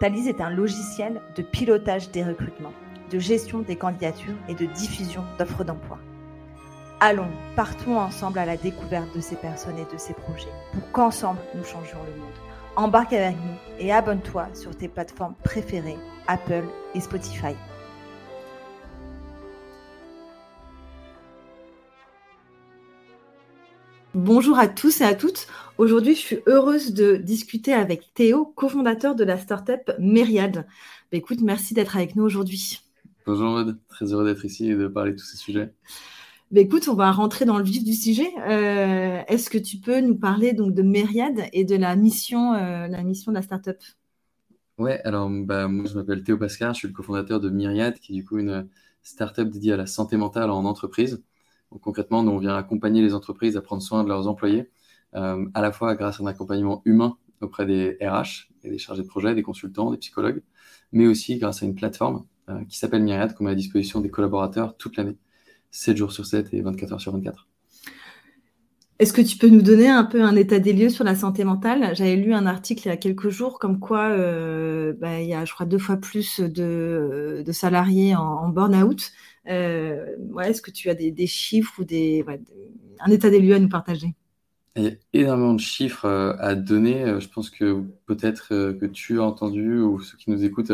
Thalys 0.00 0.28
est 0.28 0.40
un 0.40 0.48
logiciel 0.48 1.20
de 1.36 1.42
pilotage 1.42 2.10
des 2.10 2.24
recrutements, 2.24 2.72
de 3.10 3.18
gestion 3.18 3.58
des 3.58 3.76
candidatures 3.76 4.34
et 4.48 4.54
de 4.54 4.64
diffusion 4.64 5.22
d'offres 5.38 5.62
d'emploi. 5.62 5.98
Allons, 7.00 7.28
partons 7.54 7.98
ensemble 7.98 8.38
à 8.38 8.46
la 8.46 8.56
découverte 8.56 9.14
de 9.14 9.20
ces 9.20 9.36
personnes 9.36 9.76
et 9.76 9.92
de 9.92 9.98
ces 9.98 10.14
projets 10.14 10.48
pour 10.72 10.90
qu'ensemble 10.92 11.40
nous 11.54 11.64
changions 11.64 11.98
le 12.06 12.18
monde. 12.18 12.32
Embarque 12.76 13.12
avec 13.12 13.36
nous 13.36 13.58
et 13.78 13.92
abonne-toi 13.92 14.48
sur 14.54 14.74
tes 14.74 14.88
plateformes 14.88 15.34
préférées, 15.44 15.98
Apple 16.28 16.64
et 16.94 17.00
Spotify. 17.00 17.54
Bonjour 24.14 24.58
à 24.58 24.66
tous 24.66 25.02
et 25.02 25.04
à 25.04 25.14
toutes. 25.14 25.46
Aujourd'hui, 25.78 26.16
je 26.16 26.20
suis 26.20 26.38
heureuse 26.48 26.94
de 26.94 27.14
discuter 27.14 27.72
avec 27.72 28.12
Théo, 28.12 28.44
cofondateur 28.44 29.14
de 29.14 29.22
la 29.22 29.38
startup 29.38 29.92
Myriad. 30.00 30.66
Bah, 31.12 31.18
écoute, 31.18 31.40
merci 31.42 31.74
d'être 31.74 31.94
avec 31.94 32.16
nous 32.16 32.24
aujourd'hui. 32.24 32.80
Bonjour 33.24 33.50
Maud, 33.50 33.78
très 33.88 34.12
heureux 34.12 34.24
d'être 34.24 34.44
ici 34.44 34.68
et 34.68 34.74
de 34.74 34.88
parler 34.88 35.12
de 35.12 35.16
tous 35.16 35.26
ces 35.26 35.36
sujets. 35.36 35.72
Bah, 36.50 36.60
écoute, 36.60 36.88
on 36.88 36.94
va 36.94 37.12
rentrer 37.12 37.44
dans 37.44 37.56
le 37.56 37.62
vif 37.62 37.84
du 37.84 37.92
sujet. 37.92 38.28
Euh, 38.48 39.22
est-ce 39.28 39.48
que 39.48 39.58
tu 39.58 39.76
peux 39.76 40.00
nous 40.00 40.16
parler 40.16 40.54
donc 40.54 40.74
de 40.74 40.82
Myriad 40.82 41.42
et 41.52 41.64
de 41.64 41.76
la 41.76 41.94
mission, 41.94 42.54
euh, 42.54 42.88
la 42.88 43.04
mission 43.04 43.30
de 43.30 43.36
la 43.36 43.42
startup? 43.42 43.78
Ouais, 44.76 45.00
alors 45.04 45.30
bah, 45.30 45.68
moi 45.68 45.84
je 45.88 45.94
m'appelle 45.94 46.24
Théo 46.24 46.36
Pascal, 46.36 46.74
je 46.74 46.80
suis 46.80 46.88
le 46.88 46.94
cofondateur 46.94 47.38
de 47.38 47.48
Myriad, 47.48 47.96
qui 48.00 48.12
est 48.12 48.16
du 48.16 48.24
coup 48.24 48.38
une 48.38 48.68
startup 49.02 49.48
dédiée 49.48 49.74
à 49.74 49.76
la 49.76 49.86
santé 49.86 50.16
mentale 50.16 50.50
en 50.50 50.64
entreprise 50.64 51.22
concrètement, 51.78 52.22
nous, 52.22 52.32
on 52.32 52.38
vient 52.38 52.56
accompagner 52.56 53.02
les 53.02 53.14
entreprises 53.14 53.56
à 53.56 53.62
prendre 53.62 53.82
soin 53.82 54.02
de 54.04 54.08
leurs 54.08 54.26
employés, 54.28 54.70
euh, 55.14 55.44
à 55.54 55.60
la 55.60 55.72
fois 55.72 55.94
grâce 55.94 56.20
à 56.20 56.24
un 56.24 56.26
accompagnement 56.26 56.82
humain 56.84 57.16
auprès 57.40 57.66
des 57.66 57.96
RH 58.00 58.50
des 58.62 58.78
chargés 58.78 59.02
de 59.02 59.06
projet, 59.06 59.34
des 59.34 59.42
consultants, 59.42 59.90
des 59.90 59.96
psychologues, 59.96 60.42
mais 60.92 61.06
aussi 61.06 61.38
grâce 61.38 61.62
à 61.62 61.66
une 61.66 61.74
plateforme 61.74 62.26
euh, 62.48 62.62
qui 62.68 62.78
s'appelle 62.78 63.02
Myriad, 63.02 63.34
qu'on 63.34 63.44
met 63.44 63.52
à 63.52 63.54
disposition 63.54 64.00
des 64.00 64.10
collaborateurs 64.10 64.76
toute 64.76 64.96
l'année, 64.96 65.16
7 65.70 65.96
jours 65.96 66.12
sur 66.12 66.26
7 66.26 66.52
et 66.52 66.60
24 66.60 66.92
heures 66.92 67.00
sur 67.00 67.12
24. 67.12 67.46
Est-ce 68.98 69.14
que 69.14 69.22
tu 69.22 69.38
peux 69.38 69.48
nous 69.48 69.62
donner 69.62 69.88
un 69.88 70.04
peu 70.04 70.22
un 70.22 70.36
état 70.36 70.58
des 70.58 70.74
lieux 70.74 70.90
sur 70.90 71.04
la 71.04 71.14
santé 71.14 71.42
mentale? 71.42 71.96
J'avais 71.96 72.16
lu 72.16 72.34
un 72.34 72.44
article 72.44 72.82
il 72.86 72.88
y 72.90 72.92
a 72.92 72.98
quelques 72.98 73.30
jours 73.30 73.58
comme 73.58 73.80
quoi 73.80 74.10
euh, 74.10 74.92
bah, 74.92 75.20
il 75.20 75.26
y 75.26 75.32
a, 75.32 75.46
je 75.46 75.54
crois, 75.54 75.64
deux 75.64 75.78
fois 75.78 75.96
plus 75.96 76.40
de, 76.40 77.42
salariés 77.50 78.14
en 78.14 78.50
burn-out. 78.50 79.12
Euh, 79.48 80.16
Est-ce 80.42 80.62
que 80.62 80.70
tu 80.70 80.90
as 80.90 80.94
des, 80.94 81.26
chiffres 81.26 81.80
ou 81.80 81.84
des, 81.84 82.24
un 83.00 83.10
état 83.10 83.30
des 83.30 83.40
lieux 83.40 83.54
à 83.54 83.58
nous 83.58 83.68
partager? 83.68 84.14
Il 84.76 84.84
y 84.84 84.88
a 84.88 84.92
énormément 85.12 85.54
de 85.54 85.60
chiffres 85.60 86.04
euh, 86.04 86.34
à 86.38 86.54
donner. 86.54 87.02
Euh, 87.02 87.20
je 87.20 87.28
pense 87.28 87.50
que 87.50 87.82
peut-être 88.06 88.48
que 88.48 88.86
tu 88.86 89.20
as 89.20 89.24
entendu, 89.24 89.80
ou 89.80 90.00
ceux 90.00 90.16
qui 90.16 90.30
nous 90.30 90.44
écoutent, 90.44 90.72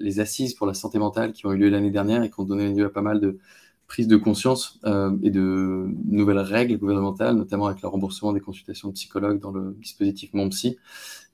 les 0.00 0.20
assises 0.20 0.54
pour 0.54 0.66
la 0.66 0.72
santé 0.72 0.98
mentale 0.98 1.32
qui 1.32 1.44
ont 1.46 1.52
eu 1.52 1.58
lieu 1.58 1.68
l'année 1.68 1.90
dernière 1.90 2.22
et 2.22 2.30
qui 2.30 2.40
ont 2.40 2.44
donné 2.44 2.72
lieu 2.72 2.86
à 2.86 2.90
pas 2.90 3.02
mal 3.02 3.20
de 3.20 3.38
prises 3.86 4.08
de 4.08 4.16
conscience 4.16 4.80
et 5.22 5.30
de 5.30 5.86
nouvelles 6.06 6.38
règles 6.38 6.78
gouvernementales, 6.78 7.36
notamment 7.36 7.66
avec 7.66 7.82
le 7.82 7.88
remboursement 7.88 8.32
des 8.32 8.40
consultations 8.40 8.88
de 8.88 8.94
psychologues 8.94 9.38
dans 9.38 9.50
le 9.50 9.76
dispositif 9.78 10.32
MonPsy, 10.32 10.78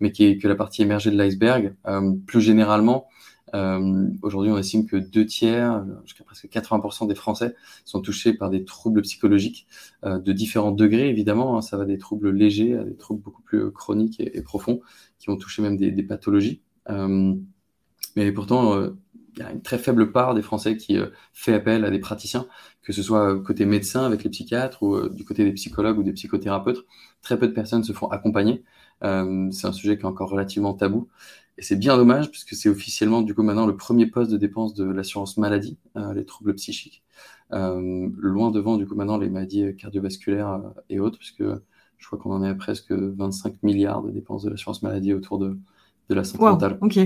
mais 0.00 0.10
qui 0.10 0.24
est 0.24 0.38
que 0.38 0.48
la 0.48 0.56
partie 0.56 0.82
émergée 0.82 1.12
de 1.12 1.16
l'iceberg. 1.16 1.76
plus 2.26 2.40
généralement, 2.40 3.06
euh, 3.54 4.08
Aujourd'hui, 4.22 4.50
on 4.50 4.58
estime 4.58 4.86
que 4.86 4.96
deux 4.96 5.26
tiers, 5.26 5.84
jusqu'à 6.04 6.24
presque 6.24 6.46
80% 6.46 7.06
des 7.06 7.14
Français 7.14 7.54
sont 7.84 8.00
touchés 8.00 8.32
par 8.34 8.50
des 8.50 8.64
troubles 8.64 9.02
psychologiques 9.02 9.66
euh, 10.04 10.18
de 10.18 10.32
différents 10.32 10.72
degrés, 10.72 11.08
évidemment. 11.08 11.56
Hein, 11.56 11.62
ça 11.62 11.76
va 11.76 11.84
des 11.84 11.98
troubles 11.98 12.30
légers 12.30 12.76
à 12.76 12.84
des 12.84 12.96
troubles 12.96 13.22
beaucoup 13.22 13.42
plus 13.42 13.70
chroniques 13.72 14.20
et, 14.20 14.42
profonds, 14.42 14.80
qui 15.18 15.26
vont 15.28 15.36
toucher 15.36 15.62
même 15.62 15.76
des, 15.76 15.90
des 15.90 16.02
pathologies. 16.02 16.62
Euh, 16.90 17.34
mais 18.16 18.32
pourtant, 18.32 18.74
euh, 18.74 18.90
il 19.36 19.40
y 19.40 19.42
a 19.42 19.52
une 19.52 19.62
très 19.62 19.78
faible 19.78 20.10
part 20.12 20.34
des 20.34 20.42
Français 20.42 20.76
qui 20.76 20.96
euh, 20.98 21.08
fait 21.32 21.54
appel 21.54 21.84
à 21.84 21.90
des 21.90 21.98
praticiens, 21.98 22.46
que 22.82 22.92
ce 22.92 23.02
soit 23.02 23.40
côté 23.42 23.66
médecin 23.66 24.04
avec 24.04 24.24
les 24.24 24.30
psychiatres 24.30 24.82
ou 24.82 25.08
du 25.08 25.24
côté 25.24 25.44
des 25.44 25.52
psychologues 25.52 25.98
ou 25.98 26.02
des 26.02 26.12
psychothérapeutes. 26.12 26.84
Très 27.22 27.38
peu 27.38 27.46
de 27.48 27.52
personnes 27.52 27.84
se 27.84 27.92
font 27.92 28.08
accompagner. 28.08 28.64
c'est 29.02 29.66
un 29.66 29.72
sujet 29.72 29.96
qui 29.96 30.02
est 30.02 30.06
encore 30.06 30.30
relativement 30.30 30.74
tabou. 30.74 31.08
Et 31.58 31.62
c'est 31.62 31.76
bien 31.76 31.96
dommage 31.96 32.30
puisque 32.30 32.54
c'est 32.54 32.68
officiellement 32.68 33.20
du 33.20 33.34
coup 33.34 33.42
maintenant 33.42 33.66
le 33.66 33.76
premier 33.76 34.06
poste 34.06 34.30
de 34.30 34.36
dépense 34.36 34.74
de 34.74 34.84
l'assurance 34.84 35.36
maladie, 35.38 35.76
euh, 35.96 36.14
les 36.14 36.24
troubles 36.24 36.54
psychiques, 36.54 37.02
euh, 37.52 38.08
loin 38.16 38.52
devant 38.52 38.76
du 38.76 38.86
coup 38.86 38.94
maintenant 38.94 39.18
les 39.18 39.28
maladies 39.28 39.74
cardiovasculaires 39.76 40.50
euh, 40.50 40.80
et 40.88 41.00
autres, 41.00 41.18
puisque 41.18 41.42
je 41.42 42.06
crois 42.06 42.16
qu'on 42.16 42.32
en 42.32 42.44
est 42.44 42.48
à 42.48 42.54
presque 42.54 42.92
25 42.92 43.60
milliards 43.64 44.04
de 44.04 44.12
dépenses 44.12 44.44
de 44.44 44.50
l'assurance 44.50 44.84
maladie 44.84 45.12
autour 45.12 45.38
de, 45.40 45.58
de 46.08 46.14
la 46.14 46.22
santé 46.22 46.44
mentale. 46.44 46.78
Ok. 46.80 46.96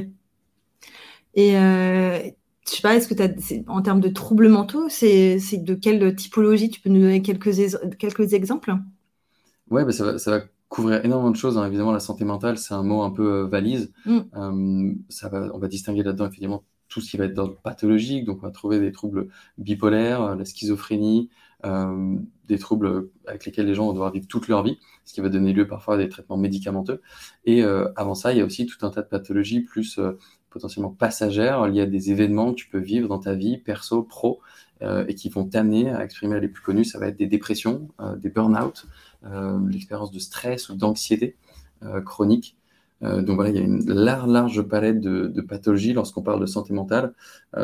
Et 1.35 1.53
je 1.53 2.31
sais 2.67 2.83
pas, 2.83 2.95
est-ce 2.95 3.09
que 3.09 3.15
tu 3.15 3.23
as, 3.23 3.73
en 3.73 3.81
termes 3.81 4.01
de 4.01 4.11
troubles 4.11 4.51
mentaux, 4.51 4.91
c'est 4.91 5.39
de 5.57 5.75
quelle 5.75 6.15
typologie? 6.15 6.69
Tu 6.69 6.83
peux 6.83 6.91
nous 6.91 7.01
donner 7.01 7.23
quelques, 7.23 7.55
quelques 7.99 8.35
exemples? 8.35 8.75
Ouais, 9.71 9.87
bah 9.87 9.93
ça, 9.93 10.05
va, 10.05 10.19
ça 10.19 10.31
va 10.31 10.45
couvrir 10.73 11.05
énormément 11.05 11.31
de 11.31 11.37
choses. 11.37 11.59
Hein. 11.59 11.67
Évidemment, 11.67 11.93
la 11.93 12.01
santé 12.01 12.25
mentale, 12.25 12.57
c'est 12.57 12.73
un 12.73 12.83
mot 12.83 13.03
un 13.03 13.11
peu 13.11 13.31
euh, 13.31 13.47
valise. 13.47 13.93
Mm. 14.07 14.19
Euh, 14.35 14.95
ça 15.11 15.29
va, 15.29 15.51
on 15.53 15.59
va 15.59 15.69
distinguer 15.69 16.03
là-dedans, 16.03 16.27
évidemment, 16.27 16.65
tout 16.89 17.03
ce 17.03 17.11
qui 17.11 17.19
va 17.19 17.27
être 17.27 17.35
d'ordre 17.35 17.57
pathologique. 17.63 18.25
Donc, 18.25 18.39
on 18.43 18.47
va 18.47 18.51
trouver 18.51 18.81
des 18.81 18.91
troubles 18.91 19.29
bipolaires, 19.59 20.23
euh, 20.23 20.35
la 20.35 20.47
schizophrénie, 20.47 21.29
des 22.49 22.59
troubles 22.59 23.11
avec 23.25 23.45
lesquels 23.45 23.67
les 23.67 23.75
gens 23.75 23.87
vont 23.87 23.93
devoir 23.93 24.11
vivre 24.11 24.27
toute 24.27 24.49
leur 24.49 24.65
vie, 24.65 24.79
ce 25.05 25.15
qui 25.15 25.21
va 25.21 25.29
donner 25.29 25.53
lieu 25.53 25.69
parfois 25.69 25.95
à 25.95 25.97
des 25.97 26.09
traitements 26.09 26.37
médicamenteux. 26.37 27.01
Et 27.45 27.63
avant 27.63 28.17
ça, 28.17 28.33
il 28.33 28.39
y 28.39 28.41
a 28.41 28.45
aussi 28.45 28.67
tout 28.67 28.85
un 28.85 28.91
tas 28.91 29.03
de 29.03 29.07
pathologies 29.07 29.61
plus 29.61 30.01
potentiellement 30.51 30.91
passagères 30.91 31.69
liées 31.69 31.83
à 31.83 31.87
des 31.87 32.11
événements 32.11 32.51
que 32.51 32.57
tu 32.57 32.69
peux 32.69 32.81
vivre 32.81 33.07
dans 33.07 33.21
ta 33.21 33.35
vie 33.35 33.59
perso, 33.59 34.03
pro, 34.03 34.41
et 34.81 35.15
qui 35.15 35.29
vont 35.29 35.45
t'amener 35.45 35.89
à 35.89 36.03
exprimer 36.03 36.41
les 36.41 36.49
plus 36.49 36.65
connus. 36.65 36.85
Ça 36.85 36.99
va 36.99 37.07
être 37.07 37.17
des 37.17 37.29
dépressions, 37.29 37.87
des 38.17 38.29
burn-out, 38.29 38.89
l'expérience 39.69 40.11
de 40.11 40.19
stress 40.19 40.69
ou 40.69 40.75
d'anxiété 40.75 41.37
euh, 41.85 42.01
chronique. 42.01 42.57
Euh, 43.03 43.23
donc 43.23 43.37
voilà, 43.37 43.51
il 43.51 43.57
y 43.57 43.59
a 43.59 43.63
une 43.63 43.85
large, 43.93 44.29
large 44.29 44.63
palette 44.63 45.01
de, 45.01 45.41
pathologies 45.41 45.93
lorsqu'on 45.93 46.23
parle 46.23 46.41
de 46.41 46.47
santé 46.47 46.73
mentale. 46.73 47.15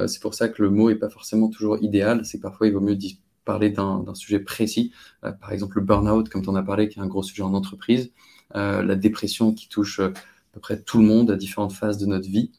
c'est 0.06 0.20
pour 0.20 0.34
ça 0.34 0.48
que 0.48 0.62
le 0.62 0.70
mot 0.70 0.88
n'est 0.90 0.96
pas 0.96 1.08
forcément 1.10 1.48
toujours 1.48 1.78
idéal. 1.82 2.24
C'est 2.24 2.40
parfois 2.40 2.66
il 2.66 2.72
vaut 2.72 2.80
mieux 2.80 2.98
parler 3.44 3.70
d'un 3.70 4.14
sujet 4.14 4.40
précis. 4.40 4.92
par 5.22 5.52
exemple, 5.52 5.78
le 5.78 5.84
burn-out, 5.84 6.28
comme 6.28 6.42
tu 6.42 6.48
en 6.48 6.56
as 6.56 6.62
parlé, 6.62 6.88
qui 6.88 6.98
est 6.98 7.02
un 7.02 7.06
gros 7.06 7.22
sujet 7.22 7.42
en 7.42 7.54
entreprise. 7.54 8.12
la 8.54 8.96
dépression 8.96 9.52
qui 9.54 9.68
touche 9.68 10.00
à 10.00 10.10
peu 10.52 10.60
près 10.60 10.82
tout 10.82 10.98
le 10.98 11.04
monde 11.06 11.30
à 11.30 11.36
différentes 11.36 11.72
phases 11.72 11.98
de 11.98 12.06
notre 12.06 12.28
vie. 12.28 12.50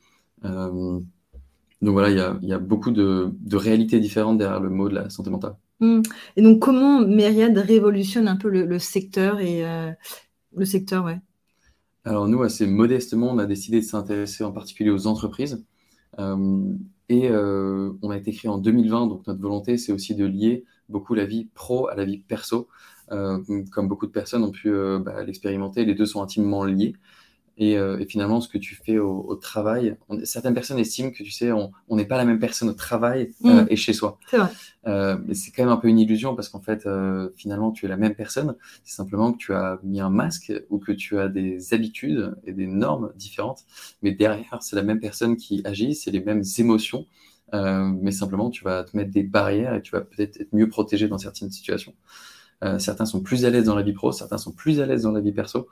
donc 0.44 1.04
voilà, 1.82 2.10
il 2.42 2.48
y 2.48 2.54
a, 2.54 2.60
beaucoup 2.60 2.92
de, 2.92 3.32
réalités 3.52 4.00
différentes 4.00 4.38
derrière 4.38 4.62
le 4.62 4.70
mot 4.70 4.90
de 4.90 4.96
la 4.96 5.10
santé 5.10 5.30
mentale. 5.30 5.56
Mmh. 5.80 6.02
Et 6.36 6.42
donc, 6.42 6.62
comment 6.62 7.00
Myriad 7.02 7.58
révolutionne 7.58 8.28
un 8.28 8.36
peu 8.36 8.50
le, 8.50 8.80
secteur 8.80 9.40
et 9.40 9.66
euh, 9.66 9.92
le 10.56 10.66
secteur, 10.66 11.06
ouais. 11.06 11.20
Alors 12.06 12.28
nous, 12.28 12.42
assez 12.42 12.66
modestement, 12.66 13.32
on 13.32 13.38
a 13.38 13.46
décidé 13.46 13.80
de 13.82 13.86
s'intéresser 13.86 14.44
en 14.44 14.52
particulier 14.52 14.90
aux 14.90 15.08
entreprises. 15.08 15.66
Euh, 16.18 16.74
et 17.08 17.30
euh, 17.30 17.92
on 18.02 18.10
a 18.10 18.18
été 18.18 18.32
créé 18.32 18.50
en 18.50 18.58
2020, 18.58 19.08
donc 19.08 19.28
notre 19.28 19.42
volonté, 19.42 19.78
c'est 19.78 19.92
aussi 19.92 20.16
de 20.16 20.26
lier 20.26 20.66
beaucoup 20.90 21.14
la 21.14 21.26
vie 21.26 21.50
pro 21.54 21.88
à 21.88 21.96
la 21.96 22.06
vie 22.06 22.20
perso. 22.20 22.68
comme 23.10 23.88
beaucoup 23.88 24.06
de 24.06 24.12
personnes 24.12 24.44
ont 24.44 24.52
pu 24.52 24.72
bah, 25.02 25.24
l'expérimenter, 25.24 25.86
les 25.86 25.96
deux 25.96 26.06
sont 26.06 26.22
intimement 26.22 26.64
liés. 26.64 26.94
Euh, 27.62 28.00
et, 28.00 28.06
finalement, 28.06 28.40
ce 28.42 28.48
que 28.48 28.58
tu 28.58 28.76
fais 28.76 28.98
au, 28.98 29.36
travail, 29.36 29.98
certaines 30.24 30.54
personnes 30.54 30.80
estiment 30.80 31.12
que 31.12 31.24
tu 31.24 31.32
sais, 31.32 31.52
on 31.52 31.72
n'est 31.92 32.06
pas 32.06 32.18
la 32.18 32.26
même 32.26 32.40
personne 32.40 32.70
au 32.70 32.74
travail 32.74 33.32
euh, 33.46 33.64
mm. 33.64 33.68
et 33.70 33.76
chez 33.76 33.94
soi. 33.94 34.18
C'est 34.30 34.38
vrai. 34.38 34.50
Euh, 34.88 35.18
mais 35.26 35.34
c'est 35.34 35.52
quand 35.52 35.64
même 35.64 35.72
un 35.72 35.78
peu 35.78 35.90
une 35.90 36.00
illusion 36.00 36.36
parce 36.36 36.50
qu'en 36.50 36.62
fait, 36.62 36.88
finalement, 37.36 37.72
tu 37.72 37.86
es 37.86 37.90
la 37.90 37.98
même 37.98 38.16
personne. 38.16 38.56
C'est 38.84 38.96
simplement 38.96 39.34
que 39.34 39.38
tu 39.38 39.54
as 39.54 39.80
mis 39.84 40.00
un 40.00 40.10
masque 40.10 40.54
ou 40.70 40.80
que 40.80 40.92
tu 40.92 41.20
as 41.20 41.28
des 41.28 41.74
habitudes 41.74 42.36
et 42.46 42.54
des 42.54 42.68
normes 42.68 43.12
différentes. 43.16 43.66
Mais 44.02 44.12
derrière, 44.12 44.58
c'est 44.62 44.76
la 44.76 44.84
même 44.84 45.00
personne 45.00 45.36
qui 45.36 45.62
agit, 45.66 45.96
c'est 45.96 46.12
les 46.12 46.24
mêmes 46.24 46.44
émotions. 46.58 47.06
mais 47.54 48.12
simplement, 48.12 48.50
tu 48.50 48.64
vas 48.64 48.84
te 48.84 48.96
mettre 48.96 49.12
des 49.12 49.24
barrières 49.24 49.76
et 49.76 49.82
tu 49.82 49.92
vas 49.92 50.02
peut-être 50.02 50.40
être 50.40 50.54
mieux 50.54 50.70
protégé 50.70 51.08
dans 51.08 51.18
certaines 51.18 51.52
situations. 51.52 51.94
Certains 52.78 53.06
sont 53.06 53.22
plus 53.22 53.46
à 53.46 53.50
l'aise 53.50 53.66
dans 53.66 53.76
la 53.76 53.84
vie 53.84 53.94
pro, 53.94 54.12
certains 54.12 54.38
sont 54.38 54.52
plus 54.52 54.80
à 54.82 54.86
l'aise 54.86 55.04
dans 55.04 55.12
la 55.12 55.22
vie 55.22 55.32
perso. 55.32 55.68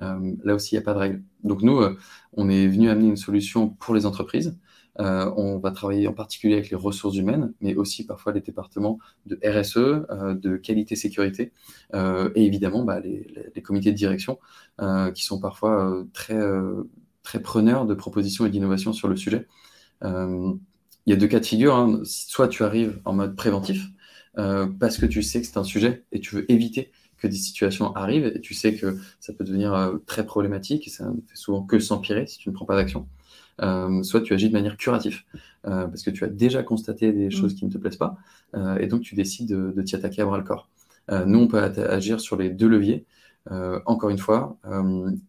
là 0.00 0.54
aussi, 0.54 0.74
il 0.74 0.78
n'y 0.78 0.82
a 0.82 0.84
pas 0.84 0.94
de 0.94 0.98
règle. 0.98 1.22
Donc 1.44 1.62
nous, 1.62 1.80
on 2.34 2.48
est 2.48 2.66
venu 2.66 2.90
amener 2.90 3.08
une 3.08 3.16
solution 3.16 3.68
pour 3.68 3.94
les 3.94 4.06
entreprises. 4.06 4.58
on 4.98 5.58
va 5.58 5.70
travailler 5.70 6.08
en 6.08 6.12
particulier 6.12 6.54
avec 6.54 6.70
les 6.70 6.76
ressources 6.76 7.16
humaines, 7.16 7.52
mais 7.60 7.74
aussi 7.76 8.04
parfois 8.06 8.32
les 8.32 8.40
départements 8.40 8.98
de 9.26 9.38
RSE, 9.44 10.38
de 10.40 10.56
qualité 10.56 10.96
sécurité, 10.96 11.52
et 11.94 12.44
évidemment 12.44 12.82
bah, 12.84 13.00
les, 13.00 13.26
les, 13.54 13.62
comités 13.62 13.92
de 13.92 13.96
direction 13.96 14.38
qui 15.14 15.24
sont 15.24 15.40
parfois 15.40 16.04
très, 16.12 16.40
très 17.22 17.40
preneurs 17.40 17.86
de 17.86 17.94
propositions 17.94 18.46
et 18.46 18.50
d'innovations 18.50 18.92
sur 18.92 19.08
le 19.08 19.16
sujet. 19.16 19.46
il 20.02 20.58
y 21.06 21.12
a 21.12 21.16
deux 21.16 21.28
cas 21.28 21.40
de 21.40 21.46
figure. 21.46 21.74
Hein. 21.74 22.00
Soit 22.04 22.48
tu 22.48 22.64
arrives 22.64 23.00
en 23.04 23.12
mode 23.12 23.36
préventif, 23.36 23.86
euh, 24.38 24.66
parce 24.80 24.96
que 24.96 25.06
tu 25.06 25.22
sais 25.22 25.40
que 25.40 25.46
c'est 25.46 25.58
un 25.58 25.64
sujet 25.64 26.04
et 26.10 26.20
tu 26.20 26.34
veux 26.34 26.50
éviter 26.50 26.90
que 27.18 27.26
des 27.26 27.36
situations 27.36 27.94
arrivent 27.94 28.26
et 28.34 28.40
tu 28.40 28.54
sais 28.54 28.74
que 28.74 28.96
ça 29.20 29.32
peut 29.32 29.44
devenir 29.44 29.74
euh, 29.74 29.98
très 30.06 30.24
problématique 30.24 30.86
et 30.86 30.90
ça 30.90 31.06
ne 31.06 31.20
fait 31.26 31.36
souvent 31.36 31.62
que 31.62 31.78
s'empirer 31.78 32.26
si 32.26 32.38
tu 32.38 32.48
ne 32.48 32.54
prends 32.54 32.64
pas 32.64 32.76
d'action. 32.76 33.06
Euh, 33.60 34.02
soit 34.02 34.22
tu 34.22 34.32
agis 34.32 34.48
de 34.48 34.54
manière 34.54 34.76
curative 34.76 35.22
parce 35.62 36.02
que 36.02 36.10
tu 36.10 36.24
as 36.24 36.28
déjà 36.28 36.62
constaté 36.62 37.12
des 37.12 37.26
mmh. 37.26 37.30
choses 37.30 37.54
qui 37.54 37.64
ne 37.66 37.70
te 37.70 37.78
plaisent 37.78 37.98
pas 37.98 38.16
et 38.80 38.86
donc 38.86 39.02
tu 39.02 39.14
décides 39.14 39.48
de, 39.48 39.72
de 39.76 39.82
t'y 39.82 39.94
attaquer 39.94 40.22
à 40.22 40.24
bras 40.24 40.38
le 40.38 40.44
corps. 40.44 40.68
nous, 41.26 41.38
on 41.38 41.46
peut 41.46 41.62
agir 41.62 42.20
sur 42.20 42.36
les 42.36 42.50
deux 42.50 42.66
leviers. 42.66 43.04
encore 43.86 44.10
une 44.10 44.18
fois, 44.18 44.56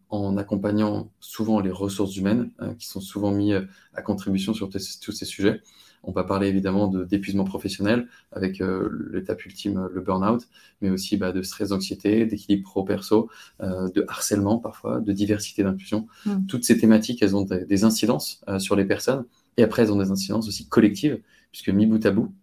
en 0.08 0.36
accompagnant 0.36 1.10
souvent 1.20 1.60
les 1.60 1.70
ressources 1.70 2.16
humaines 2.16 2.50
qui 2.78 2.88
sont 2.88 3.00
souvent 3.00 3.30
mis 3.30 3.52
à 3.52 4.02
contribution 4.02 4.54
sur 4.54 4.68
tous 4.70 5.12
ces 5.12 5.24
sujets, 5.26 5.60
on 6.06 6.12
va 6.12 6.24
parler 6.24 6.48
évidemment 6.48 6.88
d'épuisement 6.88 7.44
professionnel 7.44 8.08
avec 8.32 8.60
euh, 8.60 9.10
l'étape 9.12 9.44
ultime, 9.44 9.88
le 9.92 10.00
burn-out, 10.00 10.42
mais 10.80 10.90
aussi 10.90 11.16
bah, 11.16 11.32
de 11.32 11.42
stress, 11.42 11.70
d'anxiété, 11.70 12.26
d'équilibre 12.26 12.64
pro-perso, 12.64 13.30
euh, 13.62 13.88
de 13.90 14.04
harcèlement 14.08 14.58
parfois, 14.58 15.00
de 15.00 15.12
diversité 15.12 15.62
d'inclusion. 15.62 16.06
Mm. 16.26 16.46
Toutes 16.46 16.64
ces 16.64 16.78
thématiques, 16.78 17.22
elles 17.22 17.36
ont 17.36 17.42
des, 17.42 17.84
incidences 17.84 18.42
euh, 18.48 18.58
sur 18.58 18.76
les 18.76 18.84
personnes 18.84 19.24
et 19.56 19.62
après, 19.62 19.82
elles 19.82 19.92
ont 19.92 19.98
des 19.98 20.10
incidences 20.10 20.48
aussi 20.48 20.68
collectives, 20.68 21.20
puisque 21.52 21.68
mis 21.68 21.86
bout 21.86 22.04
à 22.04 22.10
bout, 22.10 22.34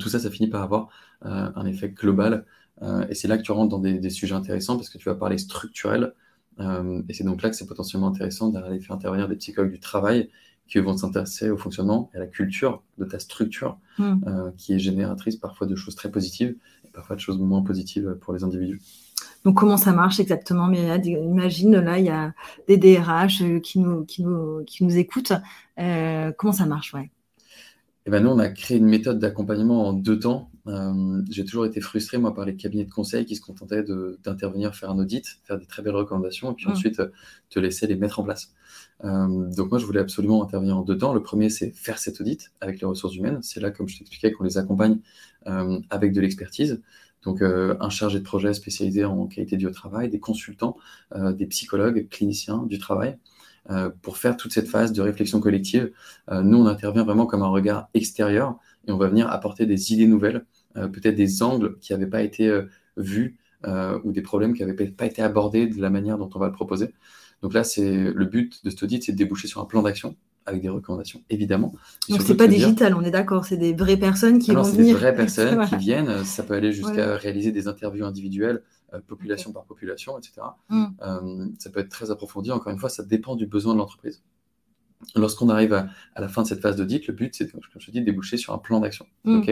tout 0.00 0.08
ça, 0.08 0.18
ça 0.18 0.30
finit 0.30 0.48
par 0.48 0.62
avoir 0.62 0.88
un 1.22 1.64
effet 1.64 1.90
global. 1.90 2.44
et 3.08 3.14
c'est 3.14 3.28
là 3.28 3.38
que 3.38 3.42
tu 3.42 3.52
rentres 3.52 3.68
dans 3.68 3.78
des, 3.78 4.10
sujets 4.10 4.34
intéressants 4.34 4.76
parce 4.76 4.88
que 4.88 4.98
tu 4.98 5.08
vas 5.08 5.14
parler 5.14 5.38
structurel. 5.38 6.12
et 6.58 7.12
c'est 7.12 7.22
donc 7.22 7.42
là 7.42 7.50
que 7.50 7.56
c'est 7.56 7.66
potentiellement 7.66 8.08
intéressant 8.08 8.48
d'aller 8.48 8.80
faire 8.80 8.96
intervenir 8.96 9.28
des 9.28 9.36
psychologues 9.36 9.70
du 9.70 9.78
travail 9.78 10.30
qui 10.68 10.78
vont 10.78 10.96
s'intéresser 10.96 11.50
au 11.50 11.56
fonctionnement 11.56 12.10
et 12.12 12.16
à 12.16 12.20
la 12.20 12.26
culture 12.26 12.82
de 12.98 13.04
ta 13.04 13.18
structure, 13.18 13.78
hmm. 13.98 14.14
euh, 14.26 14.50
qui 14.56 14.74
est 14.74 14.78
génératrice 14.78 15.36
parfois 15.36 15.66
de 15.66 15.76
choses 15.76 15.94
très 15.94 16.10
positives 16.10 16.56
et 16.84 16.90
parfois 16.90 17.16
de 17.16 17.20
choses 17.20 17.38
moins 17.38 17.62
positives 17.62 18.16
pour 18.20 18.34
les 18.34 18.42
individus. 18.42 18.80
Donc, 19.44 19.58
comment 19.58 19.76
ça 19.76 19.92
marche 19.92 20.18
exactement 20.18 20.66
Mais 20.66 20.98
imagine, 21.04 21.76
là, 21.76 21.98
il 21.98 22.06
y 22.06 22.10
a 22.10 22.34
des 22.66 22.78
DRH 22.78 23.42
euh, 23.42 23.60
qui 23.60 23.78
nous, 23.78 24.04
qui 24.04 24.24
nous, 24.24 24.64
qui 24.64 24.84
nous 24.84 24.96
écoutent. 24.96 25.34
Euh, 25.78 26.32
comment 26.36 26.52
ça 26.52 26.66
marche 26.66 26.94
ouais? 26.94 27.10
Eh 28.06 28.10
ben 28.10 28.22
nous, 28.22 28.30
on 28.30 28.38
a 28.38 28.48
créé 28.48 28.78
une 28.78 28.86
méthode 28.86 29.18
d'accompagnement 29.18 29.88
en 29.88 29.92
deux 29.92 30.18
temps. 30.18 30.50
J'ai 31.30 31.44
toujours 31.44 31.66
été 31.66 31.80
frustré, 31.80 32.18
moi, 32.18 32.34
par 32.34 32.44
les 32.44 32.56
cabinets 32.56 32.84
de 32.84 32.90
conseil 32.90 33.24
qui 33.24 33.36
se 33.36 33.40
contentaient 33.40 33.84
d'intervenir, 34.24 34.74
faire 34.74 34.90
un 34.90 34.98
audit, 34.98 35.24
faire 35.44 35.58
des 35.58 35.66
très 35.66 35.82
belles 35.82 35.94
recommandations, 35.94 36.52
et 36.52 36.54
puis 36.54 36.66
hmm. 36.66 36.72
ensuite 36.72 37.02
te 37.50 37.58
laisser 37.58 37.86
les 37.86 37.96
mettre 37.96 38.20
en 38.20 38.24
place. 38.24 38.52
Euh, 39.04 39.50
donc 39.54 39.70
moi, 39.70 39.78
je 39.78 39.86
voulais 39.86 40.00
absolument 40.00 40.42
intervenir 40.42 40.76
en 40.76 40.82
deux 40.82 40.98
temps. 40.98 41.12
Le 41.12 41.22
premier, 41.22 41.50
c'est 41.50 41.70
faire 41.70 41.98
cet 41.98 42.20
audit 42.20 42.50
avec 42.60 42.80
les 42.80 42.86
ressources 42.86 43.14
humaines. 43.16 43.40
C'est 43.42 43.60
là, 43.60 43.70
comme 43.70 43.88
je 43.88 43.98
t'expliquais, 43.98 44.32
qu'on 44.32 44.44
les 44.44 44.58
accompagne 44.58 44.98
euh, 45.46 45.78
avec 45.90 46.12
de 46.12 46.20
l'expertise. 46.20 46.82
Donc 47.22 47.42
euh, 47.42 47.76
un 47.80 47.90
chargé 47.90 48.18
de 48.18 48.24
projet 48.24 48.54
spécialisé 48.54 49.04
en 49.04 49.26
qualité 49.26 49.56
du 49.56 49.70
travail, 49.70 50.08
des 50.08 50.20
consultants, 50.20 50.76
des 51.14 51.46
psychologues, 51.46 52.08
cliniciens 52.08 52.64
du 52.64 52.78
travail. 52.78 53.18
pour 54.02 54.16
faire 54.16 54.36
toute 54.36 54.52
cette 54.52 54.68
phase 54.68 54.92
de 54.92 55.02
réflexion 55.02 55.40
collective, 55.40 55.90
nous, 56.30 56.58
on 56.58 56.66
intervient 56.66 57.02
vraiment 57.02 57.26
comme 57.26 57.42
un 57.42 57.48
regard 57.48 57.88
extérieur 57.94 58.58
et 58.86 58.92
on 58.92 58.96
va 58.96 59.08
venir 59.08 59.28
apporter 59.28 59.66
des 59.66 59.92
idées 59.92 60.06
nouvelles, 60.06 60.46
peut-être 60.76 61.16
des 61.16 61.42
angles 61.42 61.78
qui 61.80 61.92
n'avaient 61.92 62.06
pas 62.06 62.22
été 62.22 62.62
vus 62.96 63.38
ou 63.66 64.12
des 64.12 64.22
problèmes 64.22 64.54
qui 64.54 64.64
n'avaient 64.64 64.90
pas 64.90 65.06
été 65.06 65.22
abordés 65.22 65.66
de 65.66 65.80
la 65.80 65.90
manière 65.90 66.18
dont 66.18 66.30
on 66.34 66.38
va 66.38 66.46
le 66.46 66.52
proposer. 66.52 66.94
Donc 67.42 67.54
là, 67.54 67.64
c'est 67.64 68.12
le 68.12 68.24
but 68.24 68.64
de 68.64 68.70
cet 68.70 68.82
audit, 68.82 69.02
c'est 69.02 69.12
de 69.12 69.16
déboucher 69.16 69.48
sur 69.48 69.60
un 69.60 69.66
plan 69.66 69.82
d'action 69.82 70.16
avec 70.46 70.62
des 70.62 70.68
recommandations, 70.68 71.22
évidemment. 71.28 71.72
Donc 72.08 72.22
c'est 72.22 72.36
pas 72.36 72.46
digital, 72.46 72.94
on 72.94 73.02
est 73.02 73.10
d'accord, 73.10 73.44
c'est 73.44 73.56
des 73.56 73.74
vraies 73.74 73.96
personnes 73.96 74.38
qui 74.38 74.52
vont 74.52 74.62
venir. 74.62 74.74
C'est 74.74 74.82
des 74.84 74.92
vraies 74.92 75.14
personnes 75.16 75.66
qui 75.68 75.76
viennent. 75.76 76.24
Ça 76.24 76.44
peut 76.44 76.54
aller 76.54 76.72
jusqu'à 76.72 77.16
réaliser 77.16 77.52
des 77.52 77.68
interviews 77.68 78.04
individuelles, 78.04 78.62
euh, 78.94 79.00
population 79.00 79.52
par 79.52 79.64
population, 79.64 80.16
etc. 80.18 80.34
Mm. 80.68 80.84
Euh, 81.02 81.46
ça 81.58 81.70
peut 81.70 81.80
être 81.80 81.88
très 81.88 82.10
approfondi. 82.10 82.52
Encore 82.52 82.72
une 82.72 82.78
fois, 82.78 82.88
ça 82.88 83.02
dépend 83.02 83.34
du 83.34 83.46
besoin 83.46 83.74
de 83.74 83.78
l'entreprise. 83.78 84.22
Lorsqu'on 85.14 85.48
arrive 85.48 85.72
à, 85.74 85.88
la 86.16 86.28
fin 86.28 86.42
de 86.42 86.46
cette 86.46 86.60
phase 86.60 86.76
d'audit, 86.76 87.06
le 87.06 87.12
but, 87.12 87.34
c'est, 87.34 87.50
comme 87.50 87.60
je 87.78 87.86
te 87.86 87.90
dis, 87.90 88.00
de 88.00 88.06
déboucher 88.06 88.36
sur 88.36 88.54
un 88.54 88.58
plan 88.58 88.80
d'action. 88.80 89.06
Mm. 89.24 89.42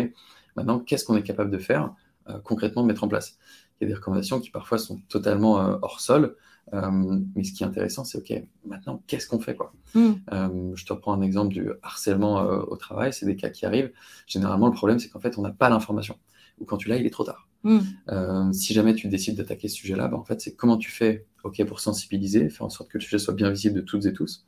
Maintenant, 0.56 0.78
qu'est-ce 0.78 1.04
qu'on 1.04 1.16
est 1.16 1.22
capable 1.22 1.50
de 1.50 1.58
faire 1.58 1.94
euh, 2.28 2.38
concrètement, 2.42 2.82
de 2.82 2.88
mettre 2.88 3.04
en 3.04 3.08
place? 3.08 3.38
Il 3.80 3.84
y 3.84 3.86
a 3.86 3.88
des 3.88 3.94
recommandations 3.94 4.40
qui 4.40 4.50
parfois 4.50 4.78
sont 4.78 5.00
totalement 5.08 5.56
hors 5.82 6.00
sol. 6.00 6.36
Euh, 6.72 7.20
mais 7.34 7.44
ce 7.44 7.52
qui 7.52 7.62
est 7.62 7.66
intéressant, 7.66 8.04
c'est 8.04 8.18
OK, 8.18 8.32
maintenant, 8.64 9.02
qu'est-ce 9.06 9.28
qu'on 9.28 9.40
fait 9.40 9.54
quoi? 9.54 9.72
Hmm. 9.94 10.12
euh, 10.32 10.72
Je 10.74 10.84
te 10.86 10.92
reprends 10.92 11.12
un 11.12 11.22
exemple 11.22 11.52
du 11.52 11.70
harcèlement 11.82 12.40
euh, 12.40 12.62
au 12.68 12.76
travail, 12.76 13.12
c'est 13.12 13.26
des 13.26 13.36
cas 13.36 13.50
qui 13.50 13.66
arrivent. 13.66 13.92
Généralement, 14.26 14.66
le 14.66 14.72
problème, 14.72 14.98
c'est 14.98 15.08
qu'en 15.08 15.20
fait, 15.20 15.38
on 15.38 15.42
n'a 15.42 15.50
pas 15.50 15.68
l'information. 15.68 16.16
Ou 16.58 16.64
quand 16.64 16.76
tu 16.76 16.88
l'as, 16.88 16.96
il 16.96 17.06
est 17.06 17.10
trop 17.10 17.24
tard. 17.24 17.48
Hmm. 17.66 18.52
si 18.52 18.74
jamais 18.74 18.94
tu 18.94 19.08
décides 19.08 19.38
d'attaquer 19.38 19.68
ce 19.68 19.76
sujet-là, 19.76 20.08
bah, 20.08 20.18
en 20.18 20.24
fait, 20.24 20.38
c'est 20.38 20.54
comment 20.54 20.76
tu 20.76 20.90
fais 20.90 21.26
OK 21.44 21.64
pour 21.64 21.80
sensibiliser, 21.80 22.50
faire 22.50 22.66
en 22.66 22.68
sorte 22.68 22.90
que 22.90 22.98
le 22.98 23.02
sujet 23.02 23.18
soit 23.18 23.32
bien 23.32 23.48
visible 23.48 23.76
de 23.76 23.80
toutes 23.80 24.04
et 24.04 24.12
tous, 24.12 24.44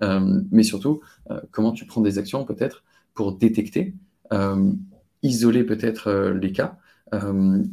mais 0.00 0.62
surtout, 0.62 1.00
comment 1.50 1.72
tu 1.72 1.84
prends 1.86 2.00
des 2.00 2.18
actions 2.18 2.44
peut-être 2.44 2.84
pour 3.12 3.36
détecter, 3.36 3.96
isoler 5.22 5.64
peut-être 5.64 6.30
les 6.30 6.52
cas, 6.52 6.78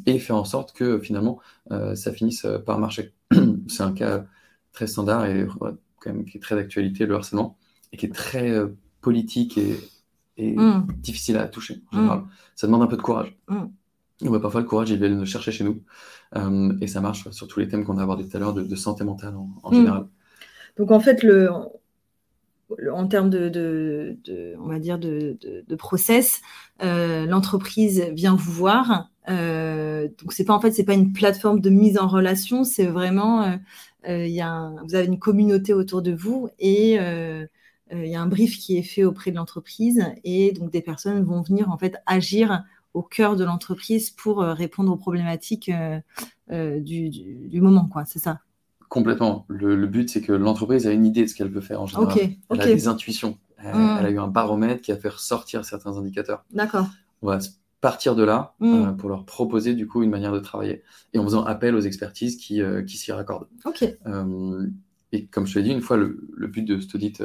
et 0.06 0.20
faire 0.20 0.36
en 0.36 0.46
sorte 0.46 0.74
que 0.74 1.00
finalement 1.00 1.40
ça 1.96 2.12
finisse 2.12 2.46
par 2.66 2.80
marcher. 2.80 3.14
c'est 3.68 3.84
un 3.84 3.92
cas 3.92 4.26
très 4.74 4.88
standard 4.88 5.26
et 5.26 5.48
quand 6.00 6.14
même 6.14 6.26
qui 6.26 6.38
est 6.38 6.42
très 6.42 6.56
d'actualité, 6.56 7.06
le 7.06 7.16
harcèlement, 7.16 7.58
et 7.92 7.98
qui 7.98 8.06
est 8.06 8.14
très 8.14 8.50
euh, 8.50 8.68
politique 9.02 9.58
et, 9.58 10.56
mm. 10.56 10.88
difficile 10.98 11.38
à 11.38 11.48
toucher 11.48 11.82
en 11.92 11.98
général. 11.98 12.20
Mm. 12.20 12.28
Ça 12.56 12.68
demande 12.68 12.84
un 12.84 12.88
peu 12.88 12.98
de 12.98 13.02
courage. 13.02 13.36
Mm. 13.48 14.40
parfois, 14.40 14.62
le 14.62 14.68
courage, 14.68 14.90
il 14.90 15.00
vient 15.00 15.10
nous 15.10 15.26
chercher 15.26 15.52
chez 15.52 15.64
nous. 15.64 15.82
Euh, 16.36 16.74
et 16.82 16.88
ça 16.88 17.02
marche 17.02 17.30
sur 17.32 17.48
tous 17.48 17.60
les 17.60 17.68
thèmes 17.68 17.86
qu'on 17.86 17.98
a 17.98 18.04
abordés 18.04 18.28
tout 18.28 18.36
à 18.36 18.40
l'heure 18.40 18.54
de, 18.54 18.76
santé 18.76 19.04
mentale 19.04 19.36
en, 19.64 19.72
général. 19.72 20.08
Donc, 20.78 20.92
en 20.92 21.00
fait, 21.00 21.24
le, 21.24 21.50
en 22.92 23.08
termes 23.08 23.30
de, 23.30 24.18
on 24.60 24.68
va 24.68 24.80
dire 24.80 25.00
de, 25.00 25.38
process, 25.78 26.42
euh, 26.84 27.26
l'entreprise 27.26 28.02
vient 28.14 28.36
vous 28.36 28.52
voir 28.52 29.10
euh, 29.30 30.08
donc 30.20 30.32
c'est 30.32 30.46
pas 30.46 30.54
en 30.54 30.62
fait 30.62 30.72
c'est 30.72 30.86
pas 30.86 30.94
une 30.94 31.12
plateforme 31.12 31.60
de 31.60 31.70
mise 31.70 31.98
en 31.98 32.08
relation, 32.08 32.64
c'est 32.64 32.86
vraiment 32.86 33.44
euh, 33.44 33.58
euh, 34.08 34.26
y 34.28 34.42
a 34.42 34.72
vous 34.86 34.96
avez 34.96 35.06
une 35.06 35.20
communauté 35.20 35.74
autour 35.74 36.02
de 36.02 36.14
vous 36.14 36.50
et 36.60 36.94
il 37.92 38.08
y 38.08 38.16
a 38.16 38.22
un 38.22 38.28
brief 38.28 38.58
qui 38.58 38.78
est 38.78 38.84
fait 38.84 39.04
auprès 39.04 39.32
de 39.32 39.38
l'entreprise 39.38 40.06
et 40.24 40.52
donc 40.54 40.72
des 40.72 40.82
personnes 40.82 41.24
vont 41.24 41.42
venir 41.42 41.72
en 41.72 41.78
fait 41.78 41.96
agir 42.06 42.64
au 42.94 43.02
cœur 43.02 43.36
de 43.36 43.44
l'entreprise 43.44 44.10
pour 44.12 44.40
répondre 44.40 44.92
aux 44.92 44.98
problématiques 44.98 45.72
du, 46.50 47.62
moment 47.62 47.88
quoi, 47.88 48.06
c'est 48.06 48.20
ça. 48.20 48.40
Complètement. 48.90 49.46
Le, 49.50 49.86
but, 49.88 50.10
c'est 50.10 50.22
que 50.22 50.32
l'entreprise 50.32 50.88
a 50.88 50.92
une 50.92 51.06
idée 51.06 51.24
de 51.24 51.28
ce 51.28 51.36
qu'elle 51.36 51.50
veut 51.50 51.62
faire 51.62 51.82
en 51.82 51.88
général. 51.88 52.16
elle 52.50 52.62
a 52.62 52.66
des 52.66 52.88
intuitions. 52.88 53.38
Elle, 53.58 53.76
mmh. 53.76 53.98
elle, 54.00 54.06
a 54.06 54.10
eu 54.12 54.20
un 54.20 54.28
baromètre 54.28 54.82
qui 54.82 54.92
a 54.92 54.98
fait 54.98 55.10
ressortir 55.10 55.66
certains 55.66 55.98
indicateurs. 55.98 56.46
D'accord. 56.54 56.88
On 57.22 57.28
va 57.28 57.40
partir 57.82 58.16
de 58.16 58.24
là 58.24 58.56
mm. 58.60 58.74
euh, 58.74 58.92
pour 58.92 59.10
leur 59.10 59.26
proposer 59.26 59.74
du 59.74 59.88
coup 59.88 60.04
une 60.04 60.10
manière 60.10 60.32
de 60.32 60.40
travailler 60.40 60.84
et 61.14 61.20
en 61.20 61.24
faisant 61.24 61.44
appel 61.44 61.76
aux 61.76 61.82
expertises 61.82 62.38
qui, 62.38 62.62
euh, 62.62 62.84
qui 62.84 62.98
s'y 62.98 63.12
raccordent. 63.12 63.48
Euh, 64.08 64.68
et 65.12 65.26
comme 65.26 65.48
je 65.48 65.54
te 65.54 65.60
l'ai 65.60 65.66
dit, 65.66 65.72
une 65.72 65.82
fois 65.82 65.98
le, 65.98 66.18
but 66.48 66.64
de 66.64 66.80
cet 66.80 66.96
audit 66.96 67.24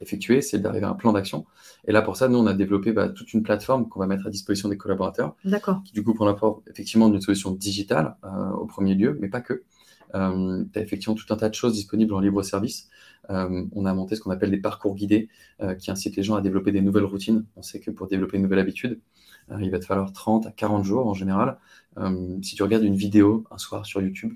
effectué, 0.00 0.40
c'est 0.40 0.58
d'arriver 0.58 0.86
à 0.86 0.90
un 0.90 0.94
plan 0.94 1.12
d'action. 1.12 1.44
Et 1.86 1.92
là, 1.92 2.00
pour 2.00 2.16
ça, 2.16 2.28
nous, 2.28 2.38
on 2.38 2.46
a 2.46 2.54
développé 2.54 2.92
bah, 2.92 3.10
toute 3.10 3.34
une 3.34 3.42
plateforme 3.42 3.88
qu'on 3.88 4.00
va 4.00 4.06
mettre 4.06 4.26
à 4.26 4.30
disposition 4.30 4.70
des 4.70 4.78
collaborateurs. 4.78 5.36
D'accord. 5.44 5.82
Qui, 5.84 5.92
du 5.92 6.02
coup, 6.02 6.14
prend 6.14 6.24
l'apport 6.24 6.62
effectivement 6.66 7.10
d'une 7.10 7.20
solution 7.20 7.50
digitale 7.50 8.16
au 8.58 8.64
premier 8.64 8.94
lieu, 8.94 9.18
mais 9.20 9.28
pas 9.28 9.42
que. 9.42 9.64
Euh, 10.14 10.64
tu 10.72 10.78
as 10.78 10.82
effectivement 10.82 11.14
tout 11.14 11.32
un 11.32 11.36
tas 11.36 11.48
de 11.48 11.54
choses 11.54 11.74
disponibles 11.74 12.14
en 12.14 12.20
libre 12.20 12.42
service. 12.42 12.88
Euh, 13.30 13.64
on 13.72 13.86
a 13.86 13.94
monté 13.94 14.16
ce 14.16 14.20
qu'on 14.20 14.30
appelle 14.30 14.50
des 14.50 14.60
parcours 14.60 14.94
guidés 14.94 15.28
euh, 15.60 15.74
qui 15.74 15.90
incitent 15.90 16.16
les 16.16 16.22
gens 16.22 16.34
à 16.34 16.40
développer 16.40 16.72
des 16.72 16.80
nouvelles 16.80 17.04
routines. 17.04 17.44
On 17.56 17.62
sait 17.62 17.80
que 17.80 17.90
pour 17.90 18.06
développer 18.06 18.36
une 18.36 18.42
nouvelle 18.42 18.58
habitude, 18.58 19.00
il 19.60 19.70
va 19.72 19.80
te 19.80 19.84
falloir 19.84 20.12
30 20.12 20.46
à 20.46 20.52
40 20.52 20.84
jours 20.84 21.08
en 21.08 21.14
général. 21.14 21.58
si 22.40 22.54
tu 22.54 22.62
regardes 22.62 22.84
une 22.84 22.94
vidéo 22.94 23.44
un 23.50 23.58
soir 23.58 23.84
sur 23.84 24.00
YouTube, 24.00 24.34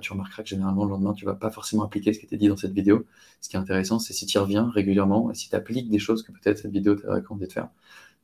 tu 0.00 0.12
remarqueras 0.12 0.42
que 0.42 0.48
généralement 0.48 0.84
le 0.84 0.90
lendemain, 0.90 1.12
tu 1.12 1.24
vas 1.24 1.34
pas 1.34 1.52
forcément 1.52 1.84
appliquer 1.84 2.12
ce 2.12 2.18
qui 2.18 2.26
était 2.26 2.36
dit 2.36 2.48
dans 2.48 2.56
cette 2.56 2.72
vidéo. 2.72 3.06
Ce 3.40 3.48
qui 3.48 3.54
est 3.54 3.60
intéressant, 3.60 4.00
c'est 4.00 4.14
si 4.14 4.26
tu 4.26 4.36
reviens 4.36 4.68
régulièrement 4.68 5.30
et 5.30 5.36
si 5.36 5.48
tu 5.48 5.54
appliques 5.54 5.88
des 5.90 6.00
choses 6.00 6.24
que 6.24 6.32
peut-être 6.32 6.58
cette 6.58 6.72
vidéo 6.72 6.96
t'a 6.96 7.14
recommandé 7.14 7.46
de 7.46 7.52
faire, 7.52 7.68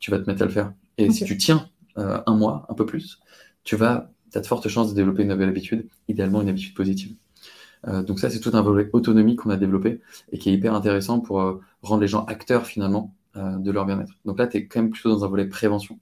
tu 0.01 0.11
vas 0.11 0.19
te 0.19 0.29
mettre 0.29 0.43
à 0.43 0.47
le 0.47 0.51
faire. 0.51 0.73
Et 0.99 1.09
si 1.13 1.25
tu 1.25 1.37
tiens 1.37 1.71
un 1.95 2.35
mois, 2.35 2.67
un 2.69 2.75
peu 2.75 2.85
plus, 2.85 3.21
tu 3.63 3.77
vas 3.77 4.11
tu 4.35 4.38
as 4.38 4.41
de 4.41 4.47
fortes 4.49 4.69
chances 4.69 4.91
de 4.91 4.97
développer 4.97 5.23
une 5.23 5.29
nouvelle 5.29 5.49
habitude, 5.49 5.88
idéalement 6.09 6.43
une 6.43 6.49
habitude 6.49 6.75
positive. 6.75 7.14
donc 7.87 8.19
ça, 8.19 8.31
c'est 8.31 8.41
tout 8.41 8.50
un 8.55 8.62
volet 8.62 8.91
autonomie 8.93 9.37
qu'on 9.37 9.50
a 9.50 9.57
développé 9.57 10.00
et 10.33 10.38
qui 10.38 10.50
est 10.50 10.53
hyper 10.53 10.75
intéressant 10.75 11.21
pour 11.21 11.61
rendre 11.83 12.00
les 12.00 12.09
gens 12.09 12.25
acteurs 12.25 12.67
finalement 12.67 13.14
de 13.37 13.71
leur 13.71 13.87
bien-être. 13.87 14.12
Donc 14.25 14.38
là, 14.38 14.47
tu 14.49 14.57
es 14.57 14.67
quand 14.67 14.81
même 14.81 14.91
plutôt 14.91 15.11
dans 15.11 15.25
un 15.25 15.29
volet 15.29 15.47
prévention. 15.47 15.99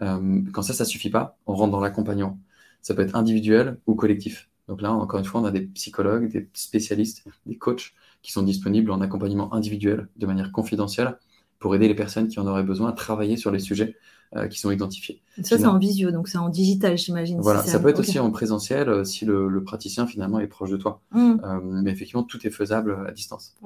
quand 0.00 0.62
ça, 0.62 0.72
ça 0.72 0.84
suffit 0.84 1.10
pas, 1.10 1.36
on 1.46 1.54
rentre 1.54 1.72
dans 1.72 1.80
l'accompagnement. 1.80 2.38
Ça 2.80 2.94
peut 2.94 3.02
être 3.02 3.16
individuel 3.16 3.78
ou 3.86 3.94
collectif. 3.94 4.48
Donc 4.68 4.80
là, 4.80 4.92
encore 4.92 5.18
une 5.18 5.26
fois, 5.26 5.40
on 5.40 5.44
a 5.44 5.50
des 5.50 5.62
psychologues, 5.62 6.30
des 6.30 6.48
spécialistes, 6.54 7.26
des 7.46 7.58
coachs 7.58 7.92
qui 8.22 8.32
sont 8.32 8.42
disponibles 8.42 8.90
en 8.90 9.00
accompagnement 9.00 9.52
individuel 9.52 10.08
de 10.16 10.26
manière 10.26 10.52
confidentielle 10.52 11.18
pour 11.58 11.74
aider 11.74 11.88
les 11.88 11.94
personnes 11.94 12.28
qui 12.28 12.38
en 12.38 12.46
auraient 12.46 12.62
besoin 12.62 12.90
à 12.90 12.92
travailler 12.92 13.36
sur 13.36 13.50
les 13.50 13.58
sujets 13.58 13.96
euh, 14.36 14.46
qui 14.46 14.60
sont 14.60 14.70
identifiés. 14.70 15.22
Ça, 15.42 15.56
c'est 15.56 15.64
en 15.64 15.78
visio, 15.78 16.10
donc 16.10 16.28
c'est 16.28 16.36
en 16.38 16.50
digital, 16.50 16.98
j'imagine. 16.98 17.40
Voilà, 17.40 17.62
ça 17.62 17.80
peut 17.80 17.88
être 17.88 18.00
aussi 18.00 18.18
en 18.18 18.30
présentiel 18.30 18.88
euh, 18.90 19.02
si 19.02 19.24
le, 19.24 19.64
praticien 19.64 20.06
finalement 20.06 20.38
est 20.38 20.46
proche 20.46 20.70
de 20.70 20.76
toi. 20.76 21.00
Mmh. 21.12 21.36
Euh, 21.42 21.60
mais 21.62 21.90
effectivement, 21.90 22.22
tout 22.22 22.46
est 22.46 22.50
faisable 22.50 23.06
à 23.08 23.12
distance. 23.12 23.56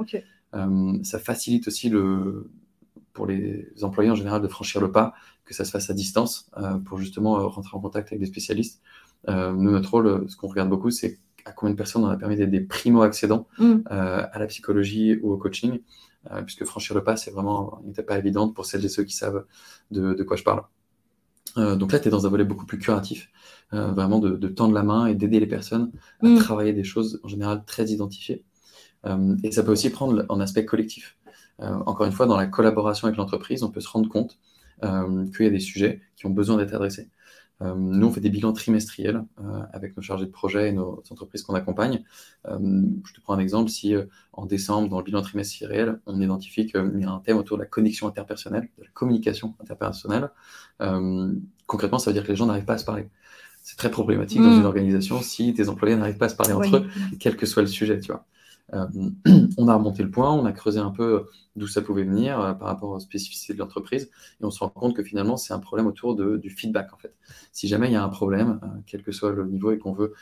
ça 1.03 1.19
facilite 1.19 1.67
aussi 1.67 1.89
le, 1.89 2.49
pour 3.13 3.27
les 3.27 3.67
employés 3.83 4.11
en 4.11 4.15
général 4.15 4.41
de 4.41 4.49
franchir 4.49 4.81
le 4.81 4.93
pas, 4.93 5.15
que 5.45 5.53
ça 5.53 5.65
se 5.65 5.73
fasse 5.73 5.91
à 5.91 5.95
distance 5.95 6.49
pour 6.85 6.99
justement 6.99 7.49
rentrer 7.49 7.77
en 7.77 7.81
contact 7.81 8.13
avec 8.13 8.21
des 8.21 8.27
spécialistes. 8.27 8.81
nous, 9.27 9.71
notre 9.73 9.91
rôle, 9.91 10.27
ce 10.29 10.37
qu'on 10.37 10.47
regarde 10.47 10.69
beaucoup, 10.69 10.91
c'est 10.91 11.19
à 11.45 11.51
combien 11.51 11.73
de 11.73 11.77
personnes 11.77 12.05
on 12.05 12.09
a 12.09 12.17
permis 12.17 12.37
d'être 12.37 12.53
des 12.53 12.61
primo-accédants 12.61 13.49
mmh. 13.59 13.79
à 13.87 14.39
la 14.39 14.47
psychologie 14.47 15.19
ou 15.23 15.33
au 15.33 15.37
coaching. 15.37 15.81
Euh, 16.31 16.43
puisque 16.43 16.65
franchir 16.65 16.95
le 16.95 17.03
pas, 17.03 17.17
c'est 17.17 17.31
vraiment 17.31 17.81
une 17.85 17.91
étape 17.91 18.07
pas 18.07 18.19
évidente 18.19 18.55
pour 18.55 18.65
celles 18.65 18.85
et 18.85 18.89
ceux 18.89 19.05
qui 19.05 19.15
savent 19.15 19.45
de, 19.91 20.23
quoi 20.23 20.37
je 20.37 20.45
parle. 20.45 20.63
Euh, 21.59 21.77
donc 21.77 21.93
là, 21.93 21.99
tu 21.99 22.09
es 22.09 22.11
dans 22.11 22.27
un 22.27 22.31
volet 22.31 22.45
beaucoup 22.45 22.65
plus 22.65 22.79
curatif, 22.79 23.31
euh, 23.73 23.89
vraiment 23.89 24.21
de, 24.21 24.49
tendre 24.49 24.75
la 24.75 24.83
main 24.83 25.07
et 25.07 25.15
d'aider 25.15 25.41
les 25.41 25.47
personnes 25.47 25.91
à 26.23 26.29
mm. 26.29 26.39
travailler 26.39 26.73
des 26.73 26.85
choses 26.85 27.21
en 27.25 27.29
général 27.29 27.65
très 27.67 27.87
identifiées. 27.87 28.45
et 29.43 29.51
ça 29.51 29.65
peut 29.65 29.73
aussi 29.73 29.91
prendre 29.91 30.25
en 30.29 30.39
aspect 30.41 30.65
collectif. 30.65 31.19
encore 31.59 32.07
une 32.07 32.13
fois, 32.13 32.27
dans 32.27 32.37
la 32.37 32.47
collaboration 32.47 33.09
avec 33.09 33.19
l'entreprise, 33.19 33.65
on 33.65 33.71
peut 33.71 33.81
se 33.81 33.89
rendre 33.89 34.09
compte 34.09 34.39
qu'il 34.81 35.45
y 35.45 35.49
a 35.49 35.51
des 35.51 35.61
sujets 35.61 36.01
qui 36.17 36.27
ont 36.27 36.31
besoin 36.31 36.57
d'être 36.57 36.75
adressés. 36.75 37.11
Euh, 37.63 37.75
nous, 37.77 38.07
on 38.07 38.13
fait 38.13 38.21
des 38.21 38.31
bilans 38.31 38.53
trimestriels 38.53 39.25
euh, 39.41 39.63
avec 39.73 39.97
nos 39.97 40.03
chargés 40.03 40.27
de 40.27 40.31
projet 40.31 40.69
et 40.69 40.73
nos 40.73 41.03
entreprises 41.11 41.43
qu'on 41.43 41.55
accompagne. 41.55 42.03
Euh, 42.49 42.59
je 43.07 43.13
te 43.13 43.21
prends 43.21 43.35
un 43.35 43.39
exemple. 43.39 43.71
Si 43.71 43.95
en 44.33 44.47
décembre, 44.47 44.89
dans 44.89 44.99
le 44.99 45.05
bilan 45.05 45.23
trimestriel, 45.23 46.01
on 46.07 46.21
identifie 46.21 46.67
qu'il 46.67 47.01
y 47.01 47.05
a 47.05 47.11
un 47.11 47.19
thème 47.21 47.37
autour 47.37 47.57
de 47.59 47.63
la 47.63 47.69
connexion 47.69 48.09
interpersonnelle, 48.09 48.69
de 48.79 48.85
la 48.85 48.91
communication 48.91 49.55
interpersonnelle, 49.61 50.31
concrètement, 51.67 51.99
ça 51.99 52.11
veut 52.11 52.15
dire 52.15 52.25
que 52.25 52.29
les 52.29 52.37
gens 52.37 52.47
n'arrivent 52.47 52.65
pas 52.65 52.75
à 52.75 52.79
se 52.79 52.85
parler. 52.85 53.09
C'est 53.63 53.77
très 53.77 53.91
problématique 53.91 54.41
dans 54.41 54.51
mm. 54.51 54.61
une 54.61 54.67
organisation 54.67 55.23
si 55.23 55.55
tes 55.55 55.69
employés 55.69 55.95
n'arrivent 55.97 56.19
pas 56.19 56.27
à 56.27 56.31
se 56.31 56.35
parler 56.35 56.53
entre 56.53 56.79
eux, 56.79 56.87
quel 57.21 57.37
que 57.37 57.47
soit 57.47 57.63
le 57.63 57.69
sujet, 57.69 58.01
tu 58.01 58.11
vois. 58.11 58.25
Euh, 58.75 58.87
on 59.59 59.69
a 59.69 59.75
remonté 59.75 60.03
le 60.03 60.11
point, 60.11 60.33
on 60.33 60.45
a 60.45 60.53
creusé 60.53 60.79
un 60.79 60.91
peu 60.91 61.27
d'où 61.57 61.67
ça 61.67 61.83
pouvait 61.83 62.05
venir 62.05 62.41
euh, 62.41 62.55
par 62.55 62.69
rapport 62.69 62.91
aux 62.91 63.01
spécificités 63.01 63.53
de 63.53 63.59
l'entreprise, 63.59 64.11
et 64.41 64.45
on 64.45 64.51
se 64.51 64.61
rend 64.61 64.71
compte 64.71 64.97
que 64.97 65.03
finalement, 65.03 65.37
c'est 65.37 65.53
un 65.53 65.59
problème 65.59 65.87
autour 65.87 66.17
du 66.17 66.51
feedback, 66.51 66.93
en 66.93 66.97
fait. 66.97 67.15
Si 67.53 67.69
jamais 67.69 67.89
il 67.89 67.93
y 67.93 67.97
a 67.97 68.03
un 68.03 68.09
problème, 68.09 68.61
euh, 68.63 68.67
quel 68.87 69.03
que 69.03 69.13
soit 69.13 69.33
le 69.33 69.47
niveau, 69.47 69.73
et 69.73 69.79
qu'on 69.79 69.93
veut 69.93 70.15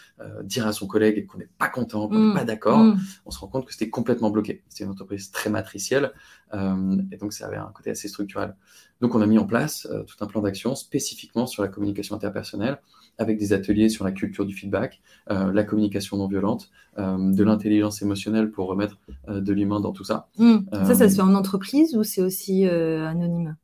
dire 0.44 0.66
à 0.66 0.72
son 0.72 0.86
collègue 0.86 1.18
et 1.18 1.26
qu'on 1.26 1.38
n'est 1.38 1.48
pas 1.58 1.68
content, 1.68 2.08
qu'on 2.08 2.18
n'est 2.18 2.32
mm. 2.32 2.34
pas 2.34 2.44
d'accord, 2.44 2.78
mm. 2.78 2.98
on 3.26 3.30
se 3.30 3.38
rend 3.38 3.46
compte 3.46 3.66
que 3.66 3.72
c'était 3.72 3.90
complètement 3.90 4.30
bloqué. 4.30 4.64
C'est 4.68 4.84
une 4.84 4.90
entreprise 4.90 5.30
très 5.30 5.50
matricielle, 5.50 6.12
et 6.52 7.16
donc 7.16 7.32
ça 7.32 7.46
avait 7.46 7.56
un 7.56 7.70
côté 7.74 7.90
assez 7.90 8.08
structurel. 8.08 8.54
Donc 9.00 9.14
on 9.14 9.20
a 9.20 9.26
mis 9.26 9.38
en 9.38 9.46
place 9.46 9.88
tout 10.06 10.24
un 10.24 10.26
plan 10.26 10.42
d'action 10.42 10.74
spécifiquement 10.74 11.46
sur 11.46 11.62
la 11.62 11.68
communication 11.68 12.14
interpersonnelle, 12.14 12.78
avec 13.20 13.38
des 13.38 13.52
ateliers 13.52 13.90
sur 13.90 14.04
la 14.04 14.12
culture 14.12 14.46
du 14.46 14.54
feedback, 14.54 15.00
euh, 15.30 15.52
la 15.52 15.62
communication 15.62 16.16
non 16.16 16.26
violente, 16.26 16.70
euh, 16.98 17.32
de 17.32 17.44
l'intelligence 17.44 18.00
émotionnelle 18.00 18.50
pour 18.50 18.66
remettre 18.66 18.98
euh, 19.28 19.40
de 19.40 19.52
l'humain 19.52 19.78
dans 19.78 19.92
tout 19.92 20.04
ça. 20.04 20.28
Hmm. 20.38 20.60
Ça, 20.72 20.94
ça 20.94 21.08
se 21.08 21.16
fait 21.16 21.22
en 21.22 21.34
entreprise 21.34 21.94
ou 21.96 22.02
c'est 22.02 22.22
aussi 22.22 22.66
anonyme? 22.66 23.56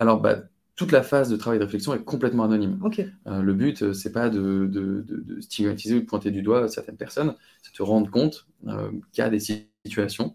Alors, 0.00 0.20
bah, 0.20 0.42
toute 0.74 0.92
la 0.92 1.02
phase 1.02 1.30
de 1.30 1.36
travail 1.36 1.60
de 1.60 1.64
réflexion 1.64 1.94
est 1.94 2.02
complètement 2.02 2.44
anonyme. 2.44 2.80
le 3.26 3.52
but, 3.52 3.92
c'est 3.92 4.12
pas 4.12 4.28
de, 4.28 4.66
de, 4.66 5.40
stigmatiser 5.40 5.94
ou 5.94 6.00
de 6.00 6.06
pointer 6.06 6.30
du 6.30 6.42
doigt 6.42 6.68
certaines 6.68 6.96
personnes, 6.96 7.34
c'est 7.62 7.72
de 7.72 7.76
te 7.76 7.82
rendre 7.82 8.10
compte 8.10 8.46
qu'il 8.64 9.18
y 9.18 9.20
a 9.20 9.28
des 9.28 9.40
situations 9.84 10.34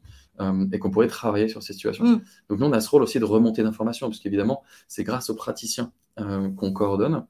et 0.71 0.79
qu'on 0.79 0.91
pourrait 0.91 1.07
travailler 1.07 1.47
sur 1.47 1.63
ces 1.63 1.73
situations. 1.73 2.05
Hmm. 2.05 2.21
Donc 2.49 2.59
nous, 2.59 2.65
on 2.65 2.73
a 2.73 2.81
ce 2.81 2.89
rôle 2.89 3.03
aussi 3.03 3.19
de 3.19 3.25
remonter 3.25 3.63
d'informations, 3.63 4.07
parce 4.07 4.19
qu'évidemment, 4.19 4.63
c'est 4.87 5.03
grâce 5.03 5.29
aux 5.29 5.35
praticiens 5.35 5.91
qu'on 6.17 6.73
coordonne 6.73 7.25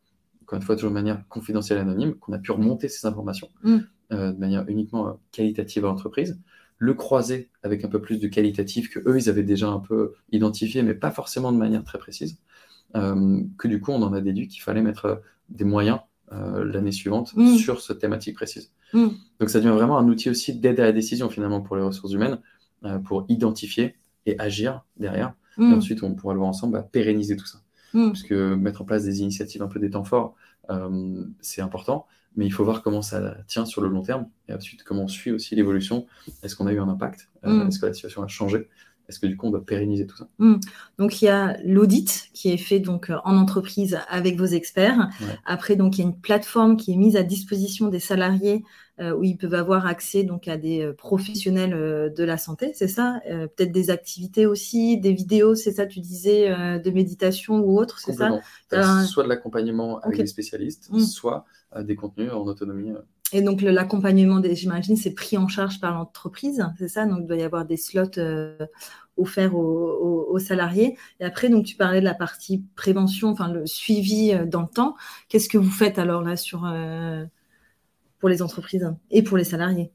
encore 0.46 0.58
une 0.58 0.64
fois, 0.64 0.76
toujours 0.76 0.92
de 0.92 0.96
manière 0.96 1.28
confidentielle 1.28 1.80
et 1.80 1.82
anonyme, 1.82 2.16
qu'on 2.16 2.32
a 2.34 2.38
pu 2.38 2.52
remonter 2.52 2.88
ces 2.88 3.08
informations 3.08 3.50
mm. 3.64 3.78
euh, 4.14 4.32
de 4.32 4.38
manière 4.38 4.64
uniquement 4.68 5.08
euh, 5.08 5.14
qualitative 5.32 5.86
à 5.86 5.88
l'entreprise, 5.88 6.40
le 6.78 6.94
croiser 6.94 7.50
avec 7.64 7.84
un 7.84 7.88
peu 7.88 8.00
plus 8.00 8.20
de 8.20 8.28
qualitatif 8.28 8.90
que 8.90 9.00
eux, 9.10 9.18
ils 9.18 9.28
avaient 9.28 9.44
déjà 9.44 9.68
un 9.68 9.80
peu 9.80 10.14
identifié, 10.32 10.84
mais 10.84 10.94
pas 10.94 11.10
forcément 11.10 11.52
de 11.52 11.58
manière 11.58 11.84
très 11.84 11.98
précise, 11.98 12.38
euh, 12.96 13.42
que 13.58 13.68
du 13.68 13.82
coup, 13.82 13.92
on 13.92 14.04
en 14.04 14.14
a 14.14 14.22
déduit 14.22 14.48
qu'il 14.48 14.62
fallait 14.62 14.84
mettre 14.84 15.22
des 15.50 15.66
moyens 15.66 16.00
l'année 16.32 16.92
suivante 16.92 17.34
mm. 17.36 17.56
sur 17.56 17.82
cette 17.82 18.00
thématique 18.00 18.36
précise. 18.36 18.72
Mm. 18.94 19.08
Donc 19.40 19.50
ça 19.50 19.60
devient 19.60 19.74
vraiment 19.74 19.98
un 19.98 20.08
outil 20.08 20.30
aussi 20.30 20.54
d'aide 20.54 20.80
à 20.80 20.84
la 20.84 20.92
décision 20.92 21.30
finalement 21.30 21.62
pour 21.62 21.76
les 21.76 21.84
ressources 21.84 22.12
humaines, 22.12 22.40
pour 23.04 23.26
identifier 23.30 23.96
et 24.26 24.40
agir 24.40 24.86
derrière. 24.98 25.34
Et 25.58 25.64
ensuite, 25.64 26.04
on 26.04 26.14
pourra 26.14 26.34
le 26.34 26.40
voir 26.40 26.50
ensemble, 26.50 26.78
à 26.78 26.84
pérenniser 26.84 27.38
tout 27.38 27.46
ça. 27.46 27.60
Mm. 27.94 28.12
Puisque 28.12 28.34
mettre 28.34 28.82
en 28.82 28.86
place 28.86 29.06
des 29.06 29.22
initiatives 29.22 29.62
un 29.64 29.68
peu 29.68 29.80
des 29.80 29.90
temps 29.90 30.04
forts, 30.04 30.36
euh, 30.70 31.24
c'est 31.40 31.62
important, 31.62 32.08
mais 32.36 32.46
il 32.46 32.52
faut 32.52 32.66
voir 32.66 32.82
comment 32.82 33.02
ça 33.02 33.38
tient 33.48 33.66
sur 33.66 33.82
le 33.82 33.88
long 33.88 34.02
terme 34.02 34.28
et 34.50 34.54
ensuite 34.54 34.84
comment 34.84 35.04
on 35.04 35.08
suit 35.08 35.32
aussi 35.32 35.56
l'évolution. 35.56 36.06
Est-ce 36.44 36.56
qu'on 36.56 36.68
a 36.68 36.74
eu 36.74 36.80
un 36.80 36.90
impact? 36.90 37.30
Euh, 37.46 37.64
mm. 37.64 37.68
Est-ce 37.68 37.80
que 37.80 37.86
la 37.86 37.94
situation 37.94 38.24
a 38.24 38.28
changé? 38.28 38.68
Est-ce 39.08 39.20
que 39.20 39.28
du 39.28 39.38
coup 39.38 39.48
on 39.48 39.52
doit 39.52 39.66
pérenniser 39.66 40.08
tout 40.08 40.18
ça? 40.18 40.28
Mm. 40.40 40.56
Donc 40.98 41.22
il 41.22 41.26
y 41.26 41.30
a 41.30 41.58
l'audit 41.64 42.30
qui 42.34 42.52
est 42.52 42.58
fait 42.58 42.80
donc 42.80 43.10
euh, 43.10 43.18
en 43.24 43.38
entreprise 43.38 44.00
avec 44.10 44.38
vos 44.38 44.46
experts. 44.46 45.10
Après 45.46 45.76
donc 45.76 45.98
il 45.98 46.02
y 46.02 46.04
a 46.04 46.08
une 46.08 46.20
plateforme 46.20 46.78
qui 46.78 46.94
est 46.94 46.98
mise 46.98 47.16
à 47.16 47.24
disposition 47.24 47.90
des 47.90 48.00
salariés 48.00 48.64
euh, 49.02 49.14
où 49.14 49.26
ils 49.26 49.36
peuvent 49.36 49.56
avoir 49.56 49.88
accès 49.88 50.24
donc 50.24 50.48
à 50.48 50.56
des 50.56 50.82
euh, 50.82 50.94
professionnels 50.94 51.74
euh, 51.74 52.10
de 52.10 52.24
la 52.24 52.38
santé, 52.38 52.72
c'est 52.74 52.88
ça? 52.88 53.20
Peut-être 53.28 53.74
des 53.74 53.90
activités 53.90 54.46
aussi, 54.46 54.98
des 54.98 55.12
vidéos, 55.12 55.54
c'est 55.54 55.74
ça 55.74 55.86
Tu 55.86 56.00
disais 56.00 56.50
de 56.80 56.92
méditation 56.92 57.60
ou 57.60 57.78
autre, 57.78 58.00
c'est 58.00 58.14
ça? 58.14 58.40
Soit 59.06 59.24
de 59.24 59.30
l'accompagnement 59.30 60.00
avec 60.00 60.20
des 60.20 60.28
spécialistes, 60.28 60.90
mm. 60.92 61.00
soit 61.02 61.46
des 61.82 61.98
contenus 61.98 62.32
en 62.32 62.46
autonomie. 62.46 62.94
Et 63.34 63.42
donc 63.42 63.62
l'accompagnement, 63.62 64.42
j'imagine, 64.54 64.96
c'est 64.96 65.14
pris 65.14 65.38
en 65.38 65.48
charge 65.48 65.80
par 65.80 65.94
l'entreprise, 65.94 66.66
c'est 66.78 66.88
ça? 66.88 67.06
Donc 67.06 67.20
il 67.22 67.28
doit 67.28 67.38
y 67.38 67.44
avoir 67.44 67.66
des 67.66 67.78
slots 67.78 68.20
offerts 69.18 69.56
aux, 69.56 70.40
salariés. 70.40 70.98
Et 71.20 71.26
après, 71.26 71.50
donc 71.50 71.66
tu 71.66 71.76
parlais 71.76 72.02
de 72.02 72.06
la 72.06 72.14
partie 72.14 72.64
prévention, 72.76 73.30
enfin 73.30 73.52
le 73.52 73.66
suivi 73.66 74.34
dans 74.46 74.62
le 74.62 74.68
temps. 74.68 74.96
Qu'est-ce 75.28 75.50
que 75.50 75.58
vous 75.58 75.72
faites 75.72 75.98
alors 75.98 76.22
là 76.22 76.38
sur 76.38 76.72
pour 78.20 78.30
les 78.30 78.42
entreprises 78.42 78.94
et 79.12 79.24
pour 79.24 79.38
les 79.38 79.44
salariés? 79.44 79.92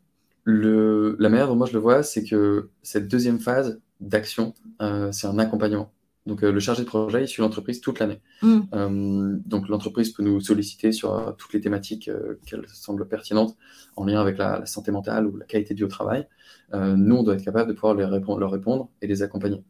La 0.47 1.29
manière 1.29 1.55
moi 1.55 1.67
je 1.67 1.73
le 1.73 1.79
vois, 1.79 2.03
c'est 2.03 2.25
que 2.25 2.71
cette 2.83 3.09
deuxième 3.09 3.39
phase 3.39 3.81
d'action, 4.01 4.55
euh, 4.81 5.13
c'est 5.13 5.27
un 5.27 5.39
accompagnement. 5.39 5.93
Donc 6.27 6.45
euh, 6.45 6.53
le 6.53 6.61
chargé 6.61 6.83
de 6.83 6.87
projet, 6.87 7.25
il 7.25 7.29
suit 7.29 7.43
l'entreprise 7.43 7.81
toute 7.81 7.99
l'année. 7.99 8.21
Mm. 8.43 8.61
Euh, 8.75 9.37
donc 9.45 9.69
l'entreprise 9.69 10.11
peut 10.11 10.23
nous 10.23 10.41
solliciter 10.41 10.93
sur 10.93 11.35
toutes 11.39 11.53
les 11.53 11.61
thématiques 11.61 12.11
qu'elle 12.47 12.67
semble 12.69 13.09
pertinentes 13.09 13.57
en 13.97 14.05
lien 14.05 14.21
avec 14.21 14.39
la, 14.39 14.65
santé 14.67 14.93
mentale 14.93 15.27
ou 15.27 15.37
la 15.37 15.47
qualité 15.47 15.75
de 15.75 15.79
vie 15.79 15.85
au 15.85 15.89
travail. 15.89 16.27
nous, 16.73 17.17
on 17.17 17.23
doit 17.23 17.35
être 17.35 17.45
capable 17.45 17.69
de 17.69 17.75
pouvoir 17.75 17.95
les 17.95 18.05
répondre, 18.05 18.39
leur 18.39 18.51
répondre 18.51 18.91
et 19.03 19.07
les 19.07 19.23
accompagner 19.23 19.65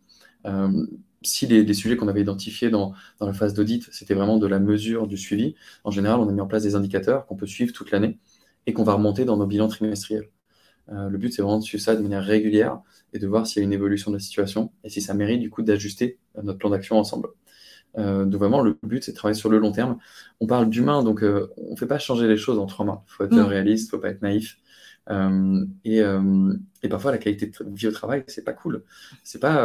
si 1.22 1.46
les, 1.46 1.74
sujets 1.74 1.96
qu'on 1.96 2.08
avait 2.08 2.22
identifiés 2.22 2.70
dans, 2.70 2.92
dans 3.18 3.26
la 3.26 3.32
phase 3.32 3.54
d'audit, 3.54 3.86
c'était 3.92 4.14
vraiment 4.14 4.38
de 4.38 4.46
la 4.46 4.58
mesure 4.58 5.06
du 5.06 5.16
suivi, 5.16 5.54
en 5.84 5.90
général, 5.90 6.20
on 6.20 6.28
a 6.28 6.32
mis 6.32 6.40
en 6.40 6.46
place 6.46 6.62
des 6.62 6.74
indicateurs 6.74 7.26
qu'on 7.26 7.36
peut 7.36 7.46
suivre 7.46 7.72
toute 7.72 7.90
l'année 7.90 8.18
et 8.66 8.72
qu'on 8.72 8.84
va 8.84 8.94
remonter 8.94 9.24
dans 9.24 9.36
nos 9.36 9.46
bilans 9.46 9.68
trimestriels. 9.68 10.30
Euh, 10.92 11.08
le 11.08 11.18
but, 11.18 11.32
c'est 11.32 11.42
vraiment 11.42 11.58
de 11.58 11.64
suivre 11.64 11.82
ça 11.82 11.94
de 11.94 12.02
manière 12.02 12.24
régulière 12.24 12.80
et 13.12 13.18
de 13.18 13.26
voir 13.26 13.46
s'il 13.46 13.60
y 13.60 13.62
a 13.62 13.66
une 13.66 13.72
évolution 13.72 14.10
de 14.10 14.16
la 14.16 14.20
situation 14.20 14.72
et 14.84 14.88
si 14.88 15.00
ça 15.00 15.14
mérite 15.14 15.40
du 15.40 15.50
coup 15.50 15.62
d'ajuster 15.62 16.18
euh, 16.36 16.42
notre 16.42 16.58
plan 16.58 16.70
d'action 16.70 16.98
ensemble. 16.98 17.28
Euh, 17.98 18.24
donc 18.24 18.40
vraiment, 18.40 18.60
le 18.62 18.76
but, 18.82 19.02
c'est 19.02 19.12
de 19.12 19.16
travailler 19.16 19.38
sur 19.38 19.48
le 19.48 19.58
long 19.58 19.72
terme. 19.72 19.98
On 20.40 20.46
parle 20.46 20.68
d'humain, 20.68 21.02
donc 21.02 21.22
on 21.22 21.70
ne 21.70 21.76
fait 21.76 21.86
pas 21.86 21.98
changer 21.98 22.28
les 22.28 22.36
choses 22.36 22.58
en 22.58 22.66
trois 22.66 22.84
mois. 22.84 23.04
Il 23.08 23.12
faut 23.12 23.24
être 23.24 23.40
réaliste, 23.40 23.84
il 23.84 23.86
ne 23.88 23.90
faut 23.90 24.02
pas 24.02 24.10
être 24.10 24.22
naïf. 24.22 24.58
Et, 25.84 25.98
et, 26.82 26.88
parfois, 26.88 27.10
la 27.10 27.18
qualité 27.18 27.46
de 27.46 27.74
vie 27.74 27.88
au 27.88 27.92
travail, 27.92 28.22
c'est 28.28 28.44
pas 28.44 28.52
cool. 28.52 28.84
C'est 29.24 29.40
pas 29.40 29.64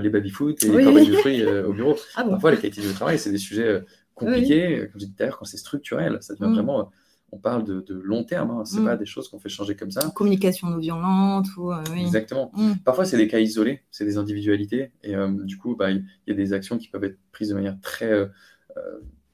les 0.00 0.08
baby-foot 0.08 0.64
et 0.64 0.68
les 0.70 0.84
corbeilles 0.84 1.10
de 1.10 1.16
fruits 1.16 1.44
au 1.46 1.74
bureau. 1.74 1.96
Ah 2.14 2.24
parfois, 2.24 2.50
la 2.50 2.56
qualité 2.56 2.80
de 2.80 2.86
vie 2.86 2.92
au 2.92 2.96
travail, 2.96 3.18
c'est 3.18 3.30
des 3.30 3.36
sujets 3.36 3.84
compliqués. 4.14 4.88
Comme 4.90 4.92
je 4.94 4.98
disais 5.00 5.12
tout 5.14 5.22
à 5.22 5.26
l'heure, 5.26 5.38
quand 5.38 5.44
c'est 5.44 5.58
structurel, 5.58 6.16
ça 6.22 6.32
devient 6.34 6.50
mm. 6.50 6.54
vraiment 6.54 6.90
on 7.36 7.38
parle 7.38 7.64
de, 7.64 7.94
long 8.02 8.24
terme, 8.24 8.50
hein. 8.50 8.64
ce 8.64 8.76
n'est 8.76 8.82
mm. 8.82 8.86
pas 8.86 8.96
des 8.96 9.04
choses 9.04 9.28
qu'on 9.28 9.38
fait 9.38 9.48
changer 9.48 9.76
comme 9.76 9.90
ça. 9.90 10.10
Communication 10.14 10.68
non 10.68 10.78
violente. 10.78 11.46
Ou, 11.58 11.70
euh, 11.70 11.82
Exactement. 11.96 12.50
Mm. 12.54 12.74
Parfois, 12.84 13.04
c'est 13.04 13.18
des 13.18 13.28
cas 13.28 13.38
isolés, 13.38 13.82
c'est 13.90 14.04
des 14.04 14.16
individualités, 14.16 14.92
et 15.02 15.14
euh, 15.14 15.28
du 15.28 15.58
coup, 15.58 15.76
bah, 15.76 15.90
il 15.90 16.04
y 16.26 16.30
a 16.30 16.34
des 16.34 16.52
actions 16.52 16.78
qui 16.78 16.88
peuvent 16.88 17.04
être 17.04 17.18
prises 17.32 17.50
de 17.50 17.54
manière 17.54 17.78
très, 17.82 18.10
euh, 18.10 18.26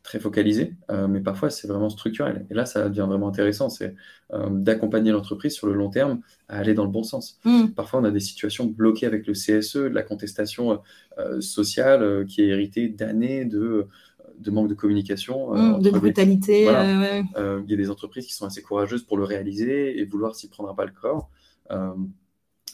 très 0.02 0.18
focalisé, 0.18 0.74
mais 1.08 1.20
parfois 1.20 1.48
c'est 1.48 1.68
vraiment 1.68 1.88
structurel. 1.88 2.44
Et 2.50 2.54
là, 2.54 2.66
ça 2.66 2.88
devient 2.88 3.06
vraiment 3.08 3.28
intéressant, 3.28 3.68
c'est 3.68 3.94
d'accompagner 4.50 5.12
l'entreprise 5.12 5.52
sur 5.52 5.68
le 5.68 5.74
long 5.74 5.90
terme 5.90 6.20
à 6.48 6.58
aller 6.58 6.74
dans 6.74 6.84
le 6.84 6.90
bon 6.90 7.04
sens. 7.04 7.38
Mm. 7.44 7.68
Parfois, 7.68 8.00
on 8.00 8.04
a 8.04 8.10
des 8.10 8.20
situations 8.20 8.66
bloquées 8.66 9.06
avec 9.06 9.28
le 9.28 9.32
CSE, 9.32 9.76
de 9.76 9.94
la 9.94 10.02
contestation 10.02 10.80
sociale 11.38 12.26
qui 12.26 12.42
est 12.42 12.48
héritée 12.48 12.88
d'années 12.88 13.44
de 13.44 13.86
de 14.42 14.50
manque 14.50 14.68
de 14.68 14.74
communication. 14.74 15.54
Mm, 15.54 15.82
de 15.82 15.90
brutalité. 15.90 16.62
Il 16.62 16.66
y 16.66 17.74
a 17.74 17.76
des 17.76 17.90
entreprises 17.90 18.26
qui 18.26 18.34
sont 18.34 18.46
assez 18.46 18.62
courageuses 18.62 19.02
pour 19.02 19.16
le 19.16 19.24
réaliser 19.24 19.98
et 20.00 20.04
vouloir 20.04 20.34
s'y 20.34 20.48
prendre 20.48 20.70
à 20.70 20.76
pas 20.76 20.84
le 20.84 20.92
corps. 20.92 21.30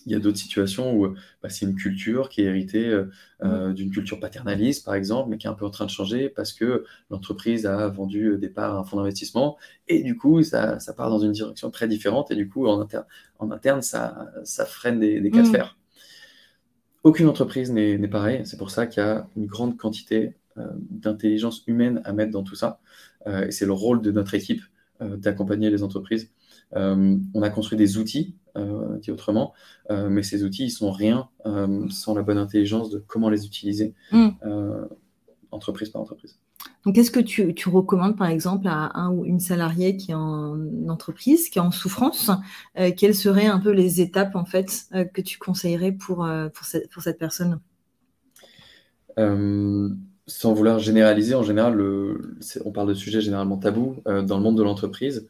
Il 0.09 0.13
y 0.13 0.15
a 0.15 0.19
d'autres 0.21 0.39
situations 0.39 0.97
où 0.97 1.15
bah, 1.43 1.51
c'est 1.51 1.67
une 1.67 1.75
culture 1.75 2.31
qui 2.31 2.41
est 2.41 2.47
héritée 2.47 2.87
euh, 2.87 3.11
euh, 3.43 3.75
d'une 3.75 3.91
culture 3.91 4.19
paternaliste, 4.19 4.87
par 4.87 4.95
exemple, 4.95 5.29
mais 5.29 5.37
qui 5.37 5.47
est 5.47 5.51
un 5.51 5.55
peu 5.55 5.67
en 5.67 5.71
train 5.71 5.85
de 5.85 5.91
changer 5.91 6.31
parce 6.31 6.55
que 6.55 6.85
l'entreprise 7.11 7.67
a 7.67 7.89
vendu 7.89 8.39
des 8.39 8.49
parts 8.49 8.75
à 8.75 8.79
un 8.79 8.85
fonds 8.85 8.97
d'investissement 8.97 9.59
et 9.87 10.03
du 10.03 10.17
coup, 10.17 10.43
ça, 10.43 10.79
ça, 10.81 10.95
part 10.95 11.11
dans 11.11 11.19
une 11.19 11.33
direction 11.33 11.71
très 11.71 11.89
différente 11.89 12.31
et 12.31 12.37
du 12.37 12.49
coup, 12.49 12.67
en, 12.67 12.81
interne, 12.81 13.05
en 13.39 13.51
interne 13.51 13.83
ça, 13.83 14.31
ça 14.45 14.65
freine 14.65 14.99
des, 14.99 15.21
des 15.21 15.31
cas 15.31 15.43
de 15.43 15.49
mm. 15.49 15.53
fer. 15.53 15.77
Aucune 17.05 17.27
entreprise 17.27 17.71
n'est 17.71 18.09
pareille. 18.09 18.43
C'est 18.45 18.57
pour 18.57 18.71
ça 18.71 18.87
qu'il 18.87 19.03
y 19.03 19.07
a 19.07 19.29
une 19.37 19.47
grande 19.47 19.77
quantité 19.77 20.27
euh, 20.27 20.48
d'intelligence 20.91 21.63
humaine 21.67 22.01
à 22.05 22.13
mettre 22.13 22.33
dans 22.33 22.43
tout 22.43 22.55
ça. 22.55 22.81
et 23.27 23.51
c'est 23.51 23.67
le 23.67 23.73
rôle 23.73 24.03
de 24.03 24.11
notre 24.11 24.35
équipe 24.35 24.63
d'accompagner 25.01 25.71
les 25.71 25.83
entreprises. 25.83 26.31
on 26.73 27.43
a 27.43 27.51
construit 27.51 27.79
des 27.79 27.99
outils 27.99 28.35
euh, 28.59 28.99
dit 28.99 29.11
autrement. 29.11 29.53
Euh, 29.91 30.09
mais 30.09 30.23
ces 30.23 30.45
outils, 30.45 30.65
ils 30.65 30.71
sont 30.71 30.91
rien 30.91 31.29
euh, 31.47 31.89
sans 31.91 32.15
la 32.15 32.23
bonne 32.23 32.39
intelligence 32.39 32.91
de 32.91 32.99
comment 32.99 33.31
les 33.31 33.47
utiliser, 33.47 33.95
mm. 34.13 34.29
entreprise 35.51 35.91
par 35.91 36.03
entreprise. 36.03 36.39
Donc, 36.85 36.95
qu'est-ce 36.95 37.11
que 37.11 37.21
tu, 37.21 37.69
recommandes, 37.69 38.17
par 38.17 38.29
exemple, 38.29 38.67
à 38.67 38.99
un 38.99 39.11
ou 39.13 39.25
une 39.25 39.41
salariée 39.41 39.97
qui 39.97 40.11
est 40.11 40.15
en 40.15 40.89
entreprise, 40.89 41.49
qui 41.51 41.59
est 41.59 41.63
en 41.63 41.71
souffrance 41.71 42.31
Quelles 42.97 43.15
seraient 43.15 43.47
un 43.47 43.59
peu 43.59 43.71
les 43.71 44.01
étapes, 44.01 44.35
en 44.35 44.45
fait, 44.45 44.87
que 45.15 45.21
tu 45.21 45.39
conseillerais 45.39 45.93
pour, 45.93 46.29
pour, 46.55 46.67
cette, 46.67 46.91
pour 46.91 47.03
cette 47.03 47.19
personne? 47.19 47.61
Sans 50.29 50.53
vouloir 50.53 50.79
généraliser, 50.79 51.35
en 51.35 51.43
général, 51.43 51.83
on 52.65 52.71
parle 52.71 52.89
de 52.89 52.95
sujets 52.95 53.21
généralement 53.21 53.57
tabous 53.57 53.97
dans 54.05 54.37
le 54.37 54.43
monde 54.43 54.57
de 54.59 54.63
l'entreprise. 54.63 55.27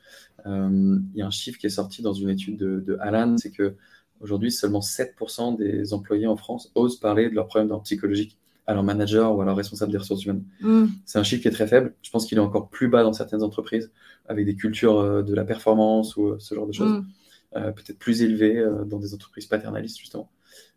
Euh, 0.47 0.99
il 1.15 1.19
y 1.19 1.23
a 1.23 1.27
un 1.27 1.31
chiffre 1.31 1.59
qui 1.59 1.67
est 1.67 1.71
sorti 1.71 2.03
dans 2.03 2.13
une 2.13 2.31
étude 2.31 2.57
de, 2.57 2.97
Alan, 3.01 3.37
c'est 3.39 3.51
que 3.51 3.75
aujourd'hui 4.21 4.51
seulement 4.51 4.81
7% 4.81 5.57
des 5.57 5.93
employés 5.93 6.27
en 6.27 6.37
France 6.37 6.71
osent 6.75 6.99
parler 6.99 7.29
de 7.29 7.35
leurs 7.35 7.47
problèmes 7.47 7.77
psychologiques 7.83 8.39
à 8.67 8.75
leur 8.75 8.83
manager 8.83 9.35
ou 9.35 9.41
à 9.41 9.45
leur 9.45 9.57
responsable 9.57 9.93
des 9.93 9.99
ressources 9.99 10.25
humaines. 10.25 10.45
Mm. 10.61 10.87
C'est 11.07 11.19
un 11.19 11.23
chiffre 11.23 11.43
qui 11.43 11.49
est 11.49 11.53
très 11.53 11.67
faible. 11.67 11.95
Je 12.03 12.11
pense 12.11 12.27
qu'il 12.27 12.37
est 12.37 12.43
encore 12.43 12.69
plus 12.69 12.89
bas 12.89 13.03
dans 13.03 13.15
certaines 13.15 13.43
entreprises, 13.43 13.91
avec 14.27 14.45
des 14.45 14.57
cultures 14.57 14.99
euh, 14.99 15.23
de 15.23 15.35
la 15.35 15.45
performance 15.45 16.17
ou 16.17 16.29
euh, 16.29 16.37
ce 16.39 16.55
genre 16.55 16.67
de 16.67 16.73
choses. 16.73 16.91
Mm. 16.93 17.07
Peut-être 17.55 17.99
plus 17.99 18.21
élevé 18.21 18.63
dans 18.85 18.99
des 18.99 19.15
entreprises 19.15 19.47
paternalistes, 19.47 19.99
justement. 19.99 20.31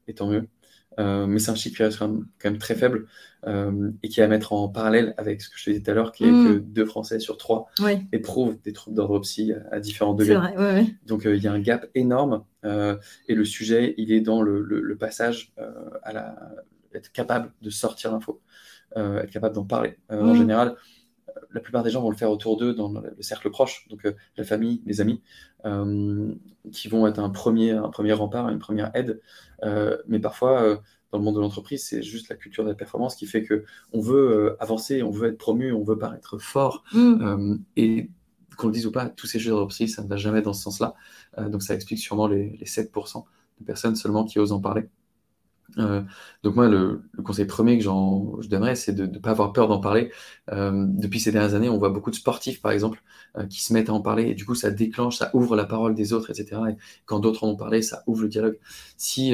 Et 0.08 0.14
tant 0.14 0.28
mieux. 0.28 0.48
Euh, 1.00 1.26
mais 1.26 1.40
c'est 1.40 1.52
un 1.52 1.56
chiffre 1.56 1.78
qui 1.78 1.84
reste 1.84 2.00
quand 2.00 2.24
même, 2.44 2.58
très 2.58 2.76
faible 2.76 3.08
euh, 3.48 3.92
et 4.04 4.10
qui 4.10 4.20
est 4.20 4.24
à 4.24 4.28
mettre 4.28 4.54
en 4.54 4.68
parallèle 4.68 5.14
avec 5.18 5.42
ce 5.42 5.50
que 5.50 5.58
je 5.58 5.66
te 5.66 5.70
disais 5.70 5.84
tout 5.84 5.92
à 5.92 5.94
l'heure, 5.94 6.12
qui 6.12 6.26
est 6.26 6.32
mm. 6.32 6.48
que 6.48 6.60
deux 6.60 6.86
Français 6.86 7.20
sur 7.20 7.38
trois 7.38 7.70
éprouvent 8.12 8.60
des 8.62 8.74
troubles 8.74 8.98
d'ordre 8.98 9.20
psy 9.20 9.54
à, 9.72 9.80
différents 9.80 10.14
degrés. 10.14 10.38
Donc 11.06 11.26
euh, 11.26 11.36
il 11.36 11.44
y 11.44 11.48
a 11.48 11.54
un 11.54 11.60
gap 11.60 11.88
énorme 11.96 12.44
et 12.64 13.34
le 13.34 13.46
sujet, 13.46 13.96
il 13.98 14.12
est 14.12 14.22
dans 14.22 14.42
le, 14.42 14.98
passage 15.00 15.54
à 16.04 16.14
la, 16.14 16.36
être 16.94 17.12
capable 17.12 17.52
de 17.62 17.70
sortir 17.70 18.12
l'info, 18.12 18.42
être 18.96 19.32
capable 19.32 19.56
d'en 19.56 19.66
parler. 19.66 19.98
En 20.10 20.34
mm. 20.34 20.36
général, 20.36 20.76
la 21.52 21.60
plupart 21.60 21.84
des 21.84 21.90
gens 21.90 22.02
vont 22.02 22.10
le 22.10 22.18
faire 22.18 22.32
autour 22.32 22.58
d'eux 22.58 22.74
dans 22.74 22.92
le 22.92 23.22
cercle 23.22 23.50
proche, 23.50 23.88
donc 23.90 24.08
la 24.38 24.44
famille, 24.44 24.82
les 24.86 25.02
amis, 25.02 25.22
qui 26.72 26.88
vont 26.88 27.08
être 27.08 27.20
un 27.20 27.30
premier, 27.30 27.72
un 27.72 27.90
premier 27.90 28.14
rempart, 28.14 28.50
une 28.50 28.60
première 28.60 28.92
aide. 28.94 29.22
Euh, 29.64 29.98
mais 30.08 30.20
parfois, 30.20 30.62
euh, 30.62 30.78
dans 31.12 31.18
le 31.18 31.24
monde 31.24 31.36
de 31.36 31.42
l'entreprise, 31.42 31.84
c'est 31.84 32.04
juste 32.04 32.30
la 32.30 32.36
culture 32.36 32.64
de 32.64 32.70
la 32.70 32.76
performance 32.76 33.16
qui 33.16 33.26
fait 33.26 33.44
que 33.44 33.66
on 33.94 34.02
veut 34.02 34.32
euh, 34.32 34.56
avancer, 34.60 35.04
on 35.04 35.12
veut 35.12 35.30
être 35.30 35.38
promu, 35.38 35.72
on 35.72 35.84
veut 35.84 35.98
paraître 35.98 36.38
fort. 36.38 36.84
Mm. 36.94 37.58
et 37.78 38.10
qu'on 38.58 38.68
le 38.68 38.74
dise 38.74 38.86
ou 38.86 38.92
pas, 38.92 39.08
tous 39.10 39.28
ces 39.28 39.40
jeux 39.40 39.52
de 39.52 39.88
ça 39.88 40.04
ne 40.04 40.08
va 40.08 40.18
jamais 40.18 40.42
dans 40.42 40.54
ce 40.54 40.62
sens-là. 40.62 40.94
donc 41.48 41.64
ça 41.64 41.74
explique 41.74 42.00
sûrement 42.00 42.28
les, 42.28 42.58
7% 42.64 43.24
de 43.60 43.66
personnes 43.66 43.96
seulement 43.96 44.24
qui 44.24 44.40
osent 44.40 44.52
en 44.52 44.60
parler. 44.60 44.88
Donc 45.78 46.56
moi, 46.56 46.68
le, 46.68 47.02
conseil 47.24 47.46
premier 47.46 47.78
que 47.78 47.84
je 47.84 48.48
donnerais, 48.48 48.76
c'est 48.76 48.94
de 48.94 49.06
ne 49.06 49.20
pas 49.20 49.32
avoir 49.32 49.54
peur 49.54 49.68
d'en 49.68 49.80
parler. 49.80 50.12
depuis 50.50 51.20
ces 51.20 51.32
dernières 51.32 51.56
années, 51.56 51.70
on 51.70 51.78
voit 51.78 51.90
beaucoup 51.90 52.12
de 52.12 52.16
sportifs, 52.16 52.62
par 52.62 52.72
exemple, 52.72 53.02
qui 53.50 53.64
se 53.64 53.74
mettent 53.74 53.90
à 53.90 53.94
en 53.94 54.02
parler, 54.02 54.30
et 54.30 54.34
du 54.34 54.46
coup, 54.46 54.56
ça 54.56 54.72
déclenche, 54.72 55.18
ça 55.18 55.32
ouvre 55.34 55.56
la 55.56 55.66
parole 55.66 55.96
des 55.96 56.14
autres, 56.14 56.30
etc. 56.30 56.62
Et 56.72 56.76
quand 57.06 57.20
d'autres 57.20 57.44
en 57.44 57.50
ont 57.50 57.56
parlé, 57.56 57.82
ça 57.82 58.04
ouvre 58.08 58.24
le 58.24 58.30
dialogue. 58.30 58.58
Si 58.98 59.34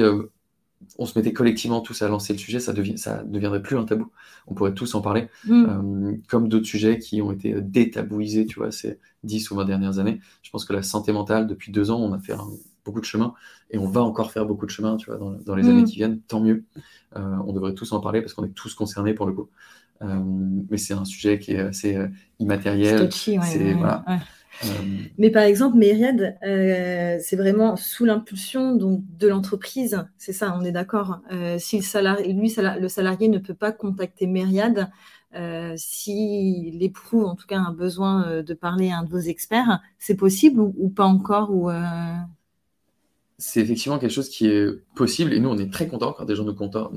on 0.98 1.06
se 1.06 1.18
mettait 1.18 1.32
collectivement 1.32 1.80
tous 1.80 2.02
à 2.02 2.08
lancer 2.08 2.32
le 2.32 2.38
sujet, 2.38 2.60
ça, 2.60 2.72
devient, 2.72 2.98
ça 2.98 3.22
deviendrait 3.24 3.62
plus 3.62 3.76
un 3.76 3.84
tabou. 3.84 4.10
On 4.46 4.54
pourrait 4.54 4.74
tous 4.74 4.94
en 4.94 5.00
parler, 5.00 5.28
mm. 5.44 5.66
euh, 5.68 6.16
comme 6.28 6.48
d'autres 6.48 6.66
sujets 6.66 6.98
qui 6.98 7.20
ont 7.22 7.32
été 7.32 7.60
détabouisés, 7.60 8.46
tu 8.46 8.58
vois, 8.58 8.70
ces 8.70 8.98
10 9.24 9.50
ou 9.50 9.56
20 9.56 9.64
dernières 9.64 9.98
années. 9.98 10.20
Je 10.42 10.50
pense 10.50 10.64
que 10.64 10.72
la 10.72 10.82
santé 10.82 11.12
mentale, 11.12 11.46
depuis 11.46 11.72
deux 11.72 11.90
ans, 11.90 12.00
on 12.00 12.12
a 12.12 12.18
fait 12.18 12.34
beaucoup 12.88 13.00
de 13.00 13.06
chemin 13.06 13.34
et 13.70 13.78
on 13.78 13.86
va 13.86 14.00
encore 14.00 14.32
faire 14.32 14.46
beaucoup 14.46 14.66
de 14.66 14.70
chemin, 14.70 14.96
tu 14.96 15.10
vois, 15.10 15.18
dans, 15.44 15.54
les 15.54 15.68
années 15.68 15.82
mm. 15.82 15.86
qui 15.86 15.96
viennent. 15.96 16.20
Tant 16.22 16.40
mieux. 16.40 16.64
Euh, 17.16 17.36
on 17.46 17.52
devrait 17.52 17.74
tous 17.74 17.92
en 17.92 18.00
parler 18.00 18.20
parce 18.20 18.34
qu'on 18.34 18.44
est 18.44 18.54
tous 18.54 18.74
concernés 18.74 19.14
pour 19.14 19.26
le 19.26 19.32
coup. 19.32 19.48
Euh, 20.02 20.22
mais 20.70 20.78
c'est 20.78 20.94
un 20.94 21.04
sujet 21.04 21.38
qui 21.38 21.52
est 21.52 21.60
assez 21.60 21.98
immatériel. 22.38 23.12
C'est 23.12 23.36
voilà. 23.74 24.04
Euh, 24.64 24.68
Mais 25.18 25.30
par 25.30 25.42
exemple, 25.42 25.76
Myriad, 25.76 26.38
c'est 26.42 27.36
vraiment 27.36 27.76
sous 27.76 28.04
l'impulsion 28.04 28.74
donc 28.74 29.02
de 29.18 29.28
l'entreprise, 29.28 30.04
c'est 30.16 30.32
ça, 30.32 30.56
on 30.58 30.64
est 30.64 30.72
d'accord. 30.72 31.20
Si 31.58 31.76
le 31.76 31.82
salarié, 31.82 32.32
lui, 32.32 32.52
le 32.56 32.88
salarié 32.88 33.28
ne 33.28 33.38
peut 33.38 33.54
pas 33.54 33.72
contacter 33.72 34.26
Myriad, 34.26 34.90
s'il 35.76 36.82
éprouve 36.82 37.26
en 37.26 37.34
tout 37.34 37.46
cas 37.46 37.58
un 37.58 37.72
besoin 37.72 38.42
de 38.42 38.54
parler 38.54 38.90
à 38.90 38.98
un 38.98 39.04
de 39.04 39.10
vos 39.10 39.18
experts, 39.18 39.80
c'est 39.98 40.16
possible 40.16 40.60
ou, 40.60 40.88
pas 40.88 41.04
encore 41.04 41.54
ou, 41.54 41.70
c'est 43.40 43.60
effectivement 43.60 44.00
quelque 44.00 44.12
chose 44.12 44.28
qui 44.28 44.48
est 44.48 44.68
possible 44.96 45.32
et 45.32 45.38
nous 45.38 45.48
on 45.48 45.56
est 45.56 45.72
très 45.72 45.86
contents 45.86 46.12
quand 46.12 46.24
des 46.24 46.34
gens 46.34 46.44
nous, 46.44 46.54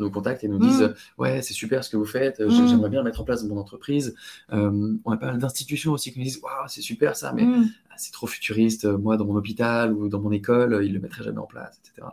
contactent 0.09 0.43
et 0.43 0.47
nous 0.47 0.57
disent 0.57 0.81
mm. 0.81 0.93
ouais 1.19 1.41
c'est 1.43 1.53
super 1.53 1.83
ce 1.83 1.89
que 1.91 1.97
vous 1.97 2.05
faites 2.05 2.39
mm. 2.39 2.67
j'aimerais 2.67 2.89
bien 2.89 2.99
le 3.01 3.05
mettre 3.05 3.21
en 3.21 3.23
place 3.23 3.43
dans 3.45 3.53
mon 3.53 3.61
entreprise. 3.61 4.15
Euh, 4.51 4.97
on 5.05 5.11
a 5.11 5.17
pas 5.17 5.27
mal 5.27 5.37
d'institutions 5.37 5.91
aussi 5.91 6.11
qui 6.11 6.17
nous 6.17 6.25
disent 6.25 6.41
waouh 6.41 6.67
c'est 6.67 6.81
super 6.81 7.15
ça 7.15 7.31
mais 7.31 7.43
mm. 7.43 7.69
ah, 7.91 7.93
c'est 7.95 8.11
trop 8.11 8.25
futuriste 8.25 8.85
moi 8.85 9.17
dans 9.17 9.25
mon 9.25 9.35
hôpital 9.35 9.93
ou 9.93 10.09
dans 10.09 10.19
mon 10.19 10.31
école 10.31 10.81
ils 10.83 10.93
le 10.93 10.99
mettraient 10.99 11.23
jamais 11.23 11.37
en 11.37 11.45
place 11.45 11.79
etc 11.79 12.07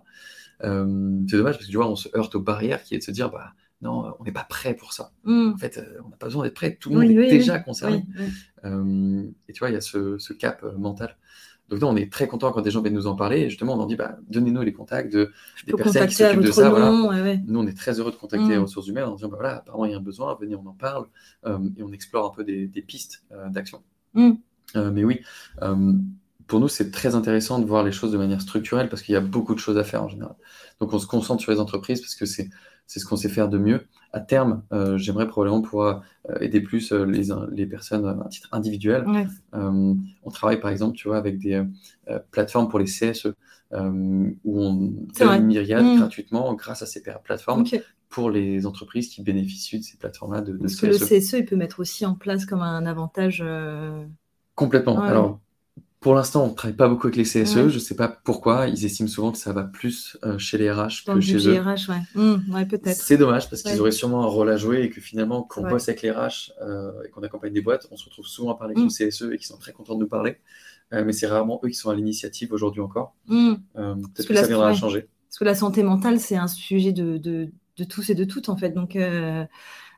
euh, 0.65 1.21
c'est 1.27 1.39
dommage 1.39 1.55
parce 1.55 1.67
que 1.67 1.71
tu 1.71 1.79
vois 1.79 1.89
on 1.89 1.97
se 1.97 2.15
heurte 2.15 2.35
aux 2.35 2.43
barrières 2.43 2.83
qui 2.83 2.95
est 2.95 2.99
de 2.99 3.05
se 3.05 3.11
dire 3.11 3.31
bah 3.31 3.55
non 3.81 4.13
on 4.19 4.25
n'est 4.25 4.33
pas 4.33 4.45
prêt 4.45 4.75
pour 4.75 4.93
ça. 4.93 5.11
En 5.27 5.57
fait 5.57 5.79
euh, 5.79 6.01
on 6.05 6.11
n'a 6.11 6.17
pas 6.17 6.27
besoin 6.27 6.45
d'être 6.45 6.55
prêt. 6.55 6.77
Tout 6.79 6.91
le 6.91 6.97
monde 6.97 7.11
est 7.11 7.31
déjà 7.31 7.61
concerné. 7.61 8.05
Et 8.63 9.53
tu 9.55 9.59
vois 9.61 9.71
il 9.71 9.75
y 9.75 9.77
a 9.77 9.81
ce, 9.81 10.19
ce 10.19 10.35
cap 10.35 10.63
mental 10.77 11.17
donc, 11.69 11.81
nous, 11.81 11.87
on 11.87 11.97
est 11.97 12.11
très 12.11 12.27
content 12.29 12.51
quand 12.51 12.63
des 12.63 12.71
gens 12.71 12.81
viennent 12.81 12.95
nous 12.95 13.07
en 13.07 13.15
parler. 13.15 13.41
Et 13.41 13.51
justement, 13.51 13.75
on 13.75 13.77
leur 13.77 13.87
dit 13.87 13.97
bah, 13.97 14.17
donnez-nous 14.29 14.63
les 14.63 14.73
contacts 14.73 15.13
de, 15.13 15.31
des 15.67 15.75
personnes 15.75 16.07
qui 16.07 16.15
s'occupent 16.15 16.41
de 16.41 16.51
ça. 16.51 16.71
Nous, 16.71 17.59
on 17.59 17.67
est 17.67 17.77
très 17.77 17.99
heureux 18.01 18.11
de 18.11 18.17
contacter 18.17 18.49
les 18.49 18.59
mm. 18.59 18.63
ressources 18.63 18.89
humaines 18.89 19.05
en 19.05 19.15
disant 19.15 19.29
bah, 19.29 19.37
voilà, 19.39 19.57
apparemment, 19.57 19.85
il 19.85 19.93
y 19.93 19.95
a 19.95 19.99
un 19.99 20.03
besoin, 20.03 20.37
venez, 20.41 20.57
on 20.57 20.67
en 20.67 20.73
parle. 20.73 21.07
Euh, 21.47 21.59
et 21.77 21.83
on 21.83 21.93
explore 21.93 22.27
un 22.27 22.35
peu 22.35 22.45
des, 22.45 22.69
pistes 22.87 23.25
euh, 23.33 23.49
d'action. 23.51 23.83
Mm. 24.15 24.33
Euh, 24.77 24.91
mais 24.91 25.05
oui, 25.05 25.21
pour 26.47 26.61
nous, 26.61 26.69
c'est 26.69 26.91
très 26.91 27.15
intéressant 27.15 27.59
de 27.59 27.67
voir 27.67 27.85
les 27.85 27.93
choses 27.93 28.13
de 28.13 28.19
manière 28.19 28.41
structurelle 28.41 28.89
parce 28.89 29.03
qu'il 29.03 29.13
y 29.13 29.17
a 29.17 29.21
beaucoup 29.21 29.55
de 29.55 29.61
choses 29.61 29.77
à 29.77 29.85
faire 29.85 30.03
en 30.03 30.09
général. 30.09 30.35
Donc, 30.81 30.95
on 30.95 30.99
se 30.99 31.07
concentre 31.07 31.43
sur 31.43 31.53
les 31.53 31.61
entreprises 31.61 32.01
parce 32.01 32.15
que 32.15 32.25
c'est 32.25 32.49
c'est 32.89 33.01
ce 33.01 33.05
qu'on 33.05 33.17
sait 33.17 33.29
faire 33.29 33.49
de 33.49 33.59
mieux. 33.59 33.87
À 34.13 34.21
terme, 34.21 34.63
euh, 34.73 34.97
j'aimerais 34.97 35.29
probablement 35.29 35.61
pouvoir 35.61 36.03
euh, 36.31 36.39
aider 36.41 36.63
plus 36.63 36.91
euh, 36.91 37.05
les, 37.05 37.29
les 37.53 37.67
personnes 37.67 38.07
à 38.07 38.29
titre 38.29 38.49
individuel. 38.53 39.05
on 39.53 40.31
travaille 40.33 40.59
par 40.59 40.71
exemple, 40.71 40.97
tu 40.97 41.07
vois, 41.07 41.19
avec 41.19 41.39
des 41.39 41.63
plateformes 42.31 42.69
pour 42.69 42.79
les 42.79 42.87
CSE 42.87 43.29
où 43.73 44.63
on 44.63 44.75
donne 45.19 45.35
une 45.37 45.47
myriade 45.47 45.85
mmh. 45.85 45.99
gratuitement 45.99 46.55
grâce 46.55 46.83
à 46.83 46.87
ces 46.87 47.03
plateformes. 47.23 47.65
pour 48.09 48.31
les 48.31 48.65
entreprises 48.65 49.11
qui 49.11 49.23
bénéficient 49.23 49.81
de 49.81 49.85
ces 49.85 49.99
plateformes-là 49.99 50.41
de, 50.41 50.55
Parce 50.55 50.77
que 50.77 50.87
le 50.87 50.97
CSE, 50.97 51.35
il 51.35 51.45
peut 51.45 51.57
mettre 51.57 51.81
aussi 51.81 52.07
en 52.07 52.15
place 52.15 52.47
comme 52.47 52.63
un 52.63 52.87
avantage. 52.87 53.45
Complètement. 54.55 54.99
Alors, 55.03 55.41
pour 56.01 56.15
l'instant, 56.15 56.45
on 56.45 56.51
ne 56.51 56.55
travaille 56.55 56.77
pas 56.77 56.89
beaucoup 56.89 57.09
avec 57.09 57.17
les 57.17 57.25
CSE. 57.25 57.69
Je 57.69 57.75
ne 57.75 57.79
sais 57.79 57.97
pas 57.97 58.09
pourquoi. 58.09 58.69
Ils 58.69 58.85
estiment 58.85 59.09
souvent 59.09 59.33
que 59.33 59.39
ça 59.39 59.53
va 59.53 59.65
plus 59.65 60.17
euh, 60.25 60.39
chez 60.39 60.57
les 60.57 60.71
RH 60.71 61.05
que 61.05 61.21
chez 61.21 61.49
eux. 61.49 61.61
RH, 61.61 61.91
mmh, 62.15 62.55
ouais. 62.55 62.67
peut-être. 62.67 62.97
C'est 62.97 63.17
dommage 63.17 63.51
parce 63.51 63.63
qu'ils 63.63 63.81
auraient 63.81 63.91
sûrement 63.91 64.23
un 64.23 64.29
rôle 64.29 64.49
à 64.49 64.57
jouer 64.57 64.83
et 64.83 64.91
que 64.91 65.01
finalement, 65.01 65.43
quand 65.43 65.63
on 65.65 65.69
bosse 65.69 65.89
avec 65.89 66.03
les 66.03 66.13
RH 66.13 66.53
euh, 66.63 66.93
et 67.05 67.11
qu'on 67.11 67.23
accompagne 67.23 67.53
des 67.53 67.63
boîtes, 67.63 67.89
on 67.91 67.97
se 67.97 68.05
retrouve 68.05 68.27
souvent 68.27 68.53
à 68.53 68.55
parler 68.55 68.75
avec 68.77 68.85
mmh. 68.85 68.95
les 69.01 69.09
CSE 69.09 69.23
et 69.33 69.39
qui 69.39 69.47
sont 69.47 69.59
très 69.59 69.73
contents 69.73 69.97
de 69.97 70.01
nous 70.01 70.09
parler. 70.09 70.37
Euh, 70.93 71.05
mais 71.05 71.13
c'est 71.13 71.27
rarement 71.27 71.61
eux 71.65 71.69
qui 71.69 71.75
sont 71.75 71.91
à 71.91 71.95
l'initiative 71.97 72.53
aujourd'hui 72.53 72.81
encore. 72.81 73.17
Mmh. 73.27 73.55
Peut-être 73.75 74.29
que, 74.29 74.35
ça 74.35 74.47
viendra 74.47 74.69
à 74.69 74.75
changer. 74.75 75.09
Parce 75.29 75.39
que 75.39 75.45
la 75.45 75.57
santé 75.57 75.83
mentale, 75.83 76.21
c'est 76.21 76.37
un 76.37 76.47
sujet 76.47 76.93
de, 76.93 77.19
de, 77.19 77.49
de, 77.77 77.85
tous 77.85 78.09
et 78.09 78.15
de 78.15 78.25
toutes 78.25 78.49
en 78.49 78.57
fait. 78.57 78.71
Donc 78.71 78.97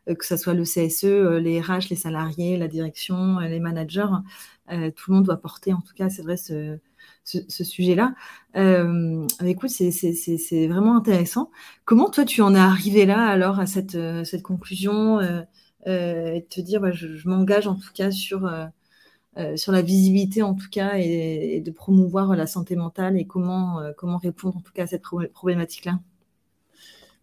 que 0.07 0.25
ce 0.25 0.37
soit 0.37 0.55
le 0.55 0.65
CSE, 0.65 1.39
les 1.41 1.61
RH, 1.61 1.89
les 1.91 1.97
salariés, 1.97 2.57
la 2.57 2.69
direction, 2.69 3.39
les 3.39 3.61
managers. 3.61 4.07
tout 4.69 5.11
le 5.11 5.15
monde 5.15 5.25
doit 5.25 5.37
porter, 5.37 5.73
en 5.73 5.81
tout 5.81 5.95
cas, 5.95 6.09
c'est 6.09 6.23
vrai, 6.23 6.37
ce, 6.37 6.79
sujet-là. 7.25 8.15
Euh, 8.57 9.27
écoute, 9.45 9.71
c'est 9.71 10.67
vraiment 10.69 10.97
intéressant. 10.97 11.51
Comment 11.85 12.11
toi, 12.11 12.25
tu 12.25 12.43
en 12.43 12.55
es 12.55 12.59
arrivé 12.59 13.07
là, 13.07 13.27
alors, 13.27 13.61
à 13.61 13.67
cette, 13.67 13.97
conclusion 14.43 15.21
et 15.87 16.47
te 16.51 16.61
dire, 16.61 16.81
bah, 16.81 16.93
je, 16.93 17.29
m'engage 17.29 17.67
en 17.67 17.77
tout 17.77 17.93
cas 17.95 18.11
sur 18.11 18.49
euh, 19.39 19.57
sur 19.57 19.71
la 19.71 19.81
visibilité 19.81 20.43
en 20.43 20.55
tout 20.55 20.69
cas 20.71 20.99
et, 20.99 21.61
de 21.61 21.71
promouvoir 21.71 22.35
la 22.35 22.49
santé 22.49 22.75
mentale 22.75 23.17
et 23.17 23.27
comment, 23.27 23.81
euh, 23.81 23.93
comment 23.97 24.19
répondre 24.19 24.57
en 24.57 24.61
tout 24.61 24.73
cas 24.73 24.83
à 24.85 24.87
cette 24.89 25.03
problématique-là? 25.03 26.01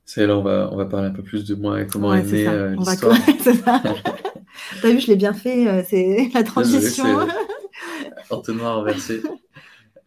C'est 0.10 0.26
là, 0.26 0.38
on 0.38 0.42
va, 0.42 0.70
on 0.72 0.78
va 0.78 0.86
parler 0.86 1.10
un 1.10 1.12
peu 1.12 1.22
plus 1.22 1.44
de 1.44 1.54
moi 1.54 1.82
et 1.82 1.86
comment 1.86 2.14
est 2.14 2.24
née 2.24 2.48
euh, 2.48 2.76
l'histoire. 2.78 3.18
T'as 4.82 4.90
vu, 4.90 5.02
je 5.02 5.08
l'ai 5.08 5.18
bien 5.18 5.34
fait, 5.34 5.86
c'est 5.90 6.32
la 6.34 6.44
transition. 6.44 7.28
Entonnoir 8.30 8.80
inversé. 8.80 9.22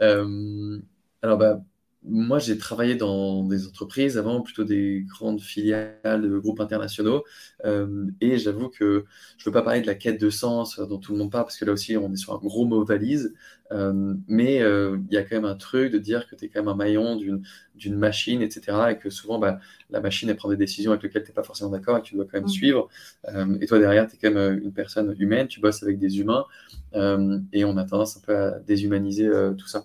alors, 0.01 1.37
bah, 1.37 1.61
moi, 2.03 2.39
j'ai 2.39 2.57
travaillé 2.57 2.95
dans 2.95 3.45
des 3.45 3.67
entreprises 3.67 4.17
avant, 4.17 4.41
plutôt 4.41 4.65
des 4.65 5.05
grandes 5.07 5.41
filiales 5.43 6.23
de 6.23 6.39
groupes 6.39 6.61
internationaux. 6.61 7.25
Euh, 7.67 8.07
et 8.23 8.39
j'avoue 8.39 8.71
que 8.71 9.05
je 9.37 9.43
ne 9.43 9.45
veux 9.45 9.53
pas 9.53 9.63
parler 9.63 9.83
de 9.83 9.87
la 9.87 9.95
quête 9.95 10.19
de 10.19 10.31
sens 10.31 10.81
dont 10.81 10.97
tout 10.99 11.13
le 11.13 11.19
monde 11.19 11.31
parle, 11.31 11.45
parce 11.45 11.59
que 11.59 11.67
là 11.67 11.73
aussi, 11.73 11.99
on 11.99 12.11
est 12.11 12.17
sur 12.17 12.33
un 12.33 12.39
gros 12.39 12.65
mot 12.65 12.85
valise. 12.85 13.35
Euh, 13.73 14.15
mais 14.27 14.63
euh, 14.63 14.99
il 15.11 15.15
y 15.15 15.19
a 15.19 15.23
quand 15.23 15.37
même 15.37 15.45
un 15.45 15.55
truc 15.55 15.93
de 15.93 15.99
dire 15.99 16.27
que 16.27 16.35
tu 16.35 16.47
es 16.47 16.49
quand 16.49 16.61
même 16.61 16.69
un 16.69 16.75
maillon 16.75 17.17
d'une 17.17 17.97
machine, 17.97 18.41
etc. 18.41 18.79
Et 18.93 18.99
que 18.99 19.11
souvent, 19.11 19.39
bah, 19.39 19.61
la 19.91 20.01
machine, 20.01 20.31
elle 20.31 20.37
prend 20.37 20.49
des 20.49 20.57
décisions 20.57 20.93
avec 20.93 21.03
lesquelles 21.03 21.23
tu 21.25 21.31
n'es 21.31 21.35
pas 21.35 21.43
forcément 21.43 21.71
d'accord 21.71 21.99
et 21.99 22.01
que 22.01 22.07
tu 22.07 22.15
dois 22.15 22.25
quand 22.25 22.39
même 22.39 22.45
mmh. 22.45 22.49
suivre. 22.49 22.89
et 23.61 23.67
toi, 23.67 23.79
derrière, 23.79 24.09
tu 24.09 24.17
es 24.17 24.19
quand 24.19 24.35
même 24.35 24.61
une 24.65 24.73
personne 24.73 25.15
humaine, 25.19 25.49
tu 25.49 25.61
bosses 25.61 25.83
avec 25.83 25.99
des 25.99 26.19
humains. 26.19 26.47
et 26.95 27.65
on 27.65 27.77
a 27.77 27.85
tendance 27.85 28.17
un 28.17 28.21
peu 28.21 28.35
à 28.35 28.59
déshumaniser 28.59 29.31
tout 29.59 29.69
ça 29.69 29.85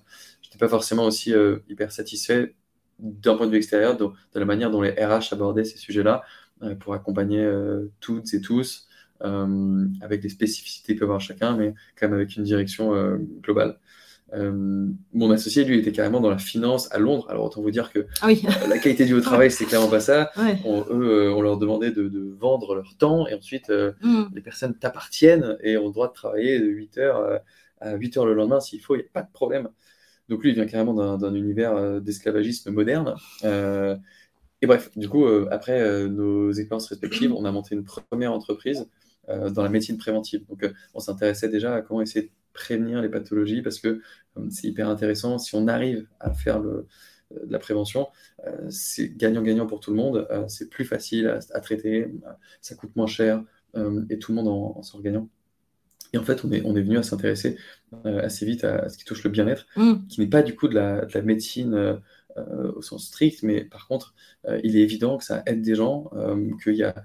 pas 0.58 0.68
forcément 0.68 1.06
aussi 1.06 1.34
euh, 1.34 1.60
hyper 1.70 1.92
satisfait 1.92 2.56
d'un 3.00 3.36
point 3.36 3.46
de 3.46 3.52
vue 3.52 3.58
extérieur 3.58 3.98
de, 3.98 4.10
la 4.34 4.46
manière 4.46 4.72
dont 4.72 4.82
les 4.82 4.92
RH 4.92 5.34
abordaient 5.34 5.66
ces 5.66 5.78
sujets-là 5.78 6.24
euh, 6.64 6.76
pour 6.76 6.94
accompagner 6.94 7.44
euh, 7.44 7.92
toutes 8.00 8.34
et 8.34 8.42
tous 8.42 8.88
avec 9.22 10.22
des 10.22 10.30
spécificités 10.30 10.94
que 10.94 11.00
peut 11.00 11.06
avoir 11.06 11.22
chacun, 11.22 11.56
mais 11.56 11.74
quand 11.98 12.08
même 12.08 12.16
avec 12.16 12.36
une 12.36 12.44
direction 12.44 12.92
globale. 13.42 13.80
mon 14.34 15.32
associé, 15.32 15.64
lui, 15.64 15.80
était 15.80 15.94
carrément 15.94 16.20
dans 16.20 16.30
la 16.30 16.38
finance 16.38 16.92
à 16.92 17.00
Londres. 17.00 17.26
Alors, 17.30 17.46
autant 17.46 17.62
vous 17.62 17.72
dire 17.72 17.92
que 17.92 18.06
ah 18.22 18.28
la 18.68 18.78
qualité 18.78 19.06
du 19.06 19.20
travail, 19.22 19.50
c'est 19.50 19.66
clairement 19.66 19.88
pas 19.88 20.02
ça. 20.02 20.32
On, 20.66 20.86
eux, 20.92 21.34
on 21.34 21.42
leur 21.42 21.58
demandait 21.58 21.90
de, 21.90 22.36
vendre 22.38 22.76
leur 22.76 22.98
temps 22.98 23.26
et 23.26 23.34
ensuite, 23.34 23.70
mm. 23.70 24.26
les 24.36 24.42
personnes 24.42 24.76
t'appartiennent 24.76 25.58
et 25.64 25.78
ont 25.78 25.88
le 25.88 25.94
droit 25.94 26.10
de 26.10 26.14
travailler 26.14 26.60
de 26.60 26.68
8h 26.68 27.40
à 27.82 27.98
8h 27.98 28.26
le 28.26 28.34
lendemain 28.34 28.60
s'il 28.60 28.82
faut, 28.82 28.96
il 28.96 29.00
n'y 29.00 29.06
a 29.06 29.10
pas 29.12 29.24
de 29.24 29.32
problème. 29.32 29.70
Donc 30.30 30.44
lui, 30.44 30.50
il 30.50 30.56
vient 30.56 30.66
carrément 30.66 31.18
d'un 31.18 31.36
univers 31.36 31.76
euh, 31.76 32.00
d'esclavagisme 32.00 32.72
moderne. 32.72 33.16
Euh, 33.44 33.96
et 34.62 34.68
bref, 34.68 34.90
du 34.98 35.10
coup, 35.10 35.26
euh, 35.26 35.48
après 35.52 36.08
nos 36.10 36.52
expériences 36.52 36.88
respectives, 36.88 37.32
on 37.34 37.46
a 37.46 37.52
monté 37.52 37.76
une 37.76 37.84
première 37.84 38.34
entreprise 38.34 38.88
dans 39.28 39.64
la 39.64 39.70
médecine 39.70 39.98
préventive. 39.98 40.46
Donc 40.48 40.72
on 40.94 41.00
s'intéressait 41.00 41.50
déjà 41.50 41.76
à 41.76 41.82
comment 41.82 42.02
essayer 42.02 42.28
de 42.28 42.32
prévenir 42.54 43.02
les 43.02 43.10
pathologies 43.10 43.64
parce 43.64 43.80
que 43.80 44.02
c'est 44.52 44.68
hyper 44.68 44.88
intéressant. 44.88 45.40
Si 45.40 45.56
on 45.56 45.68
arrive 45.68 46.08
à 46.20 46.32
faire 46.32 46.62
de 46.62 46.86
la 47.50 47.58
prévention, 47.58 48.08
c'est 48.70 49.18
gagnant-gagnant 49.18 49.66
pour 49.66 49.80
tout 49.80 49.90
le 49.90 49.98
monde. 49.98 50.28
c'est 50.48 50.70
plus 50.70 50.86
facile 50.86 51.28
à, 51.28 51.60
traiter, 51.60 52.14
ça 52.62 52.76
coûte 52.76 52.96
moins 52.96 53.08
cher 53.08 53.44
et 54.10 54.20
tout 54.20 54.32
le 54.32 54.36
monde 54.36 54.48
en 54.48 54.84
sort 54.84 55.02
gagnant. 55.02 55.28
Et 56.16 56.18
en 56.18 56.24
fait, 56.24 56.46
on 56.46 56.52
est, 56.54 56.62
on 56.64 56.78
est 56.78 56.82
venu 56.82 56.98
à 56.98 57.04
s'intéresser 57.04 57.58
euh, 58.06 58.24
assez 58.24 58.46
vite 58.46 58.64
à, 58.64 58.88
ce 58.88 58.98
qui 58.98 59.04
touche 59.04 59.24
le 59.26 59.30
bien-être, 59.30 59.66
mm. 59.76 60.08
qui 60.08 60.22
n'est 60.22 60.28
pas 60.28 60.42
du 60.42 60.56
coup 60.56 60.70
de 60.70 60.74
la, 60.74 61.04
de 61.06 61.14
la 61.14 61.22
médecine 61.22 61.74
euh, 61.74 61.96
au 62.76 62.82
sens 62.82 63.08
strict, 63.08 63.44
mais 63.44 63.64
par 63.64 63.88
contre, 63.88 64.14
il 64.64 64.78
est 64.78 64.82
évident 64.82 65.18
que 65.18 65.24
ça 65.24 65.44
aide 65.46 65.62
des 65.62 65.76
gens, 65.76 66.10
qu'il 66.64 66.76
y 66.76 66.84
a 66.84 66.96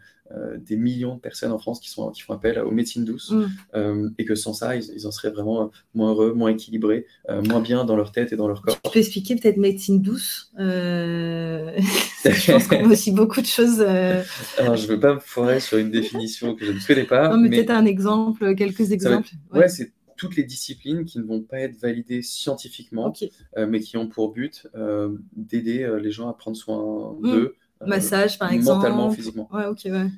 des 0.58 0.76
millions 0.76 1.16
de 1.16 1.20
personnes 1.20 1.50
en 1.50 1.58
France 1.58 1.80
qui, 1.80 1.90
sont, 1.90 2.10
qui 2.10 2.22
font 2.22 2.34
appel 2.34 2.60
aux 2.60 2.70
médecines 2.70 3.04
douces, 3.04 3.32
mm. 3.32 4.10
et 4.18 4.24
que 4.24 4.34
sans 4.34 4.52
ça, 4.52 4.76
ils, 4.76 5.06
en 5.06 5.10
seraient 5.10 5.30
vraiment 5.30 5.70
moins 5.94 6.10
heureux, 6.10 6.32
moins 6.34 6.50
équilibrés, 6.50 7.06
moins 7.28 7.60
bien 7.60 7.84
dans 7.84 7.96
leur 7.96 8.12
tête 8.12 8.32
et 8.32 8.36
dans 8.36 8.48
leur 8.48 8.62
corps. 8.62 8.80
Tu 8.82 8.90
peux 8.90 8.98
expliquer 8.98 9.36
peut-être 9.36 9.56
médecine 9.56 10.02
douce 10.02 10.52
Je 10.58 12.52
pense 12.52 12.66
qu'on 12.66 12.84
a 12.84 12.88
aussi 12.88 13.12
beaucoup 13.12 13.40
de 13.40 13.46
choses. 13.46 13.80
Alors, 13.80 14.76
je 14.76 14.86
ne 14.86 14.92
veux 14.92 15.00
pas 15.00 15.14
me 15.14 15.20
foirer 15.20 15.60
sur 15.60 15.78
une 15.78 15.90
définition 15.90 16.54
que 16.54 16.64
je 16.64 16.72
ne 16.72 16.78
connais 16.86 17.04
pas. 17.04 17.28
Non, 17.28 17.38
mais, 17.38 17.50
peut-être 17.50 17.70
un 17.70 17.86
exemple, 17.86 18.54
quelques 18.54 18.92
exemples. 18.92 19.30
ouais 19.52 19.68
c'est 19.68 19.92
toutes 20.20 20.37
les 20.37 20.44
disciplines 20.44 21.06
qui 21.06 21.18
ne 21.18 21.24
vont 21.24 21.40
pas 21.40 21.61
être 21.61 21.80
validées 21.80 22.20
scientifiquement, 22.20 23.11
euh, 23.56 23.66
mais 23.66 23.80
qui 23.80 23.96
ont 23.96 24.06
pour 24.06 24.33
but 24.33 24.68
euh, 24.74 25.16
d'aider 25.33 25.83
euh, 25.83 25.98
les 25.98 26.11
gens 26.11 26.28
à 26.28 26.35
prendre 26.35 26.59
soin 26.59 27.16
mmh. 27.18 27.33
d'eux. 27.33 27.56
Massage, 27.87 28.38
par 28.38 28.52
exemple. 28.52 28.80
Mentalement, 28.80 29.11
physiquement. 29.11 29.48
Ouais, 29.50 29.64
ok, 29.64 29.80
ouais. 29.87 30.11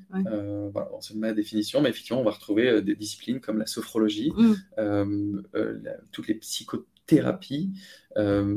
voilà, 0.73 0.91
c'est 1.01 1.15
ma 1.15 1.33
définition, 1.33 1.81
mais 1.81 1.91
effectivement, 1.91 2.21
on 2.21 2.25
va 2.25 2.33
retrouver 2.33 2.83
des 2.83 2.97
disciplines 2.97 3.39
comme 3.39 3.59
la 3.59 3.67
sophrologie, 3.67 4.33
mmh. 4.37 5.43
toutes 6.11 6.27
les 6.27 6.35
psychothérapies, 6.35 7.71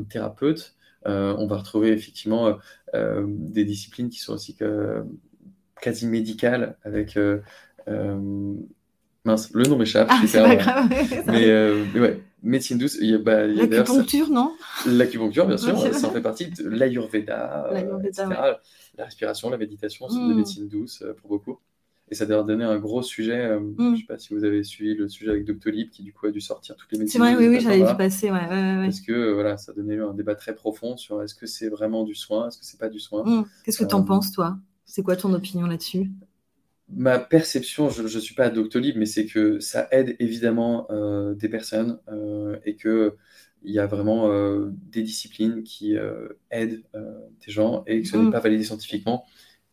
thérapeutes. 0.08 0.74
on 1.04 1.46
va 1.46 1.58
retrouver 1.58 1.92
effectivement 1.92 2.58
des 2.92 3.64
disciplines 3.64 4.08
qui 4.08 4.18
sont 4.18 4.32
aussi 4.32 4.56
quasi 5.80 6.06
médicales 6.08 6.76
avec 6.82 7.16
Mince, 9.26 9.50
le 9.52 9.64
nom 9.64 9.76
m'échappe. 9.76 10.06
Ah, 10.08 10.22
c'est 10.26 10.40
pas 10.40 10.54
grave. 10.54 10.88
Euh, 11.28 11.84
mais, 11.92 12.00
ouais, 12.00 12.22
médecine 12.44 12.78
douce. 12.78 12.96
Il 13.00 13.10
y 13.10 13.14
a, 13.14 13.18
bah, 13.18 13.46
L'acupuncture, 13.46 14.30
non? 14.30 14.54
L'acupuncture, 14.86 15.46
bien 15.46 15.56
sûr, 15.56 15.76
ça 15.92 16.06
en 16.06 16.10
fait 16.12 16.20
partie 16.20 16.46
de 16.46 16.68
l'Ayurveda, 16.68 17.66
euh, 17.72 18.54
la 18.96 19.04
respiration, 19.04 19.50
la 19.50 19.58
méditation, 19.58 20.08
c'est 20.08 20.18
de 20.18 20.32
hmm. 20.32 20.36
médecine 20.36 20.68
douce 20.68 21.02
euh, 21.02 21.12
pour 21.12 21.28
beaucoup. 21.28 21.58
Et 22.08 22.14
ça 22.14 22.22
a 22.22 22.42
donné 22.44 22.62
un 22.62 22.78
gros 22.78 23.02
sujet. 23.02 23.58
Hmm. 23.58 23.74
Je 23.78 23.82
ne 23.82 23.96
sais 23.96 24.04
pas 24.04 24.18
si 24.18 24.32
vous 24.32 24.44
avez 24.44 24.62
suivi 24.62 24.94
le 24.94 25.08
sujet 25.08 25.30
avec 25.30 25.44
Doctolib, 25.44 25.90
qui 25.90 26.04
du 26.04 26.12
coup 26.12 26.26
a 26.26 26.30
dû 26.30 26.40
sortir 26.40 26.76
toutes 26.76 26.92
les 26.92 26.98
médecines. 26.98 27.20
C'est 27.20 27.34
vrai, 27.34 27.36
oui, 27.36 27.48
oui, 27.48 27.60
j'avais 27.60 27.84
vu 27.84 27.96
passer. 27.96 28.30
Ouais, 28.30 28.46
Parce 28.48 29.00
que 29.00 29.32
voilà, 29.32 29.56
ça 29.56 29.72
a 29.72 29.74
donné 29.74 29.98
un 29.98 30.14
débat 30.14 30.36
très 30.36 30.54
profond 30.54 30.96
sur 30.96 31.20
est-ce 31.20 31.34
que 31.34 31.46
c'est 31.46 31.68
vraiment 31.68 32.04
du 32.04 32.14
soin, 32.14 32.46
est-ce 32.46 32.58
que 32.58 32.64
c'est 32.64 32.78
pas 32.78 32.88
du 32.88 33.00
soin. 33.00 33.24
Hmm. 33.24 33.44
Qu'est-ce 33.64 33.78
que 33.78 33.88
tu 33.88 33.94
en 33.96 34.04
penses, 34.04 34.30
toi? 34.30 34.56
C'est 34.84 35.02
quoi 35.02 35.16
ton 35.16 35.34
opinion 35.34 35.66
là-dessus? 35.66 36.12
Ma 36.88 37.18
perception, 37.18 37.90
je 37.90 38.02
ne 38.02 38.08
suis 38.08 38.34
pas 38.34 38.50
Doctolib, 38.50 38.96
mais 38.96 39.06
c'est 39.06 39.26
que 39.26 39.58
ça 39.60 39.88
aide 39.90 40.16
évidemment 40.18 40.86
euh, 40.90 41.34
des 41.34 41.48
personnes 41.48 41.98
euh, 42.08 42.58
et 42.64 42.76
qu'il 42.76 43.12
y 43.64 43.78
a 43.78 43.86
vraiment 43.86 44.30
euh, 44.30 44.70
des 44.90 45.02
disciplines 45.02 45.62
qui 45.64 45.96
aident 46.50 46.82
des 46.94 47.52
gens 47.52 47.82
et 47.86 48.02
que 48.02 48.08
ce 48.08 48.16
n'est 48.16 48.24
mm. 48.24 48.32
pas 48.32 48.40
validé 48.40 48.64
scientifiquement. 48.64 49.24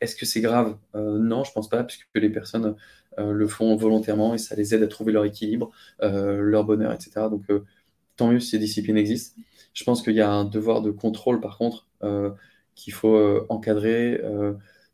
Est-ce 0.02 0.16
que 0.16 0.26
c'est 0.26 0.42
grave? 0.42 0.78
Non, 0.96 1.44
je 1.44 1.52
ne 1.52 1.54
pense 1.54 1.70
pas, 1.70 1.84
puisque 1.84 2.08
les 2.16 2.30
personnes 2.30 2.76
le 3.18 3.48
font 3.48 3.76
volontairement 3.78 4.34
et 4.34 4.38
ça 4.38 4.56
les 4.56 4.76
aide 4.76 4.84
à 4.84 4.88
trouver 4.88 5.14
leur 5.14 5.24
équilibre, 5.24 5.72
leur 6.02 6.66
bonheur, 6.66 6.92
etc. 6.92 7.30
Donc, 7.32 7.44
tant 8.18 8.30
mieux 8.30 8.42
si 8.42 8.50
ces 8.50 8.60
disciplines 8.60 8.98
existent. 8.98 9.40
Je 9.74 9.84
pense 9.86 10.02
qu'il 10.02 10.14
y 10.14 10.20
a 10.20 10.30
un 10.30 10.44
devoir 10.44 10.82
de 10.82 10.92
contrôle, 10.92 11.40
par 11.40 11.58
contre, 11.58 11.88
qu'il 12.76 12.92
faut 12.92 13.46
encadrer 13.48 14.22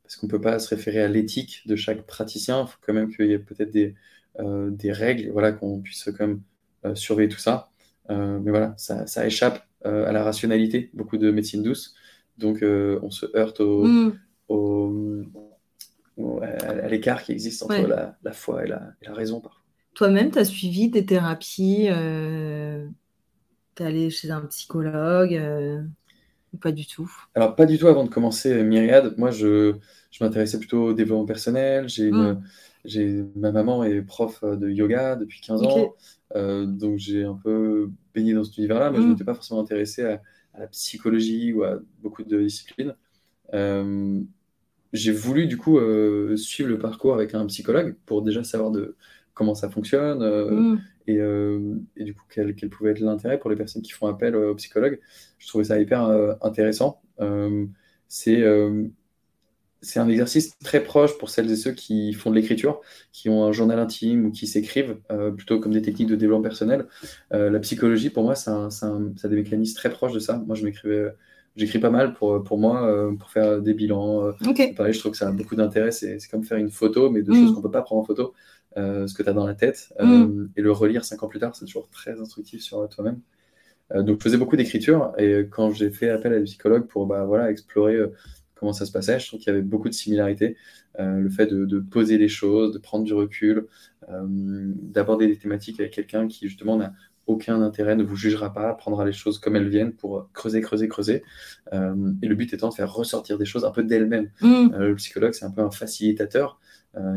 parce 0.09 0.17
qu'on 0.17 0.25
ne 0.25 0.31
peut 0.31 0.41
pas 0.41 0.57
se 0.57 0.67
référer 0.69 1.03
à 1.03 1.07
l'éthique 1.07 1.61
de 1.67 1.75
chaque 1.75 2.01
praticien? 2.07 2.63
Il 2.63 2.67
faut 2.67 2.79
quand 2.81 2.93
même 2.93 3.13
qu'il 3.13 3.27
y 3.27 3.33
ait 3.33 3.37
peut-être 3.37 3.69
des, 3.69 3.93
euh, 4.39 4.71
des 4.71 4.91
règles, 4.91 5.29
voilà, 5.31 5.51
qu'on 5.51 5.81
puisse 5.81 6.05
quand 6.05 6.25
même 6.25 6.41
euh, 6.83 6.95
surveiller 6.95 7.29
tout 7.29 7.37
ça. 7.37 7.69
Euh, 8.09 8.39
mais 8.39 8.49
voilà, 8.49 8.73
ça, 8.75 9.05
ça 9.05 9.27
échappe 9.27 9.63
à 9.85 10.11
la 10.11 10.23
rationalité, 10.23 10.89
beaucoup 10.95 11.17
de 11.17 11.29
médecine 11.29 11.61
douce. 11.61 11.93
Donc 12.39 12.63
on 12.63 13.11
se 13.11 13.27
heurte 13.37 13.59
au, 13.59 13.85
mm. 13.85 14.17
à 16.41 16.87
l'écart 16.87 17.21
qui 17.21 17.31
existe 17.31 17.61
entre 17.61 17.87
la, 17.87 18.17
la, 18.23 18.31
foi 18.33 18.65
et 18.65 18.67
la, 18.67 18.91
la 19.03 19.13
raison 19.13 19.39
parfois. 19.39 19.61
Toi-même, 19.93 20.31
tu 20.31 20.39
as 20.39 20.45
suivi 20.45 20.89
des 20.89 21.05
thérapies, 21.05 21.87
tu 23.75 23.83
es 23.83 23.85
allé 23.85 24.09
chez 24.09 24.31
un 24.31 24.41
psychologue 24.47 25.39
pas 26.57 26.71
du 26.71 26.85
tout? 26.85 27.11
Alors, 27.35 27.55
pas 27.55 27.65
du 27.65 27.77
tout 27.77 27.87
avant 27.87 28.03
de 28.03 28.09
commencer 28.09 28.63
Myriad. 28.63 29.15
Moi, 29.17 29.31
je, 29.31 29.75
je 30.11 30.23
m'intéressais 30.23 30.59
plutôt 30.59 30.87
au 30.87 30.93
développement 30.93 31.25
personnel. 31.25 31.87
J'ai 31.89 32.11
hmm. 32.11 32.41
ma 33.35 33.51
maman 33.51 33.83
est 33.83 34.01
prof 34.01 34.43
de 34.43 34.69
yoga 34.69 35.15
depuis 35.15 35.41
15 35.41 35.63
ans. 35.63 35.93
Euh, 36.35 36.65
donc, 36.65 36.97
j'ai 36.97 37.23
un 37.23 37.35
peu 37.35 37.89
baigné 38.13 38.33
dans 38.33 38.43
cet 38.43 38.57
univers-là, 38.57 38.91
mais 38.91 38.97
je 38.97 39.01
ne 39.01 39.07
hmm. 39.07 39.11
m'étais 39.11 39.23
pas 39.23 39.33
forcément 39.33 39.61
intéressé 39.61 40.03
à, 40.03 40.21
la 40.57 40.67
psychologie 40.67 41.53
ou 41.53 41.63
à 41.63 41.79
beaucoup 42.01 42.23
de 42.23 42.41
disciplines. 42.41 42.95
Euh, 43.53 44.19
j'ai 44.91 45.11
voulu, 45.11 45.47
du 45.47 45.57
coup, 45.57 45.77
euh, 45.77 46.35
suivre 46.35 46.69
le 46.69 46.79
parcours 46.79 47.13
avec 47.13 47.35
un 47.35 47.45
psychologue 47.45 47.95
pour 48.05 48.23
déjà 48.23 48.43
savoir 48.43 48.71
de 48.71 48.95
comment 49.33 49.55
ça 49.55 49.69
fonctionne, 49.69 50.19
hmm. 50.19 50.79
Euh, 51.17 51.75
et, 51.97 52.03
du 52.03 52.13
coup, 52.13 52.23
quel, 52.29 52.53
pouvait 52.69 52.91
être 52.91 52.99
l'intérêt 52.99 53.39
pour 53.39 53.49
les 53.49 53.55
personnes 53.55 53.81
qui 53.81 53.91
font 53.91 54.07
appel 54.07 54.35
aux 54.35 54.55
psychologues. 54.55 54.99
Je 55.39 55.47
trouvais 55.47 55.63
ça 55.63 55.79
hyper 55.79 56.05
euh, 56.05 56.33
intéressant. 56.41 57.01
Euh, 57.19 57.65
c'est 58.07 58.43
c'est 59.81 59.99
un 59.99 60.09
exercice 60.09 60.57
très 60.59 60.83
proche 60.83 61.17
pour 61.17 61.29
celles 61.29 61.49
et 61.49 61.55
ceux 61.55 61.71
qui 61.71 62.11
font 62.11 62.31
de 62.31 62.35
l'écriture, 62.35 62.81
qui 63.13 63.29
ont 63.29 63.45
un 63.45 63.53
journal 63.53 63.79
intime 63.79 64.25
ou 64.25 64.31
qui 64.31 64.45
s'écrivent, 64.45 64.97
euh, 65.09 65.31
plutôt 65.31 65.59
comme 65.61 65.71
des 65.71 65.81
techniques 65.81 66.09
de 66.09 66.17
développement 66.17 66.43
personnel. 66.43 66.87
Euh, 67.33 67.49
la 67.49 67.59
psychologie, 67.59 68.09
pour 68.09 68.23
moi, 68.23 68.35
ça 68.35 68.67
a 68.67 69.27
des 69.27 69.35
mécanismes 69.35 69.75
très 69.75 69.89
proches 69.89 70.11
de 70.11 70.19
ça. 70.19 70.43
Moi, 70.45 70.57
je 70.57 70.65
m'écrivais, 70.65 71.13
j'écris 71.55 71.79
pas 71.79 71.91
mal 71.91 72.13
pour, 72.13 72.43
pour 72.43 72.57
moi, 72.57 72.85
euh, 72.87 73.15
pour 73.15 73.29
faire 73.29 73.61
des 73.61 73.73
bilans. 73.73 74.33
Pareil, 74.75 74.93
je 74.93 74.99
trouve 74.99 75.13
que 75.13 75.17
ça 75.17 75.29
a 75.29 75.31
beaucoup 75.31 75.55
d'intérêt. 75.55 75.91
C'est 75.91 76.17
comme 76.29 76.43
faire 76.43 76.57
une 76.57 76.71
photo, 76.71 77.09
mais 77.09 77.21
de 77.21 77.31
choses 77.31 77.51
mm. 77.51 77.55
qu'on 77.55 77.61
peut 77.61 77.71
pas 77.71 77.81
prendre 77.81 78.01
en 78.01 78.05
photo, 78.05 78.33
ce 78.75 79.13
que 79.13 79.23
tu 79.23 79.29
as 79.29 79.33
dans 79.33 79.47
la 79.47 79.55
tête, 79.55 79.93
mm. 79.99 80.47
et 80.55 80.61
le 80.61 80.71
relire 80.71 81.03
cinq 81.03 81.23
ans 81.23 81.27
plus 81.27 81.39
tard, 81.39 81.55
c'est 81.55 81.65
toujours 81.65 81.89
très 81.89 82.19
instructif 82.19 82.61
sur 82.61 82.87
toi-même. 82.89 83.19
donc, 83.93 84.19
je 84.19 84.23
faisais 84.23 84.37
beaucoup 84.37 84.55
d'écriture, 84.55 85.13
et 85.17 85.47
quand 85.49 85.71
j'ai 85.71 85.89
fait 85.89 86.09
appel 86.09 86.33
à 86.33 86.37
des 86.37 86.45
psychologues 86.45 86.87
pour 86.87 87.05
bah, 87.05 87.25
voilà, 87.25 87.51
explorer 87.51 87.99
comment 88.59 88.73
ça 88.73 88.85
se 88.85 88.91
passait. 88.91 89.19
Je 89.19 89.27
trouve 89.27 89.39
qu'il 89.39 89.51
y 89.51 89.55
avait 89.55 89.63
beaucoup 89.63 89.89
de 89.89 89.93
similarités. 89.93 90.57
Euh, 90.99 91.19
le 91.19 91.29
fait 91.29 91.47
de, 91.47 91.79
poser 91.79 92.17
les 92.17 92.27
choses, 92.27 92.73
de 92.73 92.77
prendre 92.77 93.05
du 93.05 93.13
recul, 93.13 93.67
euh, 94.09 94.25
d'aborder 94.27 95.27
des 95.27 95.37
thématiques 95.37 95.79
avec 95.79 95.93
quelqu'un 95.93 96.27
qui 96.27 96.47
justement 96.47 96.77
n'a 96.77 96.93
aucun 97.25 97.61
intérêt, 97.61 97.95
ne 97.95 98.03
vous 98.03 98.15
jugera 98.15 98.51
pas, 98.51 98.73
prendra 98.73 99.05
les 99.05 99.13
choses 99.13 99.37
comme 99.39 99.55
elles 99.55 99.69
viennent 99.69 99.93
pour 99.93 100.29
creuser, 100.33 100.61
creuser, 100.61 100.87
creuser. 100.87 101.23
Euh, 101.73 102.11
et 102.21 102.27
le 102.27 102.35
but 102.35 102.53
étant 102.53 102.69
de 102.69 102.73
faire 102.73 102.91
ressortir 102.91 103.37
des 103.37 103.45
choses 103.45 103.65
un 103.65 103.71
peu 103.71 103.83
d'elles-mêmes. 103.83 104.29
Mm. 104.41 104.75
le 104.77 104.95
psychologue, 104.95 105.33
c'est 105.33 105.45
un 105.45 105.51
peu 105.51 105.61
un 105.61 105.71
facilitateur. 105.71 106.59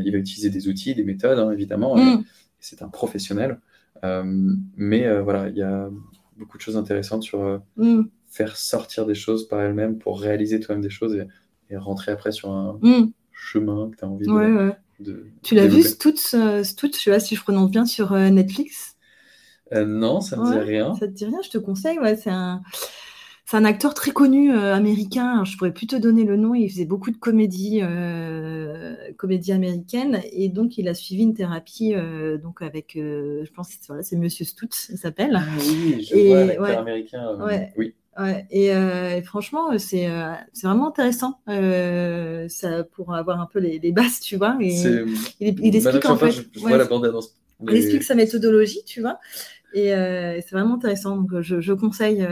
Il 0.05 0.11
va 0.11 0.17
utiliser 0.17 0.49
des 0.49 0.67
outils, 0.67 0.95
des 0.95 1.03
méthodes, 1.03 1.39
hein, 1.39 1.51
évidemment. 1.51 1.95
Mm. 1.95 2.23
C'est 2.59 2.81
un 2.81 2.89
professionnel. 2.89 3.59
mais 4.03 5.21
voilà, 5.21 5.49
il 5.49 5.57
y 5.57 5.63
a 5.63 5.89
beaucoup 6.37 6.57
de 6.57 6.63
choses 6.63 6.77
intéressantes 6.77 7.23
sur 7.23 7.61
mm 7.77 8.03
faire 8.33 8.57
sortir 8.57 9.05
des 9.05 9.13
choses 9.13 9.47
par 9.47 9.61
elle-même 9.61 9.99
pour 9.99 10.19
réaliser 10.19 10.59
toi-même 10.59 10.81
des 10.81 10.89
choses 10.89 11.15
et, 11.15 11.27
rentrer 11.75 12.11
après 12.11 12.31
sur 12.31 12.51
un 12.51 12.77
hmm. 12.83 13.11
chemin 13.31 13.89
que 13.89 13.95
tu 13.95 14.05
as 14.05 14.07
envie 14.07 14.27
de, 14.99 15.25
Tu 15.41 15.55
l'as 15.55 15.65
vu, 15.65 15.81
toute, 15.99 16.35
toute, 16.77 16.95
je 16.95 17.01
sais 17.01 17.09
pas 17.09 17.19
si 17.19 17.35
je 17.35 17.41
prononce 17.41 17.71
bien, 17.71 17.85
sur 17.87 18.13
euh, 18.13 18.29
Netflix? 18.29 18.95
Euh, 19.73 19.83
Non, 19.83 20.21
ça 20.21 20.37
me 20.37 20.51
dit 20.51 20.59
rien. 20.59 20.93
Ça 20.93 21.07
te 21.07 21.13
dit 21.13 21.25
rien, 21.25 21.39
je 21.43 21.49
te 21.49 21.57
conseille. 21.57 21.97
Ouais, 21.97 22.15
c'est 22.15 22.29
un. 22.29 22.61
C'est 23.45 23.57
un 23.57 23.65
acteur 23.65 23.93
très 23.93 24.11
connu 24.11 24.51
euh, 24.51 24.73
américain. 24.73 25.43
je 25.43 25.57
pourrais 25.57 25.73
plus 25.73 25.87
te 25.87 25.95
donner 25.95 26.23
le 26.23 26.37
nom. 26.37 26.55
Il 26.55 26.69
faisait 26.69 26.85
beaucoup 26.85 27.11
de 27.11 27.17
comédies, 27.17 27.81
euh, 27.83 28.95
comédies 29.17 29.51
américaines, 29.51 30.21
et 30.31 30.49
donc 30.49 30.77
il 30.77 30.87
a 30.87 30.93
suivi 30.93 31.23
une 31.23 31.33
thérapie, 31.33 31.93
donc 32.41 32.61
avec, 32.61 32.93
je 32.95 33.51
pense, 33.53 33.69
c'est 34.01 34.15
Monsieur 34.15 34.45
Stutz, 34.45 34.89
il 34.89 34.97
s'appelle. 34.97 35.35
Ah 35.35 35.45
oui, 35.59 36.07
je 36.09 36.27
vois 36.27 36.45
l'acteur 36.45 36.79
américain. 36.79 37.37
oui. 37.77 37.93
Ouais, 38.19 38.45
euh, 38.53 39.17
et, 39.17 39.21
franchement, 39.23 39.77
c'est 39.79 40.07
euh, 40.07 40.33
c'est 40.53 40.67
vraiment 40.67 40.87
intéressant 40.87 41.39
euh, 41.49 42.47
ça, 42.47 42.83
pour 42.83 43.15
avoir 43.15 43.41
un 43.41 43.47
peu 43.47 43.59
les, 43.59 43.79
les 43.79 43.91
bases, 43.91 44.19
tu 44.19 44.37
vois. 44.37 44.55
Et 44.61 44.75
il, 45.39 45.75
explique 45.75 46.05
en 46.05 46.17
fait. 46.17 46.45
Il 46.55 47.75
explique 47.75 48.03
sa 48.03 48.13
méthodologie, 48.13 48.83
tu 48.85 49.01
vois. 49.01 49.19
Et 49.73 49.89
c'est 49.89 50.51
vraiment 50.51 50.75
intéressant. 50.75 51.17
Donc, 51.17 51.41
je, 51.41 51.59
je 51.59 51.73
conseille, 51.73 52.27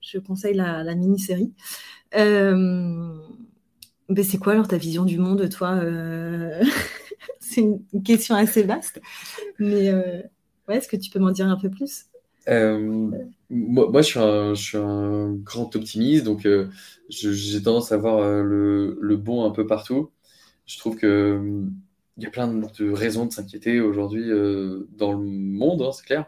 je 0.00 0.18
conseille 0.18 0.54
la, 0.54 0.82
la 0.82 0.94
mini-série. 0.94 1.52
mais 2.14 2.22
c'est 4.22 4.38
quoi 4.38 4.52
alors 4.52 4.68
ta 4.68 4.76
vision 4.76 5.04
du 5.04 5.18
monde, 5.18 5.48
toi 5.48 5.80
C'est 7.40 7.60
une 7.60 8.02
question 8.02 8.34
assez 8.34 8.62
vaste. 8.62 9.00
Mais 9.58 9.92
ouais, 9.92 10.76
est-ce 10.76 10.88
que 10.88 10.96
tu 10.96 11.10
peux 11.10 11.18
m'en 11.18 11.30
dire 11.30 11.48
un 11.48 11.58
peu 11.58 11.70
plus? 11.70 12.06
Euh, 12.48 13.10
moi, 13.50 14.02
je, 14.02 14.06
suis 14.06 14.18
un, 14.18 14.54
je 14.54 14.62
suis 14.62 14.78
un 14.78 15.32
grand 15.32 15.74
optimiste, 15.76 16.24
donc 16.24 16.46
euh, 16.46 16.68
j'ai 17.08 17.62
tendance 17.62 17.92
à 17.92 17.96
voir 17.96 18.18
euh, 18.18 18.42
le, 18.42 18.98
le, 19.00 19.16
bon 19.16 19.44
un 19.44 19.50
peu 19.50 19.66
partout. 19.66 20.10
Je 20.66 20.78
trouve 20.78 20.96
que 20.96 21.62
il 22.18 22.22
y 22.22 22.26
a 22.26 22.30
plein 22.30 22.48
de 22.48 22.90
raisons 22.90 23.26
de 23.26 23.32
s'inquiéter 23.32 23.80
aujourd'hui 23.80 24.28
dans 24.98 25.12
le 25.12 25.24
monde, 25.24 25.82
hein, 25.82 25.92
c'est 25.92 26.04
clair. 26.04 26.26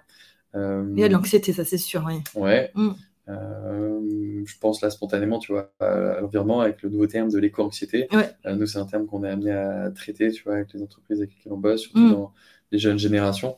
il 0.54 0.98
y 0.98 1.04
a 1.04 1.08
de 1.08 1.12
l'anxiété, 1.12 1.52
ça 1.52 1.64
c'est 1.64 1.78
sûr, 1.78 2.04
oui. 2.06 2.14
Ouais. 2.34 2.70
Mm. 2.74 2.92
Je 3.26 4.58
pense 4.60 4.82
là 4.82 4.90
spontanément, 4.90 5.38
tu 5.38 5.52
vois, 5.52 5.72
à 5.80 6.20
l'environnement 6.20 6.60
avec 6.60 6.82
le 6.82 6.90
nouveau 6.90 7.06
terme 7.06 7.30
de 7.30 7.38
l'éco-anxiété. 7.38 8.08
nous, 8.44 8.66
c'est 8.66 8.78
un 8.78 8.86
terme 8.86 9.06
qu'on 9.06 9.24
est 9.24 9.30
amené 9.30 9.52
à 9.52 9.90
traiter, 9.90 10.30
tu 10.30 10.42
vois, 10.44 10.54
avec 10.56 10.72
les 10.72 10.82
entreprises 10.82 11.18
avec 11.18 11.30
lesquelles 11.30 11.52
on 11.52 11.58
bosse, 11.58 11.82
surtout 11.82 12.00
mm. 12.00 12.12
dans 12.12 12.32
les 12.72 12.78
jeunes 12.78 12.98
générations 12.98 13.56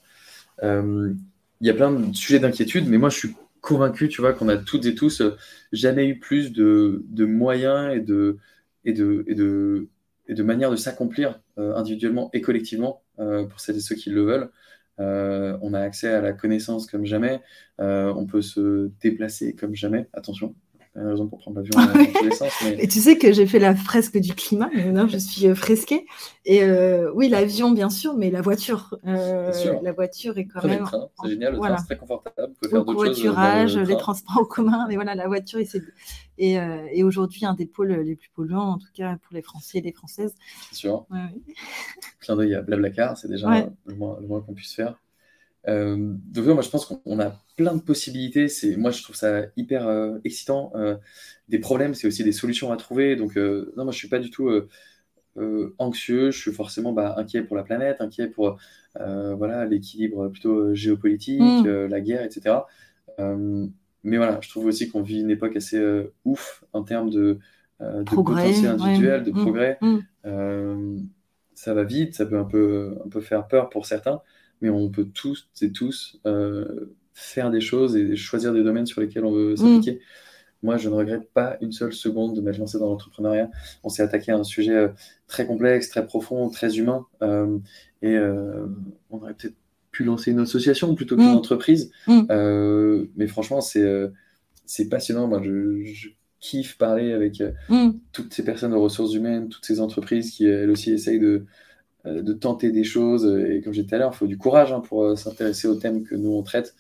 il 1.61 1.67
y 1.67 1.71
a 1.71 1.75
plein 1.75 1.91
de 1.93 2.15
sujets 2.15 2.39
d'inquiétude, 2.39 2.89
mais 2.89 2.99
moi 2.99 3.09
je 3.09 3.19
suis 3.19 3.35
convaincu, 3.61 4.09
tu 4.09 4.21
vois, 4.21 4.33
qu'on 4.33 4.49
a 4.49 4.57
toutes 4.57 4.87
et 4.87 4.95
tous 4.95 5.21
euh, 5.21 5.37
jamais 5.73 6.07
eu 6.07 6.19
plus 6.19 6.53
de, 6.53 7.03
moyens 7.19 7.95
et 7.95 8.01
de, 8.01 8.39
et 8.85 8.93
de, 8.93 9.25
et 9.27 9.35
de, 9.35 9.89
et 10.29 10.35
de 10.35 10.43
manières 10.43 10.71
de 10.71 10.77
s'accomplir 10.77 11.41
euh, 11.59 11.75
individuellement 11.75 12.31
et 12.33 12.41
collectivement 12.41 13.03
euh, 13.19 13.45
pour 13.45 13.61
celles 13.61 13.77
et 13.77 13.81
ceux 13.81 13.97
qui 13.97 14.11
le 14.11 14.23
veulent. 14.23 14.51
On 14.99 15.75
a 15.75 15.81
accès 15.81 16.09
à 16.09 16.21
la 16.21 16.33
connaissance 16.33 16.87
comme 16.87 17.05
jamais, 17.05 17.43
on 17.79 18.27
peut 18.27 18.43
se 18.43 18.91
déplacer 19.01 19.55
comme 19.55 19.75
jamais, 19.75 20.09
attention, 20.13 20.55
raison 21.05 21.29
pour 21.29 21.39
prendre 21.39 21.59
l'avion 21.59 21.73
Et 22.79 22.89
tu 22.89 23.01
sais 23.01 23.19
que 23.19 23.33
j'ai 23.33 23.47
fait 23.47 23.59
la 23.59 23.75
fresque 23.75 24.19
du 24.19 24.35
climat, 24.35 24.71
je 24.75 25.19
suis 25.19 25.47
euh, 25.47 25.55
fresquée. 25.55 26.07
Et 26.45 26.63
euh, 26.63 27.11
oui, 27.15 27.29
l'avion, 27.29 27.73
bien 27.73 27.91
sûr, 27.91 28.15
mais 28.17 28.31
la 28.31 28.41
voiture. 28.41 28.97
Euh, 29.07 29.53
la 29.83 29.93
voiture 29.93 30.39
est 30.39 30.47
quand 30.47 30.65
même. 30.65 30.87
C'est 31.23 31.31
génial, 31.31 31.55
le 31.55 31.59
train, 31.59 31.77
c'est 31.79 31.85
très 31.85 31.97
confortable. 31.97 32.55
Faire 32.69 32.85
voiturage, 32.85 33.77
les 33.77 33.97
transports 33.97 34.39
en 34.39 34.45
commun, 34.45 34.87
mais 34.89 34.95
voilà, 34.95 35.15
la 35.15 35.27
voiture, 35.27 35.59
et, 35.59 35.69
et, 36.39 36.59
et 36.93 37.03
aujourd'hui, 37.03 37.45
un 37.45 37.55
des 37.55 37.67
pôles 37.67 37.93
les 37.93 38.17
plus 38.17 38.31
polluants, 38.35 38.73
en 38.73 38.79
tout 38.79 38.89
cas 38.95 39.17
pour 39.23 39.35
les 39.35 39.43
Français 39.43 39.79
et 39.79 39.83
les 39.83 39.93
Françaises. 39.93 40.35
C'est 40.71 40.77
sûr. 40.77 41.07
Ouais, 41.11 41.19
oui. 41.47 41.55
Clin 42.21 42.37
d'œil 42.37 42.55
à 42.55 42.63
Blablacar, 42.63 43.17
c'est 43.17 43.29
déjà 43.29 43.69
le 43.85 43.95
moins, 43.95 44.19
le 44.21 44.27
moins 44.27 44.41
qu'on 44.41 44.55
puisse 44.55 44.75
faire. 44.75 44.97
Euh, 45.69 45.97
donc 45.99 46.47
moi 46.47 46.63
je 46.63 46.69
pense 46.69 46.87
qu'on 46.87 47.21
a 47.21 47.33
plein 47.57 47.75
de 47.75 47.81
possibilités. 47.81 48.49
C'est 48.49 48.77
moi 48.77 48.91
je 48.91 49.03
trouve 49.03 49.17
ça 49.17 49.43
hyper 49.57 49.87
euh, 49.87 50.19
excitant. 50.25 50.73
Euh, 50.77 50.97
des 51.49 51.59
problèmes, 51.59 51.95
c'est 51.95 52.07
aussi 52.07 52.25
des 52.25 52.33
solutions 52.33 52.73
à 52.73 52.77
trouver. 52.77 53.17
Donc 53.17 53.37
non, 53.37 53.85
moi 53.85 53.93
je 53.93 53.99
suis 53.99 54.09
pas 54.09 54.19
du 54.19 54.31
tout 54.31 54.51
anxieux. 55.79 56.31
Je 56.31 56.39
suis 56.39 56.53
forcément 56.53 56.93
bah, 56.93 57.15
inquiet 57.19 57.43
pour 57.43 57.57
la 57.57 57.63
planète, 57.63 58.01
inquiet 58.01 58.29
pour 58.29 58.59
voilà 58.95 59.65
l'équilibre 59.67 60.29
plutôt 60.29 60.75
géopolitique, 60.75 61.41
mm. 61.41 61.87
la 61.87 62.01
guerre, 62.01 62.25
etc. 62.25 62.57
mais 63.19 64.17
voilà, 64.19 64.39
je 64.41 64.49
trouve 64.49 64.67
aussi 64.67 64.89
qu'on 64.89 65.03
vit 65.03 65.21
une 65.21 65.31
époque 65.31 65.57
assez 65.57 65.81
ouf 66.25 66.65
en 66.73 66.83
termes 66.83 67.11
de, 67.11 67.39
de 67.81 68.05
potentiel 68.05 68.73
individuel, 68.73 69.23
de 69.23 69.31
mm. 69.31 69.35
progrès. 69.35 69.79
Mm. 69.81 71.07
ça 71.55 71.75
va 71.75 71.85
vite, 71.85 72.15
ça 72.15 72.27
peut 72.27 72.39
un 72.39 72.45
peu, 72.45 72.99
un 73.05 73.09
peu 73.09 73.21
faire 73.21 73.47
peur 73.47 73.69
pour 73.69 73.87
certains 73.87 74.21
mais 74.61 74.71
on 74.71 74.89
peut 74.89 75.07
tous 75.13 75.49
et 75.63 75.73
tous 75.73 76.19
euh, 76.27 76.95
faire 77.15 77.51
des 77.51 77.61
choses 77.61 77.97
et 77.97 78.17
choisir 78.17 78.53
des 78.53 78.63
domaines 78.63 78.87
sur 78.87 79.01
lesquels 79.01 79.25
on 79.25 79.33
veut 79.33 79.53
mm. 79.53 79.57
s'appliquer. 79.57 80.01
Moi, 80.63 80.79
je 80.79 80.89
ne 80.89 80.95
regrette 80.95 81.31
pas 81.33 81.59
une 81.61 81.73
seule 81.73 81.93
seconde 81.93 82.35
de 82.35 82.41
m'être 82.41 82.59
lancé 82.59 82.79
dans 82.79 82.89
l'entrepreneuriat. 82.89 83.51
On 83.85 83.89
s'est 83.89 84.03
attaqué 84.03 84.33
à 84.33 84.37
un 84.37 84.45
sujet 84.45 84.75
euh, 84.75 84.89
très 85.27 85.47
complexe, 85.47 85.91
très 85.91 86.07
profond, 86.07 86.49
très 86.49 86.79
humain, 86.79 87.07
euh, 87.23 87.59
et 88.03 88.17
on 89.11 89.17
aurait 89.19 89.35
peut-être 89.35 89.57
pu 89.91 90.05
lancer 90.05 90.31
une 90.31 90.41
association 90.41 90.95
plutôt 90.95 91.17
qu'une 91.17 91.33
mm. 91.33 91.37
entreprise. 91.37 91.91
Mm. 92.07 93.05
mais 93.17 93.27
franchement, 93.27 93.61
c'est 93.61 94.11
c'est 94.65 94.89
passionnant. 94.89 95.29
Moi, 95.29 95.43
je, 95.43 96.09
kiffe 96.39 96.77
parler 96.77 97.13
avec 97.13 97.43
toutes 98.13 98.33
ces 98.33 98.45
personnes 98.45 98.75
aux 98.75 98.83
ressources 98.83 99.15
humaines, 99.15 99.49
toutes 99.49 99.65
ces 99.65 99.81
entreprises 99.81 100.31
qui, 100.31 100.47
elles 100.47 100.71
aussi, 100.71 100.93
essayent 100.93 101.19
de, 101.19 101.47
de 102.07 102.33
tenter 102.33 102.71
des 102.71 102.85
choses. 102.85 103.27
Et 103.27 103.61
comme 103.63 103.73
j'ai 103.73 103.83
dit 103.83 103.89
tout 103.89 103.95
à 103.95 103.99
l'heure, 103.99 104.13
il 104.15 104.17
faut 104.17 104.27
du 104.27 104.39
courage 104.39 104.73
hein, 104.73 104.81
pour 104.81 105.05
euh, 105.05 105.17
s'intéresser 105.17 105.69
aux 105.69 105.75
thèmes 105.75 106.05
que 106.05 106.15
nous 106.15 106.33
on 106.33 106.43
traite. 106.43 106.75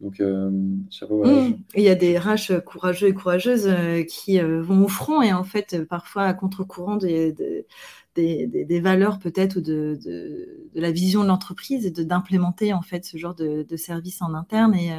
Donc, 0.00 0.20
euh, 0.20 0.48
mmh. 0.48 1.58
Il 1.76 1.82
y 1.82 1.90
a 1.90 1.94
des 1.94 2.18
RH 2.18 2.60
courageux 2.64 3.08
et 3.08 3.12
courageuses 3.12 3.68
qui 4.08 4.40
vont 4.40 4.84
au 4.84 4.88
front 4.88 5.20
et 5.20 5.30
en 5.30 5.44
fait, 5.44 5.84
parfois 5.84 6.22
à 6.22 6.32
contre-courant 6.32 6.96
des, 6.96 7.32
des, 8.14 8.46
des, 8.46 8.80
valeurs 8.80 9.18
peut-être 9.18 9.56
ou 9.56 9.60
de, 9.60 9.98
de, 10.02 10.70
la 10.74 10.90
vision 10.90 11.22
de 11.22 11.28
l'entreprise 11.28 11.84
et 11.84 11.90
d'implémenter 11.90 12.72
en 12.72 12.80
fait 12.80 13.04
ce 13.04 13.18
genre 13.18 13.34
de, 13.34 13.62
de 13.62 13.76
service 13.76 14.22
en 14.22 14.32
interne. 14.32 14.74
Et 14.74 14.90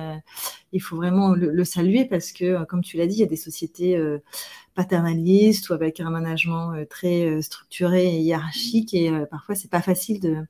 il 0.71 0.83
faut 0.83 0.97
vraiment 0.97 1.31
le, 1.31 1.63
saluer 1.63 2.05
parce 2.05 2.31
que, 2.31 2.63
comme 2.65 2.83
tu 2.83 2.97
l'as 2.97 3.07
dit, 3.07 3.15
il 3.15 3.21
y 3.21 3.23
a 3.23 3.25
des 3.25 3.35
sociétés 3.35 3.97
paternaliste 4.75 5.69
ou 5.69 5.73
avec 5.73 5.99
un 5.99 6.09
management 6.09 6.73
euh, 6.73 6.85
très 6.85 7.25
euh, 7.25 7.41
structuré 7.41 8.07
et 8.07 8.19
hiérarchique. 8.19 8.93
Et 8.93 9.09
euh, 9.09 9.25
parfois, 9.25 9.55
c'est 9.55 9.69
pas 9.69 9.81
facile 9.81 10.19
de, 10.19 10.45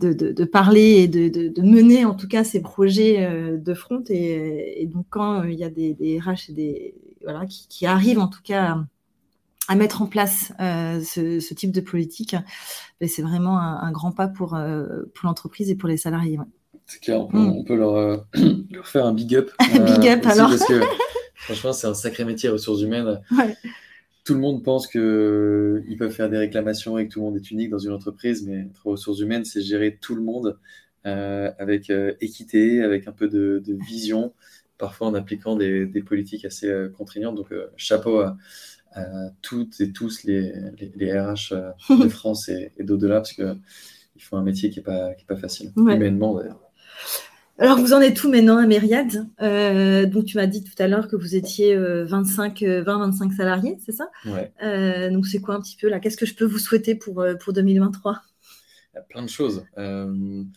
de, 0.00 0.44
parler 0.44 1.02
et 1.02 1.08
de, 1.08 1.60
mener 1.62 2.04
en 2.04 2.14
tout 2.14 2.28
cas 2.28 2.44
ces 2.44 2.60
projets 2.60 3.58
de 3.58 3.74
front. 3.74 4.02
Et, 4.08 4.88
donc, 4.92 5.06
quand 5.10 5.44
il 5.44 5.58
y 5.58 5.64
a 5.64 5.70
des, 5.70 5.92
des 5.94 6.18
RH 6.18 6.50
et 6.50 6.52
des, 6.52 6.94
voilà, 7.22 7.44
qui, 7.46 7.84
arrivent 7.86 8.18
en 8.18 8.28
tout 8.28 8.40
cas 8.42 8.78
à, 9.68 9.76
mettre 9.76 10.00
en 10.00 10.06
place 10.06 10.54
ce, 10.58 11.54
type 11.54 11.70
de 11.70 11.82
politique, 11.82 12.34
ben, 12.98 13.08
c'est 13.10 13.20
vraiment 13.20 13.58
un, 13.58 13.92
grand 13.92 14.12
pas 14.12 14.26
pour, 14.26 14.58
pour 15.14 15.26
l'entreprise 15.26 15.70
et 15.70 15.76
pour 15.76 15.90
les 15.90 15.98
salariés. 15.98 16.38
C'est 16.86 17.00
clair, 17.00 17.20
on 17.20 17.62
peut, 17.62 17.74
mm. 17.74 17.78
leur, 17.78 18.26
leur, 18.70 18.88
faire 18.88 19.04
un 19.04 19.12
big 19.12 19.36
up. 19.36 19.50
big 19.60 20.08
up 20.08 20.24
alors. 20.24 20.50
Franchement, 21.40 21.72
c'est 21.72 21.86
un 21.86 21.94
sacré 21.94 22.24
métier, 22.24 22.48
ressources 22.48 22.82
humaines. 22.82 23.20
tout 24.24 24.34
le 24.34 24.40
monde 24.40 24.62
pense 24.62 24.86
qu'ils 24.86 25.96
peuvent 25.98 26.12
faire 26.12 26.28
des 26.28 26.36
réclamations 26.36 26.98
et 26.98 27.08
que 27.08 27.12
tout 27.12 27.20
le 27.20 27.26
monde 27.26 27.36
est 27.36 27.50
unique 27.50 27.70
dans 27.70 27.78
une 27.78 27.92
entreprise, 27.92 28.46
mais 28.46 28.60
être 28.60 28.86
ressources 28.86 29.20
humaines, 29.20 29.44
c'est 29.44 29.62
gérer 29.62 29.98
tout 30.00 30.14
le 30.14 30.22
monde 30.22 30.58
avec 31.04 31.90
équité, 32.20 32.82
avec 32.82 33.08
un 33.08 33.12
peu 33.12 33.28
de, 33.28 33.62
vision, 33.88 34.34
parfois 34.78 35.08
en 35.08 35.14
appliquant 35.14 35.56
des, 35.56 35.86
politiques 36.06 36.44
assez 36.44 36.70
contraignantes. 36.96 37.36
Donc, 37.36 37.52
chapeau 37.76 38.20
à, 38.20 38.36
toutes 39.40 39.80
et 39.80 39.92
tous 39.92 40.24
les, 40.24 40.52
RH 40.52 41.54
de 41.90 42.08
France 42.10 42.48
et, 42.48 42.72
d'au-delà, 42.80 43.16
parce 43.16 43.32
qu'ils 43.32 43.56
font 44.18 44.36
un 44.36 44.42
métier 44.42 44.68
qui 44.68 44.80
n'est 44.80 44.84
pas, 44.84 45.12
pas 45.26 45.36
facile, 45.36 45.72
humainement 45.76 46.34
d'ailleurs. 46.34 46.60
Alors, 47.60 47.78
vous 47.78 47.92
en 47.92 48.00
êtes 48.00 48.16
tout 48.16 48.30
maintenant 48.30 48.56
à 48.56 48.66
Myriad? 48.66 49.28
Euh, 49.42 50.06
donc, 50.06 50.24
tu 50.24 50.38
m'as 50.38 50.46
dit 50.46 50.64
tout 50.64 50.82
à 50.82 50.88
l'heure 50.88 51.08
que 51.08 51.16
vous 51.16 51.36
étiez 51.36 51.76
25, 51.76 52.62
20-25 52.62 53.36
salariés, 53.36 53.76
c'est 53.84 53.92
ça? 53.92 54.10
Ouais. 54.24 54.50
Euh, 54.62 55.10
donc, 55.10 55.26
c'est 55.26 55.40
quoi 55.40 55.56
un 55.56 55.60
petit 55.60 55.76
peu 55.76 55.90
là? 55.90 56.00
Qu'est-ce 56.00 56.16
que 56.16 56.24
je 56.24 56.34
peux 56.34 56.46
vous 56.46 56.58
souhaiter 56.58 56.94
pour, 56.94 57.20
euh, 57.20 57.34
pour 57.34 57.52
2023 57.52 58.22
Il 58.94 58.96
y 58.96 58.98
a 58.98 59.02
plein 59.02 59.22
de 59.22 59.28
choses. 59.28 59.62
nous, 59.76 60.48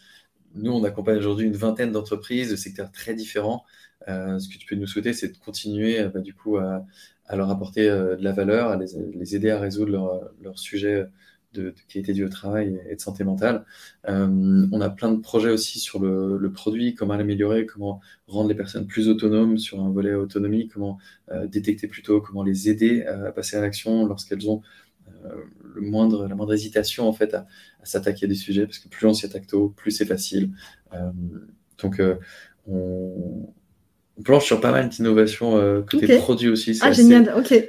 on 0.71 0.83
accompagne 0.85 1.17
aujourd'hui 1.17 1.45
une 1.45 1.57
vingtaine 1.57 1.91
d'entreprises 1.91 2.51
de 2.51 2.55
secteurs 2.55 2.89
très 2.89 3.13
différents. 3.13 3.65
ce 4.07 4.47
que 4.47 4.57
tu 4.57 4.65
peux 4.65 4.75
nous 4.75 4.87
souhaiter, 4.87 5.11
c'est 5.11 5.27
de 5.27 5.37
continuer 5.37 6.01
bah, 6.05 6.21
du 6.21 6.33
coup 6.33 6.55
à, 6.55 6.85
leur 7.33 7.49
apporter 7.49 7.85
de 7.85 8.17
la 8.21 8.31
valeur, 8.31 8.69
à 8.69 8.77
les, 8.77 9.35
aider 9.35 9.49
à 9.49 9.59
résoudre 9.59 9.91
leurs 9.91 10.31
leur 10.41 10.57
sujets 10.57 11.05
de, 11.53 11.73
qualité 11.87 12.13
du 12.13 12.27
travail 12.29 12.79
et 12.89 12.95
de 12.95 13.01
santé 13.01 13.23
mentale. 13.23 13.65
Euh, 14.09 14.67
on 14.71 14.81
a 14.81 14.89
plein 14.89 15.11
de 15.11 15.19
projets 15.19 15.51
aussi 15.51 15.79
sur 15.79 15.99
le, 15.99 16.51
produit, 16.51 16.95
comment 16.95 17.15
l'améliorer, 17.15 17.65
comment 17.65 18.01
rendre 18.27 18.49
les 18.49 18.55
personnes 18.55 18.87
plus 18.87 19.07
autonomes 19.07 19.57
sur 19.57 19.81
un 19.81 19.89
volet 19.89 20.13
autonomie, 20.13 20.67
comment 20.67 20.97
euh, 21.31 21.47
détecter 21.47 21.87
plus 21.87 22.01
tôt, 22.01 22.21
comment 22.21 22.43
les 22.43 22.69
aider 22.69 23.03
à 23.03 23.31
passer 23.31 23.57
à 23.57 23.61
l'action 23.61 24.05
lorsqu'elles 24.05 24.49
ont 24.49 24.61
euh, 25.25 25.29
le 25.75 25.81
moindre, 25.81 26.27
la 26.27 26.35
moindre 26.35 26.53
hésitation 26.53 27.07
en 27.07 27.13
fait 27.13 27.33
à, 27.33 27.47
s'attaquer 27.83 28.25
à 28.25 28.29
des 28.29 28.35
sujets, 28.35 28.65
parce 28.65 28.79
que 28.79 28.87
plus 28.87 29.07
on 29.07 29.13
s'y 29.13 29.25
attaque 29.25 29.47
tôt, 29.47 29.73
plus 29.75 29.91
c'est 29.91 30.05
facile. 30.05 30.51
donc 31.81 32.01
on, 32.67 33.47
planche 34.23 34.45
sur 34.45 34.61
pas 34.61 34.71
mal 34.71 34.89
d'innovations 34.89 35.83
côté 35.89 36.17
produit 36.19 36.47
aussi. 36.49 36.77
Ah, 36.81 36.91
génial, 36.91 37.33
ok. 37.35 37.67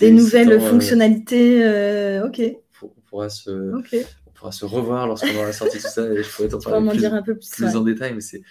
Des 0.00 0.10
nouvelles 0.10 0.60
fonctionnalités, 0.60 2.20
ok 2.24 2.56
pourra 3.06 3.28
se, 3.28 3.50
on 3.50 4.30
pourra 4.32 4.52
se 4.52 4.64
revoir 4.64 5.06
lorsqu'on 5.06 5.34
aura 5.36 5.52
sorti 5.52 5.78
tout 5.78 5.88
ça 5.88 6.06
et 6.12 6.22
je 6.22 6.28
pourrais 6.28 6.48
t'en 6.48 6.58
parler 6.58 6.88
plus, 6.90 6.98
dire 6.98 7.14
un 7.14 7.22
peu 7.22 7.36
plus, 7.36 7.76
en 7.76 7.80
détail, 7.82 8.14
mais 8.14 8.20
c'est 8.20 8.42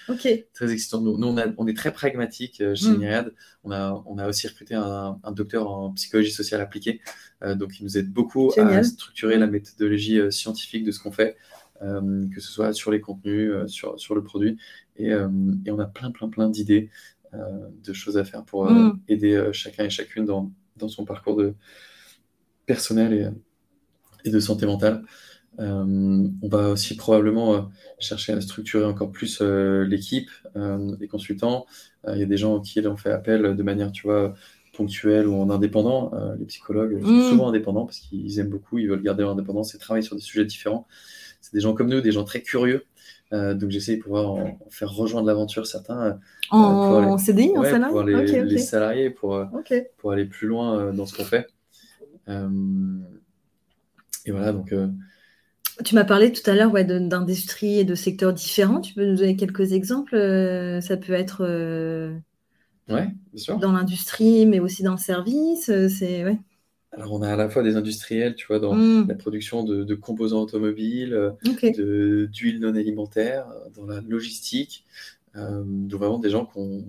très 0.53 0.71
excitant. 0.71 1.01
Nous, 1.01 1.11
on, 1.11 1.53
on, 1.57 1.67
est 1.67 1.77
très 1.77 1.93
pragmatique 1.93 2.61
euh, 2.61 2.75
chez 2.75 2.89
mm. 2.89 3.31
On 3.63 3.71
a, 3.71 4.03
on 4.05 4.17
a 4.17 4.27
aussi 4.27 4.47
recruté 4.47 4.75
un, 4.75 5.19
docteur 5.31 5.69
en 5.69 5.91
psychologie 5.91 6.31
sociale 6.31 6.61
appliquée, 6.61 7.01
euh, 7.43 7.55
donc 7.55 7.79
il 7.79 7.83
nous 7.83 7.97
aide 7.97 8.11
beaucoup 8.11 8.51
à 8.57 8.83
structurer 8.83 9.37
la 9.37 9.47
méthodologie 9.47 10.19
euh, 10.19 10.31
scientifique 10.31 10.83
de 10.83 10.91
ce 10.91 10.99
qu'on 10.99 11.11
fait. 11.11 11.37
que 11.81 12.39
ce 12.39 12.51
soit 12.51 12.73
sur 12.73 12.89
les 12.91 13.01
contenus, 13.01 13.51
sur, 13.67 13.99
sur 13.99 14.15
le 14.15 14.23
produit. 14.23 14.57
Et, 14.97 15.09
et, 15.09 15.71
on 15.71 15.79
a 15.79 15.85
plein, 15.85 16.09
plein, 16.11 16.29
plein 16.29 16.49
d'idées, 16.49 16.89
de 17.33 17.93
choses 17.93 18.17
à 18.17 18.23
faire 18.23 18.43
pour 18.43 18.71
mm. 18.71 18.99
aider 19.07 19.49
chacun 19.51 19.83
et 19.85 19.89
chacune 19.89 20.25
dans, 20.25 20.51
dans 20.77 20.87
son 20.87 21.05
parcours 21.05 21.35
de 21.35 21.53
personnel 22.65 23.35
et, 24.25 24.29
de 24.29 24.39
santé 24.39 24.65
mentale. 24.65 25.03
Euh, 25.59 26.27
on 26.41 26.47
va 26.47 26.69
aussi 26.69 26.95
probablement 26.95 27.55
euh, 27.55 27.61
chercher 27.99 28.33
à 28.33 28.41
structurer 28.41 28.85
encore 28.85 29.11
plus 29.11 29.39
euh, 29.41 29.85
l'équipe, 29.85 30.29
les 30.55 31.07
consultants. 31.07 31.65
Il 32.07 32.19
y 32.19 32.23
a 32.23 32.27
des 32.27 32.37
gens 32.37 32.59
qui 32.59 32.85
ont 32.85 32.97
fait 32.97 33.11
appel 33.11 33.55
de 33.55 33.63
manière, 33.63 33.91
tu 33.91 34.03
vois, 34.03 34.33
ponctuelle 34.73 35.27
ou 35.27 35.35
en 35.35 35.49
indépendant. 35.49 36.11
les 36.37 36.45
psychologues 36.45 37.01
sont 37.01 37.07
mm. 37.07 37.29
souvent 37.29 37.49
indépendants 37.49 37.85
parce 37.85 37.99
qu'ils 37.99 38.39
aiment 38.39 38.49
beaucoup, 38.49 38.77
ils 38.77 38.87
veulent 38.87 39.01
garder 39.01 39.23
leur 39.23 39.31
indépendance 39.31 39.73
et 39.73 39.77
travailler 39.77 40.05
sur 40.05 40.15
des 40.15 40.21
sujets 40.21 40.45
différents. 40.45 40.87
C'est 41.41 41.53
des 41.53 41.61
gens 41.61 41.73
comme 41.73 41.89
nous, 41.89 42.01
des 42.01 42.11
gens 42.11 42.23
très 42.23 42.41
curieux. 42.41 42.85
donc 43.31 43.69
j'essaie 43.69 43.97
de 43.97 44.01
pouvoir 44.01 44.31
en, 44.31 44.59
faire 44.69 44.91
rejoindre 44.91 45.27
l'aventure 45.27 45.65
certains. 45.65 46.19
en 46.51 47.17
CDI, 47.17 47.57
en 47.57 47.63
salarié 47.63 47.91
pour 47.91 48.03
les, 48.03 48.43
les, 48.43 48.57
salariés, 48.59 49.09
pour, 49.09 49.45
pour 49.97 50.11
aller 50.11 50.25
plus 50.25 50.47
loin 50.47 50.93
dans 50.93 51.05
ce 51.05 51.17
qu'on 51.17 51.25
fait. 51.25 51.47
Et 54.25 54.31
voilà, 54.31 54.51
donc. 54.51 54.71
Euh, 54.71 54.87
tu 55.83 55.95
m'as 55.95 56.05
parlé 56.05 56.31
tout 56.31 56.49
à 56.49 56.55
l'heure 56.55 56.71
ouais, 56.71 56.85
d'industries 56.85 57.79
et 57.79 57.83
de 57.83 57.95
secteurs 57.95 58.33
différents. 58.33 58.81
Tu 58.81 58.93
peux 58.93 59.05
nous 59.05 59.17
donner 59.17 59.35
quelques 59.35 59.73
exemples 59.73 60.15
euh, 60.15 60.79
Ça 60.79 60.95
peut 60.95 61.13
être 61.13 61.45
euh, 61.45 62.15
ouais, 62.89 63.09
bien 63.33 63.41
sûr. 63.41 63.57
dans 63.57 63.73
l'industrie, 63.73 64.45
mais 64.45 64.59
aussi 64.59 64.83
dans 64.83 64.93
le 64.93 64.97
service. 64.97 65.65
C'est 65.89 66.23
ouais. 66.23 66.39
Alors, 66.93 67.11
on 67.11 67.21
a 67.21 67.33
à 67.33 67.35
la 67.35 67.49
fois 67.49 67.61
des 67.61 67.75
industriels, 67.75 68.35
tu 68.35 68.47
vois, 68.47 68.59
dans 68.59 68.73
mmh. 68.73 69.07
la 69.09 69.15
production 69.15 69.63
de, 69.63 69.95
composants 69.95 70.41
automobiles, 70.41 71.33
d'huile 71.43 72.59
non 72.61 72.73
alimentaire, 72.73 73.45
dans 73.75 73.85
la 73.85 73.99
logistique. 73.99 74.85
donc, 75.35 75.99
vraiment 75.99 76.19
des 76.19 76.29
gens 76.29 76.45
qui 76.45 76.57
ont, 76.57 76.85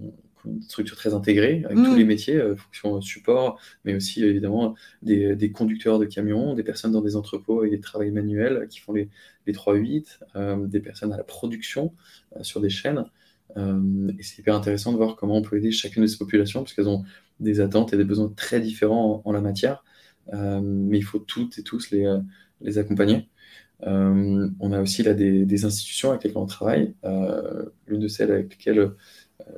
une 0.46 0.62
structure 0.62 0.96
très 0.96 1.14
intégrée 1.14 1.62
avec 1.64 1.76
tous 1.76 1.92
mm. 1.92 1.96
les 1.96 2.04
métiers, 2.04 2.36
euh, 2.36 2.56
fonction 2.56 3.00
support, 3.00 3.60
mais 3.84 3.94
aussi 3.94 4.24
évidemment 4.24 4.74
des, 5.02 5.50
conducteurs 5.52 5.98
de 5.98 6.04
camions, 6.04 6.54
des 6.54 6.62
personnes 6.62 6.92
dans 6.92 7.00
des 7.00 7.16
entrepôts 7.16 7.60
avec 7.60 7.72
des 7.72 7.80
travails 7.80 8.10
manuels 8.10 8.66
qui 8.68 8.80
font 8.80 8.92
les, 8.92 9.08
les 9.46 9.52
3-8, 9.52 10.18
euh, 10.36 10.66
des 10.66 10.80
personnes 10.80 11.12
à 11.12 11.16
la 11.16 11.24
production 11.24 11.92
euh, 12.36 12.42
sur 12.42 12.60
des 12.60 12.70
chaînes. 12.70 13.04
et 13.56 14.22
c'est 14.22 14.38
hyper 14.40 14.54
intéressant 14.54 14.92
de 14.92 14.96
voir 14.96 15.16
comment 15.16 15.36
on 15.36 15.42
peut 15.42 15.56
aider 15.56 15.70
chacune 15.70 16.02
de 16.02 16.06
ces 16.06 16.18
populations 16.18 16.60
parce 16.60 16.74
qu'elles 16.74 16.88
ont 16.88 17.04
des 17.40 17.60
attentes 17.60 17.92
et 17.92 17.96
des 17.96 18.04
besoins 18.04 18.32
très 18.34 18.60
différents 18.60 19.22
en, 19.24 19.32
la 19.32 19.40
matière. 19.40 19.84
mais 20.32 20.98
il 20.98 21.04
faut 21.04 21.18
toutes 21.18 21.58
et 21.58 21.62
tous 21.62 21.90
les, 21.90 22.04
les 22.60 22.78
accompagner. 22.78 23.28
on 23.80 24.72
a 24.72 24.80
aussi 24.80 25.02
là 25.02 25.14
des, 25.14 25.64
institutions 25.64 26.10
avec 26.10 26.24
lesquelles 26.24 26.42
on 26.42 26.46
travaille. 26.46 26.94
L'une 27.86 28.00
de 28.00 28.08
celles 28.08 28.32
avec 28.32 28.50
lesquelles 28.50 28.90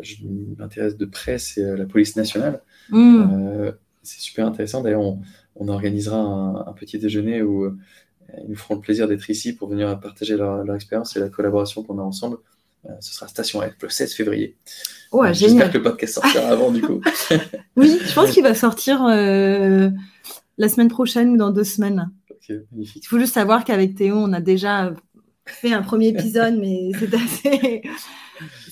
je 0.01 0.17
m'intéresse 0.59 0.97
de 0.97 1.05
près, 1.05 1.39
c'est 1.39 1.63
euh, 1.63 1.77
la 1.77 1.87
police 1.87 2.17
nationale. 2.17 2.63
Hmm. 2.91 3.27
Euh, 3.33 3.73
c'est 4.03 4.21
super 4.21 4.47
intéressant. 4.47 4.83
D'ailleurs, 4.83 5.03
on, 5.03 5.69
organisera 5.69 6.17
un, 6.17 6.73
petit 6.73 6.99
déjeuner 6.99 7.43
où 7.43 7.65
euh, 7.65 7.77
ils 8.43 8.51
nous 8.51 8.57
feront 8.57 8.77
le 8.77 8.81
plaisir 8.81 9.09
d'être 9.09 9.29
ici 9.29 9.53
pour 9.53 9.69
venir 9.69 9.99
partager 9.99 10.37
leur, 10.37 10.73
expérience 10.75 11.17
et 11.17 11.21
la 11.21 11.29
collaboration 11.29 11.83
qu'on 11.83 11.99
a 11.99 12.03
ensemble. 12.03 12.39
ce 13.01 13.13
sera 13.13 13.27
Station 13.27 13.61
F 13.61 13.75
le 13.83 13.89
16 13.89 14.15
février. 14.15 14.57
Ouais, 15.11 15.35
J'espère 15.35 15.71
que 15.73 15.79
le 15.79 15.83
podcast 15.83 16.15
sortira 16.15 16.49
avant 16.49 16.71
du 16.71 16.81
coup. 16.81 17.01
oui, 17.77 17.99
je 18.05 18.15
pense 18.15 18.31
qu'il 18.31 18.45
va 18.45 18.55
sortir 18.55 19.05
la 19.09 20.69
semaine 20.69 20.89
prochaine 20.89 21.31
ou 21.31 21.37
dans 21.37 21.51
deux 21.51 21.65
semaines. 21.65 22.09
magnifique. 22.71 23.03
Il 23.05 23.09
faut 23.09 23.19
juste 23.19 23.35
savoir 23.35 23.65
qu'avec 23.65 23.97
Théo, 23.97 24.17
on 24.17 24.33
a 24.33 24.41
déjà 24.41 24.95
fait 25.45 25.73
un 25.73 25.83
premier 25.83 26.09
épisode, 26.09 26.57
mais 26.57 26.93
c'est 26.99 27.15
assez. 27.15 27.83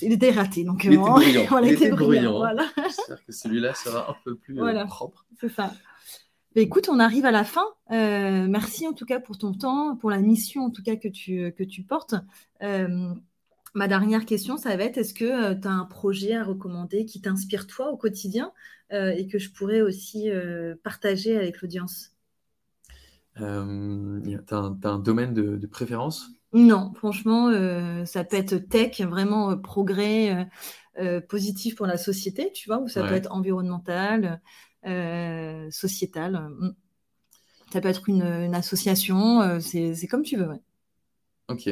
Il 0.03 0.13
était 0.13 0.31
raté, 0.31 0.65
donc 0.65 0.85
il 0.85 0.95
était 0.95 1.03
brillant. 1.03 1.59
il, 1.63 1.73
était 1.73 1.91
brillant. 1.91 2.43
J'espère 2.77 3.25
que 3.25 3.33
celui-là 3.33 3.75
sera 3.75 4.11
un 4.11 4.17
peu 4.25 4.37
plus 4.37 4.61
euh, 4.61 4.85
propre. 4.85 5.27
C'est 5.41 5.49
ça. 5.49 5.73
Mais 6.55 6.63
écoute, 6.63 6.89
on 6.91 6.99
arrive 6.99 7.27
à 7.27 7.31
la 7.31 7.45
fin. 7.45 7.67
Euh, 7.91 8.47
merci 8.49 8.87
en 8.87 8.93
tout 8.93 9.05
cas 9.05 9.21
pour 9.21 9.39
ton 9.39 9.53
temps, 9.53 9.97
pour 9.97 10.11
la 10.11 10.19
mission 10.19 10.65
en 10.65 10.71
tout 10.71 10.83
cas 10.83 10.97
que 10.97 11.09
tu, 11.09 11.53
que 11.53 11.65
tu 11.65 11.83
portes. 11.83 12.15
Euh, 12.63 13.13
ma 13.75 13.89
dernière 13.89 14.25
question, 14.25 14.57
ça 14.57 14.75
va 14.77 14.85
être 14.85 14.97
est-ce 14.97 15.13
que 15.13 15.55
tu 15.55 15.69
as 15.69 15.73
un 15.73 15.85
projet 15.85 16.35
à 16.35 16.45
recommander 16.45 17.05
qui 17.05 17.21
t'inspire 17.21 17.67
toi 17.67 17.91
au 17.91 17.97
quotidien 17.97 18.53
et 18.91 19.27
que 19.27 19.39
je 19.39 19.51
pourrais 19.51 19.81
aussi 19.81 20.31
partager 20.83 21.37
avec 21.37 21.61
l'audience? 21.61 22.13
Tu 23.37 23.43
as, 23.43 23.49
un 23.49 24.99
domaine 24.99 25.35
de 25.35 25.67
préférence? 25.67 26.36
Non, 26.57 26.95
franchement, 26.95 27.49
euh, 27.49 28.07
ça 28.07 28.25
peut 28.25 28.39
être 28.39 28.57
tech, 28.57 29.03
vraiment 29.03 29.51
euh, 29.51 29.57
progrès 29.57 30.49
euh, 30.99 31.21
positif 31.21 31.77
pour 31.77 31.87
la 31.87 31.99
société, 31.99 32.51
tu 32.51 32.71
vois, 32.71 32.79
ou 32.79 32.89
ça 32.89 33.07
peut 33.07 33.13
être 33.13 33.31
environnemental, 33.31 34.41
sociétal. 35.71 36.49
Mm. 36.59 36.75
Ça 37.75 37.83
peut 37.83 37.89
être 37.89 38.09
une, 38.09 38.55
association, 38.55 39.61
c'est 39.61 40.07
comme 40.07 40.23
tu 40.23 40.39
veux. 40.39 40.49
Ok. 41.49 41.69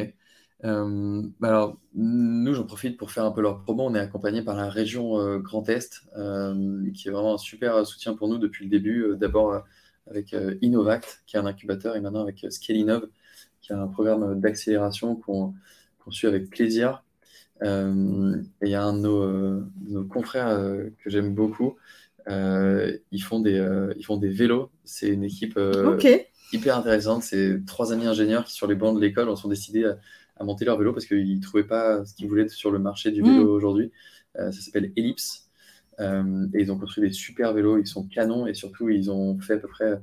Bah 0.62 1.48
alors, 1.48 1.80
nous, 1.94 2.52
j'en 2.52 2.64
profite 2.64 2.98
pour 2.98 3.10
faire 3.10 3.24
un 3.24 3.30
peu 3.30 3.40
leur 3.40 3.62
promo. 3.62 3.84
On 3.84 3.94
est 3.94 4.00
accompagné 4.00 4.42
par 4.42 4.54
la 4.54 4.68
région 4.68 5.38
Grand 5.38 5.66
Est, 5.70 6.02
qui 6.92 7.08
est 7.08 7.10
vraiment 7.10 7.34
un 7.34 7.38
super 7.38 7.86
soutien 7.86 8.12
pour 8.12 8.28
nous 8.28 8.36
depuis 8.36 8.64
le 8.64 8.70
début. 8.70 9.16
D'abord 9.16 9.62
avec 10.10 10.36
Innovact, 10.60 11.22
qui 11.26 11.36
est 11.36 11.38
un 11.38 11.46
incubateur, 11.46 11.96
et 11.96 12.02
maintenant 12.02 12.20
avec 12.20 12.44
Scalinov, 12.50 13.08
qui 13.64 13.72
a 13.72 13.80
un 13.80 13.86
programme 13.86 14.40
d'accélération 14.40 15.16
qu'on 15.16 15.54
suit 16.10 16.26
avec 16.26 16.50
plaisir. 16.50 17.02
Euh, 17.62 18.36
et 18.60 18.66
il 18.66 18.70
y 18.70 18.74
a 18.74 18.82
un 18.82 18.92
de 18.92 18.98
nos, 18.98 19.22
euh, 19.22 19.66
nos 19.86 20.04
confrères 20.04 20.48
euh, 20.48 20.90
que 21.02 21.08
j'aime 21.08 21.34
beaucoup. 21.34 21.76
ils, 22.28 23.22
font 23.22 23.40
des, 23.40 23.92
ils 23.96 24.04
font 24.04 24.18
des 24.18 24.28
vélos. 24.28 24.70
C'est 24.84 25.08
une 25.08 25.24
équipe 25.24 25.58
hyper 26.52 26.76
intéressante. 26.76 27.22
C'est 27.22 27.64
trois 27.66 27.92
amis 27.92 28.06
ingénieurs 28.06 28.44
qui, 28.44 28.52
sur 28.52 28.66
les 28.66 28.74
bancs 28.74 28.94
de 28.94 29.00
l'école, 29.00 29.30
ont 29.30 29.36
sont 29.36 29.48
décidés 29.48 29.90
à, 30.36 30.44
monter 30.44 30.64
leur 30.66 30.76
vélo 30.76 30.92
parce 30.92 31.06
qu'ils 31.06 31.36
ne 31.36 31.40
trouvaient 31.42 31.66
pas 31.66 32.04
ce 32.04 32.14
qu'ils 32.14 32.28
voulaient 32.28 32.48
sur 32.48 32.70
le 32.70 32.78
marché 32.78 33.12
du 33.12 33.22
vélo 33.22 33.44
mm. 33.44 33.56
aujourd'hui. 33.56 33.92
ça 34.34 34.52
s'appelle 34.52 34.92
Ellipse. 34.96 35.48
et 36.00 36.60
ils 36.60 36.70
ont 36.70 36.78
construit 36.78 37.08
des 37.08 37.14
super 37.14 37.54
vélos, 37.54 37.78
ils 37.78 37.86
sont 37.86 38.04
canons 38.06 38.46
et 38.46 38.52
surtout 38.52 38.90
ils 38.90 39.10
ont 39.10 39.38
fait 39.38 39.54
à 39.54 39.58
peu 39.58 39.68
près 39.68 40.00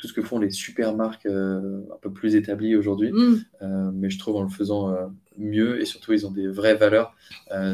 tout 0.00 0.08
ce 0.08 0.12
que 0.12 0.22
font 0.22 0.38
les 0.38 0.50
super 0.50 0.96
marques 0.96 1.26
un 1.26 1.98
peu 2.00 2.12
plus 2.12 2.34
établies 2.34 2.76
aujourd'hui. 2.76 3.12
Mm. 3.12 3.92
mais 3.94 4.08
je 4.08 4.18
trouve 4.18 4.36
en 4.36 4.42
le 4.42 4.48
faisant 4.48 4.94
mieux 5.36 5.80
et 5.80 5.84
surtout 5.84 6.12
ils 6.12 6.26
ont 6.26 6.30
des 6.30 6.48
vraies 6.48 6.74
valeurs 6.74 7.14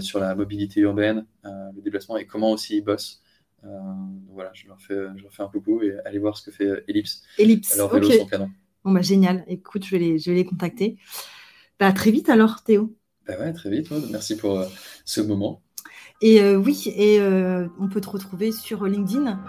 sur 0.00 0.18
la 0.18 0.34
mobilité 0.34 0.80
urbaine, 0.80 1.24
le 1.44 1.80
déplacement 1.80 2.16
et 2.16 2.26
comment 2.26 2.50
aussi 2.50 2.78
ils 2.78 2.84
bossent. 2.84 3.22
voilà, 4.32 4.50
je 4.54 4.66
leur, 4.66 4.80
fais, 4.80 5.06
je 5.16 5.22
leur 5.22 5.32
fais 5.32 5.42
un 5.42 5.48
coucou 5.48 5.82
et 5.82 5.94
allez 6.04 6.18
voir 6.18 6.36
ce 6.36 6.44
que 6.44 6.50
fait 6.50 6.84
Ellipse. 6.88 7.22
Ellipse, 7.38 7.76
leurs 7.76 7.92
vélos 7.92 8.10
sont 8.10 8.26
canons. 8.26 8.50
Bon, 8.86 8.92
bah, 8.92 9.02
génial. 9.02 9.44
Écoute, 9.48 9.84
je 9.84 9.90
vais 9.90 9.98
les, 9.98 10.18
je 10.18 10.30
vais 10.30 10.36
les 10.36 10.44
contacter. 10.44 10.96
Bah, 11.80 11.92
très 11.92 12.12
vite 12.12 12.28
alors, 12.28 12.62
Théo. 12.62 12.94
Bah 13.26 13.34
ouais, 13.40 13.52
très 13.52 13.68
vite. 13.68 13.92
Merci 14.10 14.36
pour 14.36 14.60
euh, 14.60 14.66
ce 15.04 15.20
moment. 15.20 15.60
Et 16.22 16.40
euh, 16.40 16.56
oui, 16.56 16.84
et 16.96 17.20
euh, 17.20 17.66
on 17.80 17.88
peut 17.88 18.00
te 18.00 18.08
retrouver 18.08 18.52
sur 18.52 18.84
LinkedIn, 18.84 19.40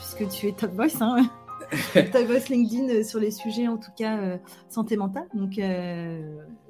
puisque 0.00 0.28
tu 0.28 0.48
es 0.48 0.52
top 0.52 0.72
voice. 0.72 1.00
Hein 1.00 1.30
voice 2.26 2.48
LinkedIn 2.48 3.02
sur 3.02 3.20
les 3.20 3.30
sujets, 3.30 3.68
en 3.68 3.76
tout 3.76 3.90
cas, 3.96 4.38
santé 4.68 4.96
mentale. 4.96 5.28
Donc, 5.34 5.54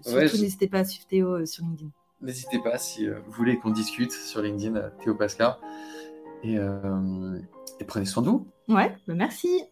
surtout, 0.02 0.36
n'hésitez 0.40 0.68
pas 0.68 0.80
à 0.80 0.84
suivre 0.84 1.06
Théo 1.06 1.46
sur 1.46 1.64
LinkedIn. 1.64 1.90
N'hésitez 2.20 2.58
pas 2.58 2.78
si 2.78 3.08
vous 3.08 3.32
voulez 3.32 3.58
qu'on 3.58 3.70
discute 3.70 4.12
sur 4.12 4.42
LinkedIn, 4.42 4.90
Théo 5.02 5.14
Pascal. 5.14 5.56
Et, 6.42 6.56
et 6.56 7.84
prenez 7.84 8.06
soin 8.06 8.22
de 8.22 8.28
vous. 8.28 8.46
Ouais, 8.68 8.94
bah 9.06 9.14
merci. 9.14 9.64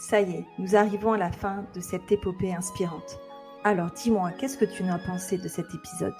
Ça 0.00 0.20
y 0.22 0.32
est, 0.32 0.46
nous 0.58 0.76
arrivons 0.76 1.12
à 1.12 1.18
la 1.18 1.30
fin 1.30 1.66
de 1.74 1.80
cette 1.80 2.10
épopée 2.10 2.54
inspirante. 2.54 3.18
Alors 3.64 3.90
dis-moi, 3.90 4.30
qu'est-ce 4.30 4.56
que 4.56 4.64
tu 4.64 4.82
en 4.82 4.88
as 4.88 4.98
pensé 4.98 5.36
de 5.36 5.46
cet 5.46 5.66
épisode? 5.74 6.14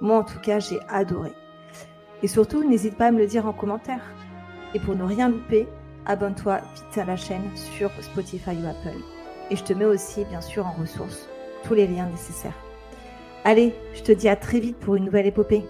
Moi 0.00 0.16
en 0.16 0.24
tout 0.24 0.38
cas, 0.40 0.60
j'ai 0.60 0.80
adoré. 0.88 1.32
Et 2.22 2.28
surtout, 2.28 2.66
n'hésite 2.66 2.96
pas 2.96 3.08
à 3.08 3.10
me 3.10 3.18
le 3.18 3.26
dire 3.26 3.46
en 3.46 3.52
commentaire. 3.52 4.02
Et 4.74 4.80
pour 4.80 4.96
ne 4.96 5.02
rien 5.04 5.28
louper, 5.28 5.68
abonne-toi 6.08 6.60
vite 6.74 6.98
à 6.98 7.04
la 7.04 7.16
chaîne 7.16 7.48
sur 7.54 7.90
Spotify 8.00 8.50
ou 8.50 8.66
Apple. 8.68 8.98
Et 9.50 9.56
je 9.56 9.62
te 9.62 9.72
mets 9.72 9.84
aussi, 9.84 10.24
bien 10.24 10.40
sûr, 10.40 10.66
en 10.66 10.72
ressources 10.72 11.28
tous 11.64 11.74
les 11.74 11.86
liens 11.86 12.06
nécessaires. 12.06 12.58
Allez, 13.44 13.74
je 13.94 14.02
te 14.02 14.12
dis 14.12 14.28
à 14.28 14.36
très 14.36 14.60
vite 14.60 14.78
pour 14.78 14.96
une 14.96 15.04
nouvelle 15.04 15.26
épopée. 15.26 15.64